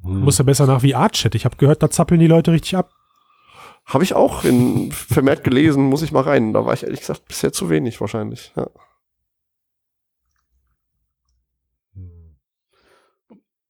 muss 0.03 0.37
ja 0.37 0.43
besser 0.43 0.67
nach 0.67 0.81
VR-Chat. 0.81 1.33
Ich 1.33 1.45
habe 1.45 1.57
gehört, 1.57 1.81
da 1.81 1.89
zappeln 1.89 2.19
die 2.19 2.27
Leute 2.27 2.51
richtig 2.51 2.75
ab. 2.75 2.91
Habe 3.85 4.03
ich 4.03 4.13
auch 4.13 4.43
in 4.43 4.91
vermehrt 4.91 5.43
gelesen, 5.43 5.83
muss 5.85 6.03
ich 6.03 6.11
mal 6.11 6.21
rein. 6.21 6.53
Da 6.53 6.65
war 6.65 6.73
ich 6.73 6.83
ehrlich 6.83 6.99
gesagt 6.99 7.27
bisher 7.27 7.51
zu 7.51 7.69
wenig 7.69 7.99
wahrscheinlich. 7.99 8.53
Ja. 8.55 8.67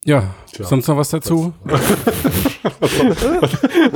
Ja, 0.05 0.35
Tja. 0.53 0.65
sonst 0.65 0.87
noch 0.87 0.97
was 0.97 1.09
dazu? 1.09 1.53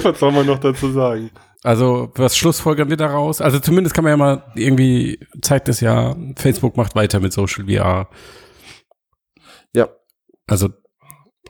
Was 0.03 0.19
soll 0.19 0.31
man 0.31 0.45
noch 0.45 0.59
dazu 0.59 0.91
sagen? 0.91 1.29
Also, 1.63 2.09
was 2.15 2.37
schlussfolgern 2.37 2.89
wir 2.89 2.97
daraus? 2.97 3.41
Also, 3.41 3.59
zumindest 3.59 3.93
kann 3.93 4.03
man 4.05 4.11
ja 4.11 4.17
mal 4.17 4.43
irgendwie, 4.55 5.19
zeigt 5.41 5.67
es 5.69 5.81
ja, 5.81 6.15
Facebook 6.37 6.77
macht 6.77 6.95
weiter 6.95 7.19
mit 7.19 7.33
Social 7.33 7.65
VR. 7.65 8.07
ja. 9.75 9.89
Also, 10.47 10.69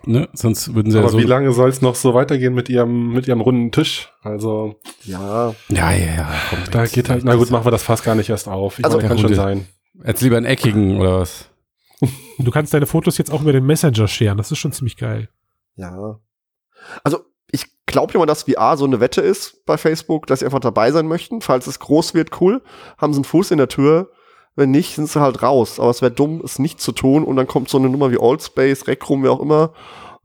ne? 0.06 0.28
Sonst 0.34 0.74
würden 0.76 0.92
sie 0.92 0.98
ja 0.98 1.04
Aber 1.04 1.12
so. 1.12 1.20
wie 1.20 1.24
lange 1.24 1.52
soll 1.54 1.70
es 1.70 1.82
noch 1.82 1.96
so 1.96 2.14
weitergehen 2.14 2.54
mit 2.54 2.68
ihrem, 2.70 3.14
mit 3.14 3.28
ihrem 3.28 3.40
runden 3.42 3.72
Tisch? 3.72 4.12
Also, 4.24 4.76
Ja, 5.04 5.54
Ja, 5.70 5.92
ja, 5.92 6.16
ja. 6.16 6.30
Komm, 6.50 6.60
da 6.72 6.86
geht 6.86 7.08
halt, 7.10 7.24
na 7.24 7.36
gut, 7.36 7.50
machen 7.52 7.66
wir 7.66 7.72
das 7.72 7.84
fast 7.84 8.04
gar 8.04 8.16
nicht 8.16 8.30
erst 8.30 8.48
auf. 8.50 8.80
Ich 8.80 8.84
Also- 8.86 8.98
meine, 8.98 9.08
kann 9.10 9.20
schon 9.20 9.34
sein. 9.36 9.68
Jetzt 10.06 10.22
lieber 10.22 10.38
einen 10.38 10.46
eckigen 10.48 10.98
oder 11.00 11.20
was? 11.22 11.49
Du 12.46 12.52
kannst 12.52 12.74
deine 12.74 12.86
Fotos 12.86 13.18
jetzt 13.18 13.32
auch 13.32 13.42
über 13.42 13.52
den 13.52 13.66
Messenger 13.66 14.08
scheren. 14.08 14.38
Das 14.38 14.52
ist 14.52 14.58
schon 14.58 14.72
ziemlich 14.72 14.98
geil. 14.98 15.30
ja. 15.96 16.20
Also, 17.04 17.26
ich 17.52 17.66
glaube 17.86 18.14
ja 18.14 18.20
mal, 18.20 18.26
dass 18.26 18.44
VR 18.44 18.78
so 18.78 18.86
eine 18.86 19.00
Wette 19.00 19.22
ist 19.22 19.66
bei 19.66 19.78
Facebook, 19.78 20.28
dass 20.28 20.40
sie 20.40 20.46
einfach 20.46 20.60
dabei 20.60 20.92
sein 20.92 21.08
möchten. 21.08 21.42
Falls 21.42 21.68
es 21.68 21.80
groß 21.80 22.14
wird, 22.14 22.40
cool. 22.42 22.62
Haben 22.98 23.14
sie 23.14 23.18
einen 23.18 23.26
Fuß 23.26 23.52
in 23.52 23.58
der 23.58 23.68
Tür. 23.68 24.12
Wenn 24.56 24.72
nicht, 24.72 24.96
sind 24.96 25.10
sie 25.10 25.20
halt 25.20 25.42
raus. 25.44 25.80
Aber 25.80 25.90
es 25.90 26.02
wäre 26.02 26.12
dumm, 26.12 26.42
es 26.44 26.60
nicht 26.60 26.80
zu 26.80 26.92
tun. 26.92 27.24
Und 27.24 27.36
dann 27.36 27.48
kommt 27.48 27.70
so 27.70 27.78
eine 27.78 27.90
Nummer 27.90 28.12
wie 28.12 28.20
Allspace, 28.20 28.88
Recrum, 28.88 29.24
wie 29.24 29.30
auch 29.30 29.42
immer, 29.42 29.74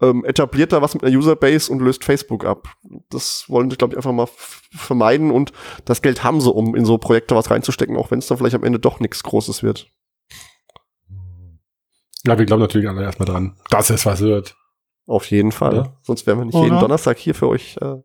ähm, 0.00 0.24
etabliert 0.24 0.72
da 0.72 0.82
was 0.82 0.94
mit 0.94 1.04
einer 1.04 1.16
Userbase 1.16 1.70
und 1.70 1.80
löst 1.80 2.04
Facebook 2.04 2.44
ab. 2.44 2.68
Das 3.10 3.44
wollen 3.48 3.70
sie, 3.70 3.76
glaube 3.76 3.94
ich, 3.94 3.96
einfach 3.96 4.12
mal 4.12 4.28
vermeiden. 4.70 5.30
Und 5.30 5.52
das 5.84 6.02
Geld 6.02 6.22
haben 6.22 6.40
sie, 6.40 6.52
um 6.52 6.74
in 6.74 6.84
so 6.84 6.98
Projekte 6.98 7.34
was 7.34 7.50
reinzustecken, 7.50 7.96
auch 7.96 8.10
wenn 8.10 8.18
es 8.18 8.26
dann 8.26 8.38
vielleicht 8.38 8.56
am 8.56 8.64
Ende 8.64 8.78
doch 8.78 9.00
nichts 9.00 9.22
Großes 9.22 9.62
wird. 9.62 9.90
Ja, 12.26 12.38
wir 12.38 12.46
glauben 12.46 12.62
natürlich 12.62 12.88
alle 12.88 13.02
erstmal 13.02 13.26
dran, 13.26 13.56
dass 13.70 13.90
es 13.90 14.06
was 14.06 14.20
wird. 14.20 14.56
Auf 15.06 15.30
jeden 15.30 15.52
Fall. 15.52 15.74
Oder? 15.74 15.96
Sonst 16.02 16.26
wären 16.26 16.38
wir 16.38 16.44
nicht 16.46 16.54
Oder? 16.54 16.64
jeden 16.64 16.80
Donnerstag 16.80 17.18
hier 17.18 17.34
für 17.34 17.48
euch. 17.48 17.76
Äh, 17.80 17.96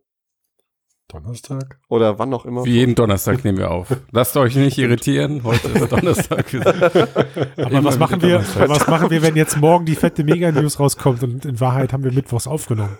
Donnerstag? 1.08 1.80
oder 1.88 2.20
wann 2.20 2.32
auch 2.32 2.44
immer. 2.44 2.64
Wie 2.64 2.74
jeden 2.74 2.94
Donnerstag 2.94 3.42
nehmen 3.44 3.58
wir 3.58 3.70
auf. 3.70 3.88
Lasst 4.12 4.36
euch 4.36 4.54
nicht 4.54 4.78
irritieren. 4.78 5.42
Heute 5.42 5.68
ist 5.68 5.90
Donnerstag. 5.90 6.54
Aber 7.56 7.84
was 7.84 7.98
machen 7.98 8.22
wir, 8.22 8.38
Donnerstag. 8.38 8.68
was 8.68 8.86
machen 8.86 9.10
wir, 9.10 9.22
wenn 9.22 9.34
jetzt 9.34 9.56
morgen 9.56 9.86
die 9.86 9.96
fette 9.96 10.22
Mega-News 10.22 10.78
rauskommt 10.78 11.22
und 11.24 11.44
in 11.44 11.58
Wahrheit 11.58 11.92
haben 11.92 12.04
wir 12.04 12.12
mittwochs 12.12 12.46
aufgenommen? 12.46 12.96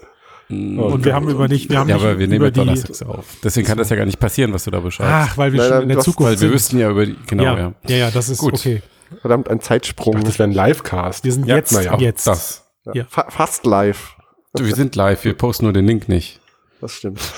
Und 0.49 1.05
wir 1.05 1.15
haben 1.15 1.29
über 1.29 1.47
nicht, 1.47 1.71
wir 1.71 1.79
haben 1.79 1.89
ja, 1.89 1.95
nicht 1.95 2.05
aber 2.05 2.19
wir 2.19 2.27
nehmen 2.27 2.39
über 2.39 2.47
ja 2.47 2.51
die, 2.51 2.59
donnerstags 2.61 3.03
auf. 3.03 3.25
Deswegen 3.45 3.69
kann 3.69 3.79
das 3.79 3.89
ja 3.91 3.95
gar 3.97 4.07
nicht 4.07 4.19
passieren, 4.19 4.53
was 4.53 4.65
du 4.65 4.73
da 4.73 4.81
beschreibst. 4.81 5.13
ach, 5.13 5.39
weil 5.39 5.53
wir 5.53 5.61
Nein, 5.61 5.69
schon 5.69 5.83
in 5.83 5.89
der 5.91 5.99
Zukunft 6.01 6.33
Weil 6.33 6.33
wir 6.33 6.39
sind. 6.39 6.53
wüssten 6.53 6.79
ja 6.79 6.91
über 6.91 7.07
die, 7.07 7.17
genau, 7.29 7.45
ja. 7.45 7.57
ja, 7.57 7.75
ja, 7.87 7.97
ja, 7.97 8.11
das 8.11 8.29
ist 8.29 8.39
Gut. 8.39 8.55
okay. 8.55 8.83
Verdammt, 9.21 9.49
ein 9.51 9.59
Ich 9.59 9.65
Zeitsprung. 9.65 10.15
dachte, 10.15 10.27
das 10.27 10.39
wäre 10.39 10.49
ein 10.49 10.53
Livecast. 10.53 11.25
Wir 11.25 11.33
sind 11.33 11.47
Ja, 11.47 11.57
jetzt, 11.57 11.73
naja, 11.73 11.97
jetzt. 11.99 12.27
Das. 12.27 12.65
Ja. 12.95 13.05
Fa 13.09 13.27
fast 13.31 13.67
live. 13.67 14.17
Du, 14.55 14.65
wir 14.65 14.75
sind 14.75 14.97
live, 14.97 15.25
wir 15.25 15.35
posten 15.35 15.67
nur 15.67 15.73
den 15.73 15.87
Link 15.87 16.09
nicht. 16.09 16.41
Das 16.81 16.93
stimmt. 16.95 17.21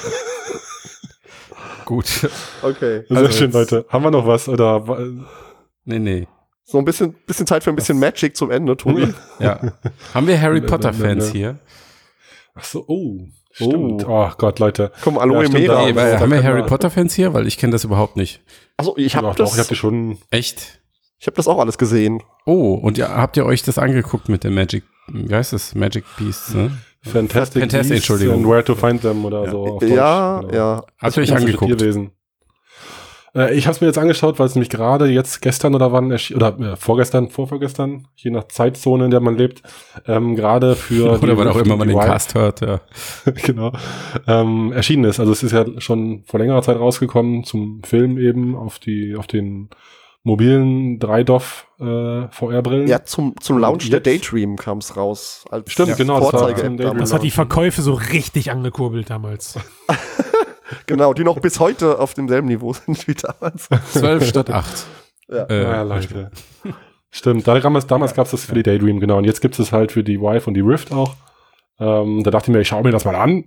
Gut. 1.85 2.07
Okay. 2.63 3.05
Sehr 3.09 3.17
Also 3.17 3.33
schön, 3.33 3.51
jetzt- 3.51 3.55
Leute. 3.55 3.87
Haben 3.89 4.05
wir 4.05 4.11
noch 4.11 4.27
was? 4.27 4.49
Oder 4.49 4.85
Nee, 5.85 5.99
nee. 5.99 6.29
So 6.65 6.79
ein 6.79 6.85
bisschen, 6.85 7.15
bisschen 7.27 7.47
Zeit 7.47 7.65
für 7.65 7.71
ein 7.71 7.77
bisschen 7.77 7.99
Magic 7.99 8.37
zum 8.37 8.51
Ende, 8.51 8.77
Tobi. 8.77 9.13
Ja. 9.41 9.61
Haben 10.15 10.27
wir 10.29 10.41
Harry 10.41 10.61
Potter 10.61 10.93
Fans 10.93 11.27
ne. 11.27 11.33
hier? 11.33 11.59
Ach 12.55 12.65
so, 12.65 12.85
oh. 12.87 13.19
Stimmt. 13.55 14.07
Oh, 14.09 14.31
Gott, 14.39 14.61
Leute. 14.61 14.93
Komm, 15.03 15.19
Aloe 15.19 15.43
Ja, 15.45 15.49
Mera. 15.51 16.19
haben 16.21 16.31
wir 16.31 16.43
Harry 16.43 16.61
wir- 16.61 16.67
Potter 16.67 16.91
Fans 16.91 17.13
hier? 17.15 17.35
Weil 17.35 17.47
ich 17.47 17.59
kenne 17.59 17.73
das 17.73 17.85
überhaupt 17.85 18.17
nicht. 18.17 18.41
Also 18.79 18.97
ich 18.97 19.15
habe 19.17 19.27
das, 19.29 19.37
doch, 19.37 19.53
ich 19.55 19.61
hab 19.61 19.69
die 19.69 19.75
schon. 19.77 20.19
Echt? 20.31 20.81
Ich 21.23 21.29
hab 21.29 21.37
das 21.37 21.47
auch 21.47 21.61
alles 21.61 21.79
gesehen. 21.79 22.21
Oh, 22.47 22.75
und 22.75 22.99
ja, 22.99 23.15
habt 23.15 23.37
ihr 23.37 23.47
euch 23.47 23.63
das 23.63 23.79
angeguckt 23.79 24.29
mit 24.29 24.43
dem 24.43 24.57
Magic, 24.57 24.83
wie 25.07 25.33
heißt 25.33 25.53
das? 25.53 25.73
Magic 25.77 26.05
Beasts, 26.19 26.53
ne? 26.53 26.73
Fantastic, 27.03 27.63
Fantastic, 27.63 27.71
Beasts 27.71 27.91
Entschuldigung. 27.93 28.39
and 28.39 28.49
Where 28.49 28.65
to 28.65 28.75
Find 28.75 29.03
Them 29.03 29.25
oder 29.25 29.49
so. 29.49 29.65
auf 29.65 29.79
Deutsch, 29.79 29.93
ja, 29.93 30.41
genau. 30.41 30.53
ja. 30.53 30.85
Habt 30.99 31.17
ihr 31.17 31.23
euch 31.23 31.29
Das 31.29 31.41
angeguckt? 31.41 31.79
Tierwesen. 31.79 32.11
Äh, 33.37 33.55
ich 33.55 33.67
habe 33.69 33.75
es 33.77 33.81
mir 33.81 33.87
jetzt 33.87 33.99
angeschaut, 33.99 34.41
weil 34.41 34.47
es 34.47 34.57
nämlich 34.57 34.69
gerade 34.69 35.07
jetzt 35.07 35.41
gestern 35.43 35.77
oder 35.77 35.93
wann 35.93 36.11
erschien, 36.11 36.39
oder 36.39 36.59
äh, 36.59 36.75
vorgestern, 36.75 37.31
vorvorgestern, 37.31 38.09
je 38.17 38.33
nach 38.33 38.49
Zeitzone, 38.49 39.05
in 39.05 39.13
der 39.13 39.21
man 39.21 39.37
lebt, 39.37 39.63
ähm, 40.09 40.35
gerade 40.35 40.75
für 40.75 41.13
Oder 41.23 41.37
wann 41.37 41.47
auch 41.47 41.57
immer 41.57 41.77
man 41.77 41.87
den 41.87 42.01
Cast 42.01 42.35
hört, 42.35 42.63
ja. 42.63 42.81
genau, 43.47 43.71
ähm, 44.27 44.73
erschienen 44.73 45.05
ist. 45.05 45.21
Also 45.21 45.31
es 45.31 45.45
ist 45.45 45.53
ja 45.53 45.67
schon 45.79 46.25
vor 46.27 46.41
längerer 46.41 46.63
Zeit 46.63 46.81
rausgekommen 46.81 47.45
zum 47.45 47.81
Film 47.85 48.19
eben 48.19 48.57
auf 48.57 48.81
die, 48.81 49.15
auf 49.15 49.29
den 49.29 49.71
mobilen 50.23 50.99
3DOF 50.99 51.65
äh, 51.81 52.29
VR-Brillen. 52.31 52.87
Ja, 52.87 53.05
zum, 53.05 53.35
zum 53.41 53.59
Launch 53.59 53.91
der 53.91 54.01
Daydream 54.01 54.57
kam 54.57 54.79
es 54.79 54.97
raus. 54.97 55.45
Als 55.51 55.73
Stimmt, 55.73 55.97
genau, 55.97 56.21
das 56.21 56.33
war. 56.33 56.95
Das 56.95 57.13
hat 57.13 57.23
die 57.23 57.31
Verkäufe 57.31 57.83
so 57.83 57.95
richtig 57.95 58.51
angekurbelt 58.51 59.11
damals. 59.11 59.59
Genau, 60.87 61.13
die 61.13 61.25
noch 61.25 61.39
bis 61.41 61.61
heute 61.61 61.99
auf 61.99 62.15
demselben 62.15 62.49
Niveau 62.49 62.73
sind 62.73 63.07
wie 63.07 63.15
damals. 63.15 63.69
12 63.93 64.27
statt 64.27 64.51
8. 64.51 64.87
Ja. 65.29 65.45
Äh, 65.45 65.63
ja, 65.63 65.83
Leute. 65.83 66.31
Stimmt, 67.11 67.47
da 67.47 67.59
damals, 67.61 67.87
damals 67.87 68.15
gab 68.15 68.27
es 68.27 68.31
das 68.33 68.45
für 68.45 68.55
die 68.55 68.63
Daydream, 68.63 69.01
genau. 69.01 69.19
Und 69.19 69.25
jetzt 69.25 69.41
gibt 69.41 69.55
es 69.55 69.67
es 69.67 69.73
halt 69.73 69.93
für 69.93 70.03
die 70.03 70.21
Vive 70.21 70.47
und 70.47 70.55
die 70.55 70.61
Rift 70.61 70.93
auch. 70.93 71.15
Ähm, 71.83 72.23
da 72.23 72.31
dachte 72.31 72.51
ich 72.51 72.55
mir, 72.55 72.61
ich 72.61 72.69
schaue 72.69 72.83
mir 72.83 72.93
das 72.93 73.05
mal 73.05 73.15
an. 73.17 73.45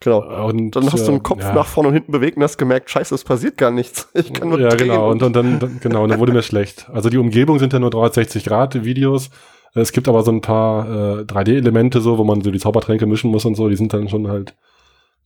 Genau. 0.00 0.46
Und, 0.46 0.72
Dann 0.76 0.92
hast 0.92 1.06
du 1.06 1.12
äh, 1.12 1.14
den 1.16 1.22
Kopf 1.22 1.42
ja. 1.42 1.52
nach 1.54 1.66
vorne 1.66 1.88
und 1.88 1.94
hinten 1.94 2.12
bewegt 2.12 2.36
und 2.36 2.42
hast 2.42 2.56
gemerkt, 2.56 2.90
scheiße, 2.90 3.14
es 3.14 3.24
passiert 3.24 3.56
gar 3.56 3.70
nichts. 3.70 4.08
Ich 4.14 4.32
kann 4.32 4.48
nur 4.48 4.60
Ja, 4.60 4.68
drehen 4.68 4.88
genau. 4.88 5.10
Und, 5.10 5.22
und 5.22 5.34
dann, 5.34 5.58
dann, 5.58 5.80
genau, 5.80 6.04
und 6.04 6.10
dann 6.10 6.18
wurde 6.18 6.32
mir 6.32 6.42
schlecht. 6.42 6.88
Also 6.92 7.08
die 7.10 7.18
Umgebung 7.18 7.58
sind 7.58 7.72
ja 7.72 7.78
nur 7.78 7.90
360 7.90 8.44
Grad 8.44 8.84
Videos. 8.84 9.30
Es 9.74 9.92
gibt 9.92 10.08
aber 10.08 10.22
so 10.22 10.30
ein 10.30 10.40
paar 10.40 10.86
äh, 11.20 11.22
3D-Elemente, 11.24 12.00
so, 12.00 12.16
wo 12.18 12.24
man 12.24 12.40
so 12.40 12.50
die 12.50 12.58
Zaubertränke 12.58 13.06
mischen 13.06 13.30
muss 13.30 13.44
und 13.44 13.54
so. 13.56 13.68
Die 13.68 13.76
sind 13.76 13.92
dann 13.92 14.08
schon 14.08 14.28
halt 14.28 14.54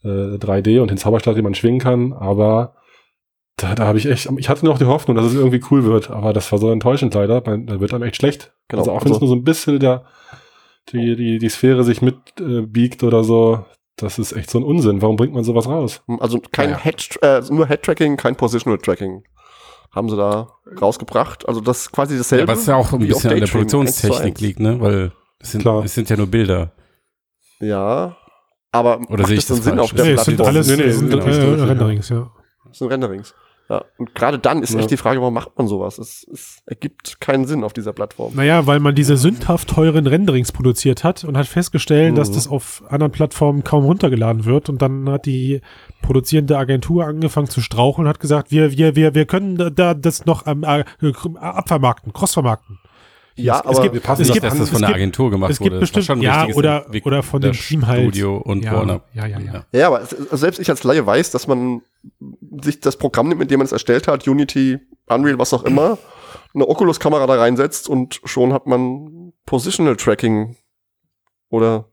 äh, 0.02 0.08
3D 0.08 0.80
und 0.80 0.90
den 0.90 0.98
Zauberstab, 0.98 1.34
den 1.36 1.44
man 1.44 1.54
schwingen 1.54 1.78
kann. 1.80 2.12
Aber 2.12 2.74
da, 3.56 3.74
da 3.74 3.86
habe 3.86 3.98
ich 3.98 4.06
echt, 4.06 4.28
ich 4.38 4.48
hatte 4.48 4.66
noch 4.66 4.78
die 4.78 4.86
Hoffnung, 4.86 5.16
dass 5.16 5.26
es 5.26 5.34
irgendwie 5.34 5.62
cool 5.70 5.84
wird. 5.84 6.10
Aber 6.10 6.32
das 6.32 6.50
war 6.50 6.58
so 6.58 6.70
enttäuschend 6.72 7.14
leider. 7.14 7.42
Man, 7.46 7.66
da 7.66 7.80
wird 7.80 7.94
einem 7.94 8.04
echt 8.04 8.16
schlecht. 8.16 8.52
Genau, 8.68 8.82
also 8.82 8.92
auch 8.92 9.04
wenn 9.04 9.12
es 9.12 9.16
also- 9.18 9.26
nur 9.26 9.28
so 9.28 9.40
ein 9.40 9.44
bisschen 9.44 9.78
der, 9.78 10.04
die, 10.92 11.16
die, 11.16 11.38
die 11.38 11.48
Sphäre 11.48 11.84
sich 11.84 12.02
mitbiegt 12.02 12.40
äh, 12.40 12.62
biegt 12.62 13.02
oder 13.02 13.24
so. 13.24 13.64
Das 13.96 14.18
ist 14.18 14.32
echt 14.32 14.50
so 14.50 14.58
ein 14.58 14.64
Unsinn. 14.64 15.02
Warum 15.02 15.16
bringt 15.16 15.34
man 15.34 15.44
sowas 15.44 15.66
raus? 15.66 16.02
Also 16.20 16.40
kein 16.52 16.70
Naja. 16.70 16.82
Head, 16.82 17.18
äh, 17.22 17.42
nur 17.50 17.66
Head-Tracking, 17.66 18.16
kein 18.16 18.34
Positional 18.36 18.78
Tracking. 18.78 19.24
Haben 19.94 20.08
sie 20.08 20.16
da 20.16 20.48
rausgebracht. 20.80 21.46
Also 21.48 21.60
das 21.60 21.82
ist 21.82 21.92
quasi 21.92 22.16
dasselbe. 22.16 22.50
Ja, 22.52 22.56
was 22.56 22.66
ja 22.66 22.76
auch 22.76 22.92
ein 22.92 23.00
bisschen 23.00 23.32
an 23.32 23.40
der 23.40 23.46
Produktionstechnik 23.46 24.12
1 24.12 24.18
zu 24.20 24.24
1. 24.28 24.40
liegt, 24.40 24.60
ne? 24.60 24.80
Weil 24.80 25.12
es 25.40 25.50
sind, 25.52 25.60
Klar. 25.62 25.84
es 25.84 25.94
sind 25.94 26.08
ja 26.08 26.16
nur 26.16 26.28
Bilder. 26.28 26.72
Ja. 27.58 28.16
Aber 28.72 29.00
Oder 29.08 29.26
sehe 29.26 29.36
ich 29.36 29.46
das 29.46 29.58
Sinn 29.64 29.76
falsch? 29.76 29.80
auf 29.90 29.92
der 29.94 30.04
Nee, 30.04 30.12
es 30.12 30.24
sind 30.24 30.36
Plattform? 30.36 30.54
alles 30.56 30.68
Nee, 30.68 30.76
nee, 30.76 30.82
es 30.84 30.98
sind, 30.98 31.10
genau, 31.10 31.26
äh, 31.26 31.58
ja. 31.58 31.64
Renderings, 31.64 32.08
ja. 32.08 32.30
Das 32.68 32.78
sind 32.78 32.88
Renderings. 32.88 33.34
Ja. 33.70 33.84
Und 33.98 34.14
gerade 34.16 34.38
dann 34.40 34.62
ist 34.64 34.74
Ja. 34.74 34.80
echt 34.80 34.90
die 34.90 34.96
Frage, 34.96 35.20
warum 35.20 35.32
macht 35.32 35.56
man 35.56 35.68
sowas? 35.68 35.98
Es, 35.98 36.26
es 36.32 36.60
ergibt 36.66 37.20
keinen 37.20 37.46
Sinn 37.46 37.62
auf 37.62 37.72
dieser 37.72 37.92
Plattform. 37.92 38.32
Naja, 38.34 38.66
weil 38.66 38.80
man 38.80 38.96
diese 38.96 39.16
sündhaft 39.16 39.68
teuren 39.68 40.08
Renderings 40.08 40.50
produziert 40.50 41.04
hat 41.04 41.22
und 41.22 41.36
hat 41.38 41.46
festgestellt, 41.46 42.18
dass 42.18 42.30
Mhm. 42.30 42.34
das 42.34 42.48
auf 42.48 42.82
anderen 42.88 43.12
Plattformen 43.12 43.62
kaum 43.62 43.84
runtergeladen 43.84 44.44
wird. 44.44 44.68
Und 44.68 44.82
dann 44.82 45.08
hat 45.08 45.24
die 45.24 45.60
produzierende 46.02 46.58
Agentur 46.58 47.04
angefangen 47.06 47.46
zu 47.48 47.60
straucheln 47.60 48.06
und 48.06 48.08
hat 48.08 48.18
gesagt, 48.18 48.50
wir, 48.50 48.76
wir, 48.76 48.96
wir, 48.96 49.14
wir 49.14 49.24
können 49.26 49.56
da, 49.56 49.70
da 49.70 49.94
das 49.94 50.26
noch 50.26 50.46
am 50.46 50.64
äh, 50.64 50.82
abvermarkten, 51.38 52.12
crossvermarkten. 52.12 52.78
Ja, 53.36 53.54
es, 53.54 53.60
aber 53.60 53.70
es 53.70 53.82
gibt, 53.82 53.94
wir 53.94 54.00
passen 54.00 54.22
es 54.22 54.32
gibt, 54.32 54.44
dass 54.44 54.58
das 54.58 54.70
von 54.70 54.80
der 54.80 54.90
Agentur 54.94 55.30
gemacht 55.30 55.52
es 55.52 55.58
gibt 55.58 55.70
wurde. 55.70 55.80
Das 55.80 55.90
war 55.94 56.00
bestimmt, 56.00 56.06
schon 56.06 56.18
ein 56.18 56.48
ja, 56.48 56.54
oder, 56.56 56.86
oder 57.04 57.22
von 57.22 57.40
dem 57.40 57.52
Team 57.52 57.86
halt. 57.86 58.00
Studio 58.02 58.36
und 58.38 58.64
ja, 58.64 58.72
Warner. 58.72 59.02
Ja, 59.14 59.26
ja, 59.26 59.38
ja. 59.38 59.64
Ja, 59.72 59.86
aber 59.86 60.02
selbst 60.36 60.58
ich 60.58 60.68
als 60.68 60.82
Laie 60.84 61.06
weiß, 61.06 61.30
dass 61.30 61.46
man 61.46 61.82
sich 62.62 62.80
das 62.80 62.96
Programm 62.96 63.28
nimmt, 63.28 63.40
mit 63.40 63.50
dem 63.50 63.58
man 63.58 63.64
es 63.66 63.72
erstellt 63.72 64.08
hat, 64.08 64.26
Unity, 64.26 64.78
Unreal, 65.06 65.38
was 65.38 65.52
auch 65.52 65.64
immer, 65.64 65.98
eine 66.54 66.68
Oculus-Kamera 66.68 67.26
da 67.26 67.34
reinsetzt 67.34 67.88
und 67.88 68.20
schon 68.24 68.52
hat 68.52 68.66
man 68.66 69.32
Positional 69.46 69.96
Tracking. 69.96 70.56
Oder 71.48 71.86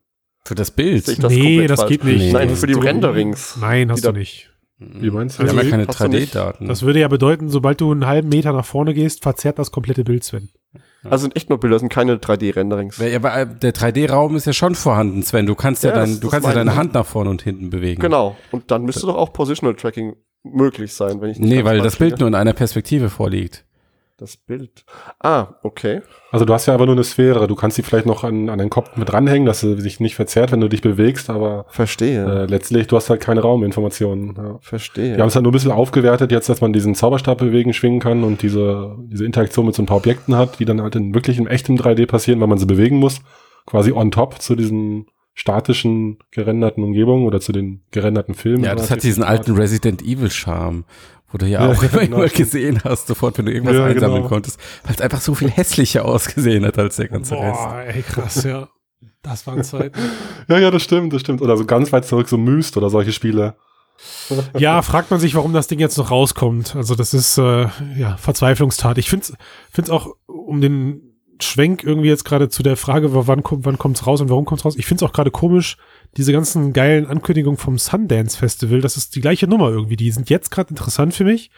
Für 0.46 0.56
das 0.56 0.72
Bild. 0.72 1.08
das 1.08 1.32
nee, 1.32 1.66
das 1.68 1.80
falsch? 1.80 1.90
geht 1.90 2.04
nicht. 2.04 2.32
Nein, 2.32 2.50
Das 2.50 2.60
für 2.60 2.68
die 2.68 2.74
so- 2.76 2.80
Renderings. 2.80 3.58
Nein, 3.60 3.92
hast 3.92 4.06
du 4.06 4.12
nicht. 4.12 4.52
Wie 4.80 5.10
meinst 5.10 5.40
du? 5.40 5.44
Wir 5.44 5.50
haben 5.50 5.58
ja 5.58 5.70
keine 5.70 5.88
hast 5.88 6.00
du 6.00 6.08
nicht- 6.08 6.36
3D-Daten. 6.36 6.68
Das 6.68 6.84
würde 6.84 7.00
ja 7.00 7.08
bedeuten, 7.08 7.50
sobald 7.50 7.82
du 7.82 7.92
einen 7.92 8.06
halben 8.06 8.30
Meter 8.30 8.54
nach 8.54 8.66
vorne 8.66 8.94
gehst, 8.94 9.24
verzerrt 9.24 9.58
das 9.58 9.72
komplette 9.72 10.04
Bild, 10.04 10.24
Sven. 10.24 10.50
Also 11.10 11.24
sind 11.24 11.36
echt 11.36 11.50
nur 11.50 11.60
Bilder, 11.60 11.80
sind 11.80 11.90
keine 11.90 12.16
3D-Renderings. 12.16 12.98
Ja, 12.98 13.16
aber 13.16 13.36
äh, 13.36 13.48
der 13.48 13.74
3D-Raum 13.74 14.36
ist 14.36 14.46
ja 14.46 14.54
schon 14.54 14.76
vorhanden, 14.76 15.24
Sven. 15.24 15.46
Du 15.46 15.56
kannst 15.56 15.84
ja, 15.84 15.92
Ja, 15.92 15.98
dein, 15.98 16.20
du 16.20 16.30
kannst 16.30 16.48
ja 16.48 16.54
deine. 16.54 16.76
Hand 16.76 16.94
nach 16.94 17.06
vorne 17.06 17.30
und 17.30 17.42
hinten 17.42 17.70
bewegen. 17.70 18.02
Genau. 18.02 18.36
Und 18.52 18.72
dann 18.72 18.84
müsste 18.84 19.08
doch 19.08 19.16
auch 19.16 19.34
Positional 19.34 19.76
Tracking 19.76 20.16
möglich 20.44 20.94
sein, 20.94 21.22
wenn 21.22 21.30
ich 21.32 21.40
nicht 21.40 21.50
Nee, 21.50 21.64
weil 21.64 21.80
das 21.80 21.98
Bild 21.98 22.20
nur 22.20 22.28
in 22.28 22.36
einer 22.36 22.54
Perspektive 22.54 23.10
vorliegt. 23.10 23.66
Das 24.20 24.36
Bild. 24.36 24.84
Ah, 25.20 25.60
okay. 25.62 26.02
Also 26.32 26.44
du 26.44 26.52
hast 26.52 26.66
ja 26.66 26.74
aber 26.74 26.88
nur 26.88 26.96
eine 26.96 27.04
Sphäre. 27.04 27.46
Du 27.46 27.54
kannst 27.54 27.76
sie 27.76 27.84
vielleicht 27.84 28.08
noch 28.08 28.24
an, 28.24 28.50
an 28.50 28.58
den 28.58 28.72
Kopf 28.72 28.98
mit 28.98 29.10
dranhängen, 29.10 29.46
dass 29.46 29.60
sie 29.60 29.80
sich 29.80 30.00
nicht 30.00 30.16
verzerrt, 30.16 30.52
wenn 30.52 30.60
du 30.60 30.68
dich 30.68 30.82
bewegst, 30.82 31.30
aber 31.30 31.68
Verstehe. 31.70 32.26
äh, 32.26 32.46
letztlich, 32.48 32.88
du 32.88 32.96
hast 32.96 33.12
halt 33.12 33.22
keine 33.22 33.42
Rauminformationen. 33.42 34.34
Ja. 34.36 34.58
Verstehe. 34.60 35.18
Wir 35.18 35.22
haben 35.22 35.28
es 35.28 35.36
halt 35.36 35.44
nur 35.44 35.52
ein 35.52 35.54
bisschen 35.54 35.72
aufgewertet 35.72 36.32
jetzt, 36.32 36.50
dass 36.50 36.62
man 36.62 36.74
diesen 36.74 36.96
Zauberstab 36.96 37.38
bewegen, 37.38 37.74
schwingen 37.74 38.00
kann 38.00 38.24
und 38.24 38.42
diese, 38.42 38.96
diese 39.02 39.24
Interaktion 39.24 39.68
mit 39.68 39.76
so 39.76 39.84
ein 39.84 39.86
paar 39.86 39.98
Objekten 39.98 40.36
hat, 40.36 40.60
die 40.60 40.66
dann 40.66 40.82
halt 40.82 40.96
in 40.96 41.14
wirklich 41.14 41.38
in 41.38 41.46
echtem 41.46 41.76
3D 41.76 42.08
passieren, 42.08 42.40
weil 42.40 42.48
man 42.48 42.58
sie 42.58 42.66
bewegen 42.66 42.98
muss. 42.98 43.22
Quasi 43.68 43.92
on 43.92 44.10
top 44.10 44.42
zu 44.42 44.56
diesen 44.56 45.06
statischen 45.36 46.18
gerenderten 46.32 46.84
Umgebungen 46.84 47.28
oder 47.28 47.40
zu 47.40 47.52
den 47.52 47.84
gerenderten 47.92 48.34
Filmen. 48.34 48.64
Ja, 48.64 48.74
das 48.74 48.90
hat 48.90 49.04
diesen 49.04 49.22
alten 49.22 49.56
Resident 49.56 50.02
Evil 50.02 50.32
Charme, 50.32 50.86
wo 51.32 51.38
du 51.38 51.46
ja, 51.46 51.66
Ja, 51.66 51.72
auch 51.72 51.84
immer, 51.84 52.02
genau. 52.02 52.18
immer 52.18 52.30
gesehen 52.30 52.82
hast, 52.84 53.08
sofort, 53.08 53.38
wenn 53.38 53.46
du 53.46 53.52
irgendwas 53.54 53.76
Ja, 53.76 53.86
einsammeln 53.86 54.24
genau. 54.24 54.30
konntest, 54.30 54.60
weil 54.84 54.96
es 54.96 55.02
einfach 55.02 55.22
so 55.22 55.36
viel 55.36 55.50
hässlicher 55.50 56.06
ausgesehen 56.06 56.66
hat 56.66 56.78
als 56.78 56.98
der 56.98 57.10
ganze 57.10 57.36
Rest. 57.36 57.60
Boah, 57.60 57.84
ey, 57.86 58.02
krass, 58.02 58.44
ja. 58.44 58.68
Das 59.22 59.46
waren 59.46 59.64
Zeiten. 59.64 60.00
Ja, 60.48 60.58
ja, 60.58 60.72
das 60.72 60.84
stimmt, 60.84 61.12
das 61.12 61.22
stimmt. 61.22 61.42
Oder 61.42 61.58
so 61.58 61.66
ganz 61.66 61.92
weit 61.92 62.06
zurück, 62.06 62.30
so 62.30 62.38
Myst 62.38 62.78
oder 62.78 62.90
solche 62.90 63.12
Spiele. 63.12 63.56
ja, 64.58 64.82
fragt 64.82 65.12
man 65.12 65.20
sich, 65.20 65.36
warum 65.36 65.54
das 65.54 65.68
Ding 65.68 65.80
jetzt 65.80 65.98
noch 65.98 66.12
rauskommt. 66.12 66.76
Also 66.76 66.96
das 66.96 67.14
ist 67.14 67.38
äh, 67.38 67.68
ja 67.98 68.16
Verzweiflungstat. 68.18 68.98
Ich 68.98 69.10
finde 69.10 69.34
es 69.76 69.90
auch 69.90 70.16
um 70.28 70.62
den 70.62 71.07
Schwenk 71.42 71.84
irgendwie 71.84 72.10
jetzt 72.10 72.26
gerade 72.26 72.50
zu 72.50 72.64
der 72.64 72.78
Frage, 72.78 73.10
wann 73.28 73.44
kommt 73.44 73.66
wann 73.66 73.78
kommt's 73.78 74.06
raus 74.08 74.22
und 74.22 74.30
warum 74.30 74.46
kommt's 74.46 74.66
raus. 74.66 74.76
Ich 74.78 74.86
finde 74.86 75.04
es 75.04 75.10
auch 75.10 75.14
gerade 75.14 75.32
komisch, 75.32 75.78
diese 76.16 76.32
ganzen 76.32 76.74
geilen 76.74 77.06
Ankündigungen 77.06 77.58
vom 77.58 77.78
Sundance 77.78 78.38
Festival. 78.38 78.82
Das 78.82 78.98
ist 78.98 79.16
die 79.16 79.22
gleiche 79.22 79.48
Nummer 79.48 79.70
irgendwie. 79.70 79.96
Die 79.96 80.12
sind 80.12 80.30
jetzt 80.30 80.50
gerade 80.52 80.70
interessant 80.70 81.14
für 81.14 81.24
mich, 81.24 81.52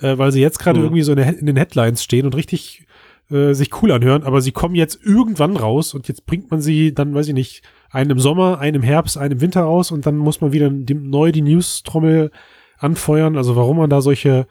äh, 0.00 0.18
weil 0.18 0.32
sie 0.32 0.40
jetzt 0.40 0.58
gerade 0.58 0.78
Mhm. 0.78 0.86
irgendwie 0.86 1.02
so 1.02 1.12
in, 1.12 1.18
der, 1.18 1.38
in 1.38 1.46
den 1.46 1.56
Headlines 1.56 2.02
stehen 2.02 2.26
und 2.26 2.34
richtig 2.34 2.86
äh, 3.30 3.54
sich 3.54 3.82
cool 3.82 3.92
anhören. 3.92 4.24
Aber 4.24 4.40
sie 4.40 4.52
kommen 4.52 4.74
jetzt 4.74 4.98
irgendwann 5.02 5.56
raus 5.56 5.94
und 5.94 6.08
jetzt 6.08 6.26
bringt 6.26 6.50
man 6.50 6.60
sie 6.60 6.92
dann, 6.94 7.14
weiß 7.14 7.28
ich 7.28 7.34
nicht, 7.34 7.62
einen 7.90 8.10
im 8.10 8.18
Sommer, 8.20 8.58
einen 8.58 8.76
im 8.76 8.82
Herbst, 8.82 9.16
einen 9.18 9.32
im 9.32 9.40
Winter 9.40 9.62
raus 9.62 9.90
und 9.90 10.06
dann 10.06 10.16
muss 10.16 10.40
man 10.40 10.52
wieder 10.52 10.70
die, 10.70 10.94
neu 10.94 11.30
die 11.32 11.42
News-Trommel 11.42 12.30
anfeuern. 12.78 13.36
Also 13.36 13.56
warum 13.56 13.76
man 13.78 13.90
da 13.90 14.00
solche 14.00 14.46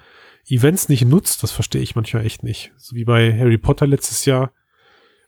Events 0.48 0.90
nicht 0.90 1.06
nutzt, 1.06 1.44
das 1.44 1.52
verstehe 1.52 1.82
ich 1.82 1.96
manchmal 1.96 2.26
echt 2.26 2.44
nicht. 2.44 2.72
So 2.78 2.96
wie 2.96 3.04
bei 3.06 3.38
Harry 3.38 3.58
Potter 3.58 3.86
letztes 3.88 4.26
Jahr. 4.26 4.52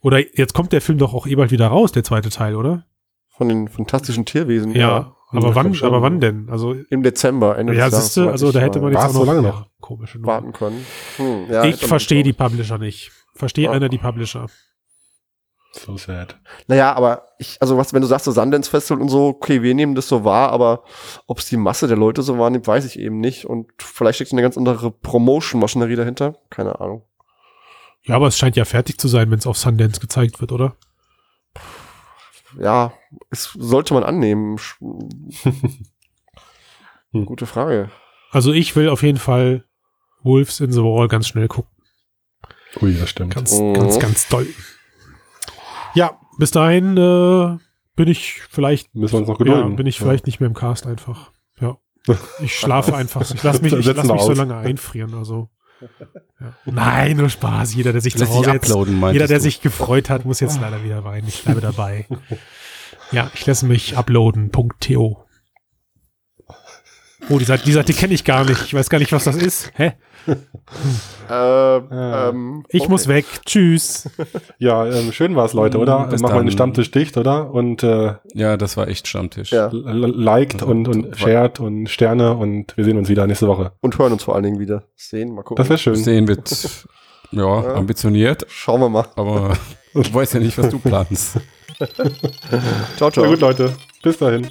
Oder 0.04 0.20
jetzt 0.38 0.54
kommt 0.54 0.72
der 0.74 0.82
Film 0.82 0.98
doch 1.00 1.14
auch 1.14 1.26
eh 1.26 1.36
bald 1.36 1.50
wieder 1.52 1.68
raus, 1.68 1.92
der 1.92 2.04
zweite 2.04 2.30
Teil, 2.30 2.56
oder? 2.56 2.86
Von 3.30 3.50
den 3.50 3.68
fantastischen 3.68 4.26
Tierwesen. 4.26 4.76
Ja. 4.76 5.16
aber 5.32 5.48
Ja, 5.50 5.56
wann, 5.56 5.64
komm 5.68 5.74
schon. 5.74 5.88
aber 5.88 6.02
wann 6.04 6.20
denn? 6.20 6.48
Also, 6.52 6.74
Im 6.90 7.02
Dezember, 7.02 7.58
Ende 7.58 7.74
ja, 7.74 7.90
siehste, 7.90 8.22
soweit 8.22 8.32
also 8.34 8.52
da 8.52 8.60
hätte 8.60 8.80
man 8.82 8.92
jetzt 8.92 9.02
auch 9.04 9.10
so 9.10 9.20
noch 9.20 9.26
lange 9.34 9.48
ja, 9.48 9.54
noch? 9.54 9.68
komische 9.82 10.20
Nummer. 10.20 10.34
warten 10.34 10.54
können. 10.54 10.86
Hm, 11.18 11.46
ja, 11.50 11.64
ich 11.64 11.78
verstehe 11.86 12.22
die. 12.22 12.34
Publisher 12.34 12.78
nicht. 12.78 13.12
Verstehe 13.34 13.66
Ja. 13.66 13.72
einer 13.72 13.90
die 13.90 13.98
Publisher. 13.98 14.46
So 15.72 15.98
sad. 15.98 16.40
Naja, 16.68 16.94
aber 16.94 17.30
ich, 17.40 17.58
also 17.60 17.78
was, 17.78 17.94
wenn 17.94 18.02
du 18.02 18.08
sagst, 18.08 18.26
so 18.26 18.32
Sundance 18.32 18.70
Festival 18.70 19.02
und 19.02 19.10
so, 19.10 19.26
okay, 19.30 19.64
wir 19.64 19.74
nehmen 19.74 19.96
das 19.96 20.08
so 20.08 20.24
wahr, 20.24 20.52
aber 20.52 20.84
ob 21.26 21.40
es 21.40 21.48
die 21.48 21.58
Masse 21.58 21.88
der 21.88 21.98
Leute 21.98 22.22
so 22.22 22.38
wahrnimmt, 22.38 22.68
weiß 22.68 22.86
ich 22.86 23.00
eben 23.00 23.20
nicht. 23.20 23.46
Und 23.46 23.72
vielleicht 23.80 24.18
steckt 24.18 24.34
eine 24.34 24.44
ganz 24.44 24.56
andere 24.56 24.92
Promotion-Maschinerie 24.92 25.96
dahinter. 25.96 26.36
Keine 26.52 26.80
Ahnung. 26.80 27.02
Ja, 28.06 28.16
aber 28.16 28.28
es 28.28 28.38
scheint 28.38 28.56
ja 28.56 28.66
fertig 28.66 28.98
zu 29.00 29.08
sein, 29.08 29.32
wenn 29.32 29.40
es 29.40 29.48
auf 29.48 29.58
Sundance 29.58 30.00
gezeigt 30.02 30.42
wird, 30.42 30.52
oder? 30.52 30.76
Ja, 32.60 32.94
es 33.30 33.52
sollte 33.58 33.94
man 33.94 34.04
annehmen. 34.04 34.58
Hm. 37.12 37.26
Gute 37.28 37.46
Frage. 37.46 37.92
Also 38.32 38.52
ich 38.54 38.76
will 38.76 38.90
auf 38.90 39.04
jeden 39.04 39.20
Fall 39.20 39.66
Wolves 40.24 40.60
in 40.60 40.72
the 40.72 40.82
Wall 40.82 41.08
ganz 41.08 41.28
schnell 41.28 41.48
gucken. 41.48 41.70
Ui, 42.82 42.96
das 42.98 43.10
stimmt. 43.12 43.36
Ganz, 43.36 43.52
Mhm. 43.60 43.74
ganz, 43.76 44.00
ganz 44.00 44.28
doll. 44.30 44.48
Ja, 45.94 46.20
bis 46.40 46.50
dahin 46.50 46.98
äh, 46.98 47.58
bin 47.96 48.08
ich 48.08 48.42
vielleicht, 48.50 48.96
Müssen 48.96 49.14
wir 49.14 49.20
uns 49.20 49.28
noch 49.28 49.38
ja, 49.40 49.46
gedulden. 49.46 49.76
bin 49.76 49.86
ich 49.86 50.00
vielleicht 50.00 50.26
nicht 50.26 50.40
mehr 50.40 50.48
im 50.48 50.56
Cast 50.56 50.88
einfach. 50.88 51.32
Ja. 51.60 51.78
Ich 52.40 52.56
schlafe 52.58 52.96
einfach. 52.96 53.22
Ich 53.32 53.44
lasse 53.44 53.62
mich, 53.62 53.74
ich 53.74 53.86
lass 53.86 54.08
mich 54.08 54.22
so 54.24 54.34
lange 54.34 54.56
einfrieren. 54.58 55.14
Also. 55.14 55.50
Nein, 56.66 57.18
nur 57.18 57.30
Spaß. 57.30 57.74
Jeder, 57.76 57.92
der 57.92 58.02
sich 58.02 58.16
zu 58.16 58.28
Hause 58.30 58.52
jetzt, 58.52 58.66
uploaden, 58.66 59.02
jeder, 59.14 59.28
der 59.28 59.38
du? 59.38 59.44
sich 59.44 59.62
gefreut 59.62 60.10
hat, 60.10 60.26
muss 60.26 60.40
jetzt 60.40 60.60
leider 60.60 60.84
wieder 60.84 61.04
weinen. 61.04 61.28
Ich 61.28 61.44
bleibe 61.44 61.62
dabei. 61.62 62.08
Ja, 63.12 63.30
ich 63.34 63.46
lasse 63.46 63.66
mich 63.66 63.98
uploaden.to. 63.98 65.26
Oh, 67.30 67.38
die 67.38 67.46
Seite, 67.46 67.64
die 67.64 67.72
Seite 67.72 67.94
kenne 67.94 68.14
ich 68.14 68.24
gar 68.24 68.44
nicht. 68.44 68.62
Ich 68.64 68.74
weiß 68.74 68.90
gar 68.90 69.00
nicht, 69.00 69.12
was 69.12 69.24
das 69.24 69.36
ist. 69.36 69.72
Hä? 69.76 69.94
Äh, 71.30 71.78
ähm, 71.78 72.64
Ich 72.70 72.82
okay. 72.82 72.90
muss 72.92 73.08
weg. 73.08 73.26
Tschüss. 73.46 74.10
Ja, 74.60 74.86
ähm, 74.86 75.12
schön 75.12 75.36
war's, 75.36 75.54
Leute, 75.54 75.78
oder? 75.78 76.08
Bis 76.08 76.22
Machen 76.22 76.34
wir 76.36 76.40
den 76.42 76.48
dann. 76.48 76.52
Stammtisch 76.52 76.92
dicht, 76.92 77.18
oder? 77.18 77.52
Und 77.52 77.84
äh, 77.84 78.16
Ja, 78.34 78.58
das 78.58 78.76
war 78.78 78.88
echt 78.88 79.08
Stammtisch. 79.08 79.52
Ja. 79.52 79.70
liked 79.72 80.62
und, 80.64 80.88
und 80.88 81.18
shared 81.18 81.60
und 81.60 81.88
Sterne 81.90 82.36
und 82.36 82.76
wir 82.78 82.84
sehen 82.86 82.98
uns 82.98 83.10
wieder 83.10 83.26
nächste 83.28 83.48
Woche. 83.48 83.72
Und 83.82 83.98
hören 84.00 84.14
uns 84.14 84.24
vor 84.24 84.36
allen 84.36 84.44
Dingen 84.44 84.60
wieder. 84.60 84.84
Sehen, 84.96 85.34
mal 85.36 85.44
gucken. 85.44 85.58
Das 85.58 85.70
wäre 85.70 85.78
schön. 85.80 85.96
Sehen 85.96 86.28
wird 86.28 86.50
ja, 87.32 87.42
Ja. 87.64 87.74
ambitioniert, 87.76 88.46
Schauen 88.50 88.82
wir 88.82 88.90
mal. 88.90 89.06
aber 89.16 89.58
ich 89.94 90.14
weiß 90.14 90.34
ja 90.34 90.40
nicht, 90.40 90.58
was 90.58 90.70
du 90.70 90.80
planst. 90.80 91.38
Ciao, 92.98 93.12
ciao. 93.12 93.26
Na 93.26 93.32
gut, 93.32 93.42
Leute. 93.42 93.74
Bis 94.02 94.18
dahin. 94.18 94.48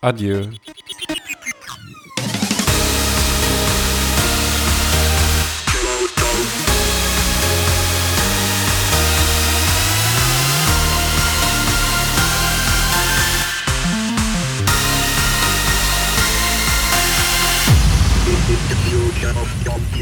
Adieu. 0.00 0.42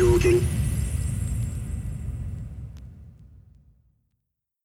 The 0.01 0.07
future 0.07 0.17
of 0.17 0.23
computing. 0.23 0.60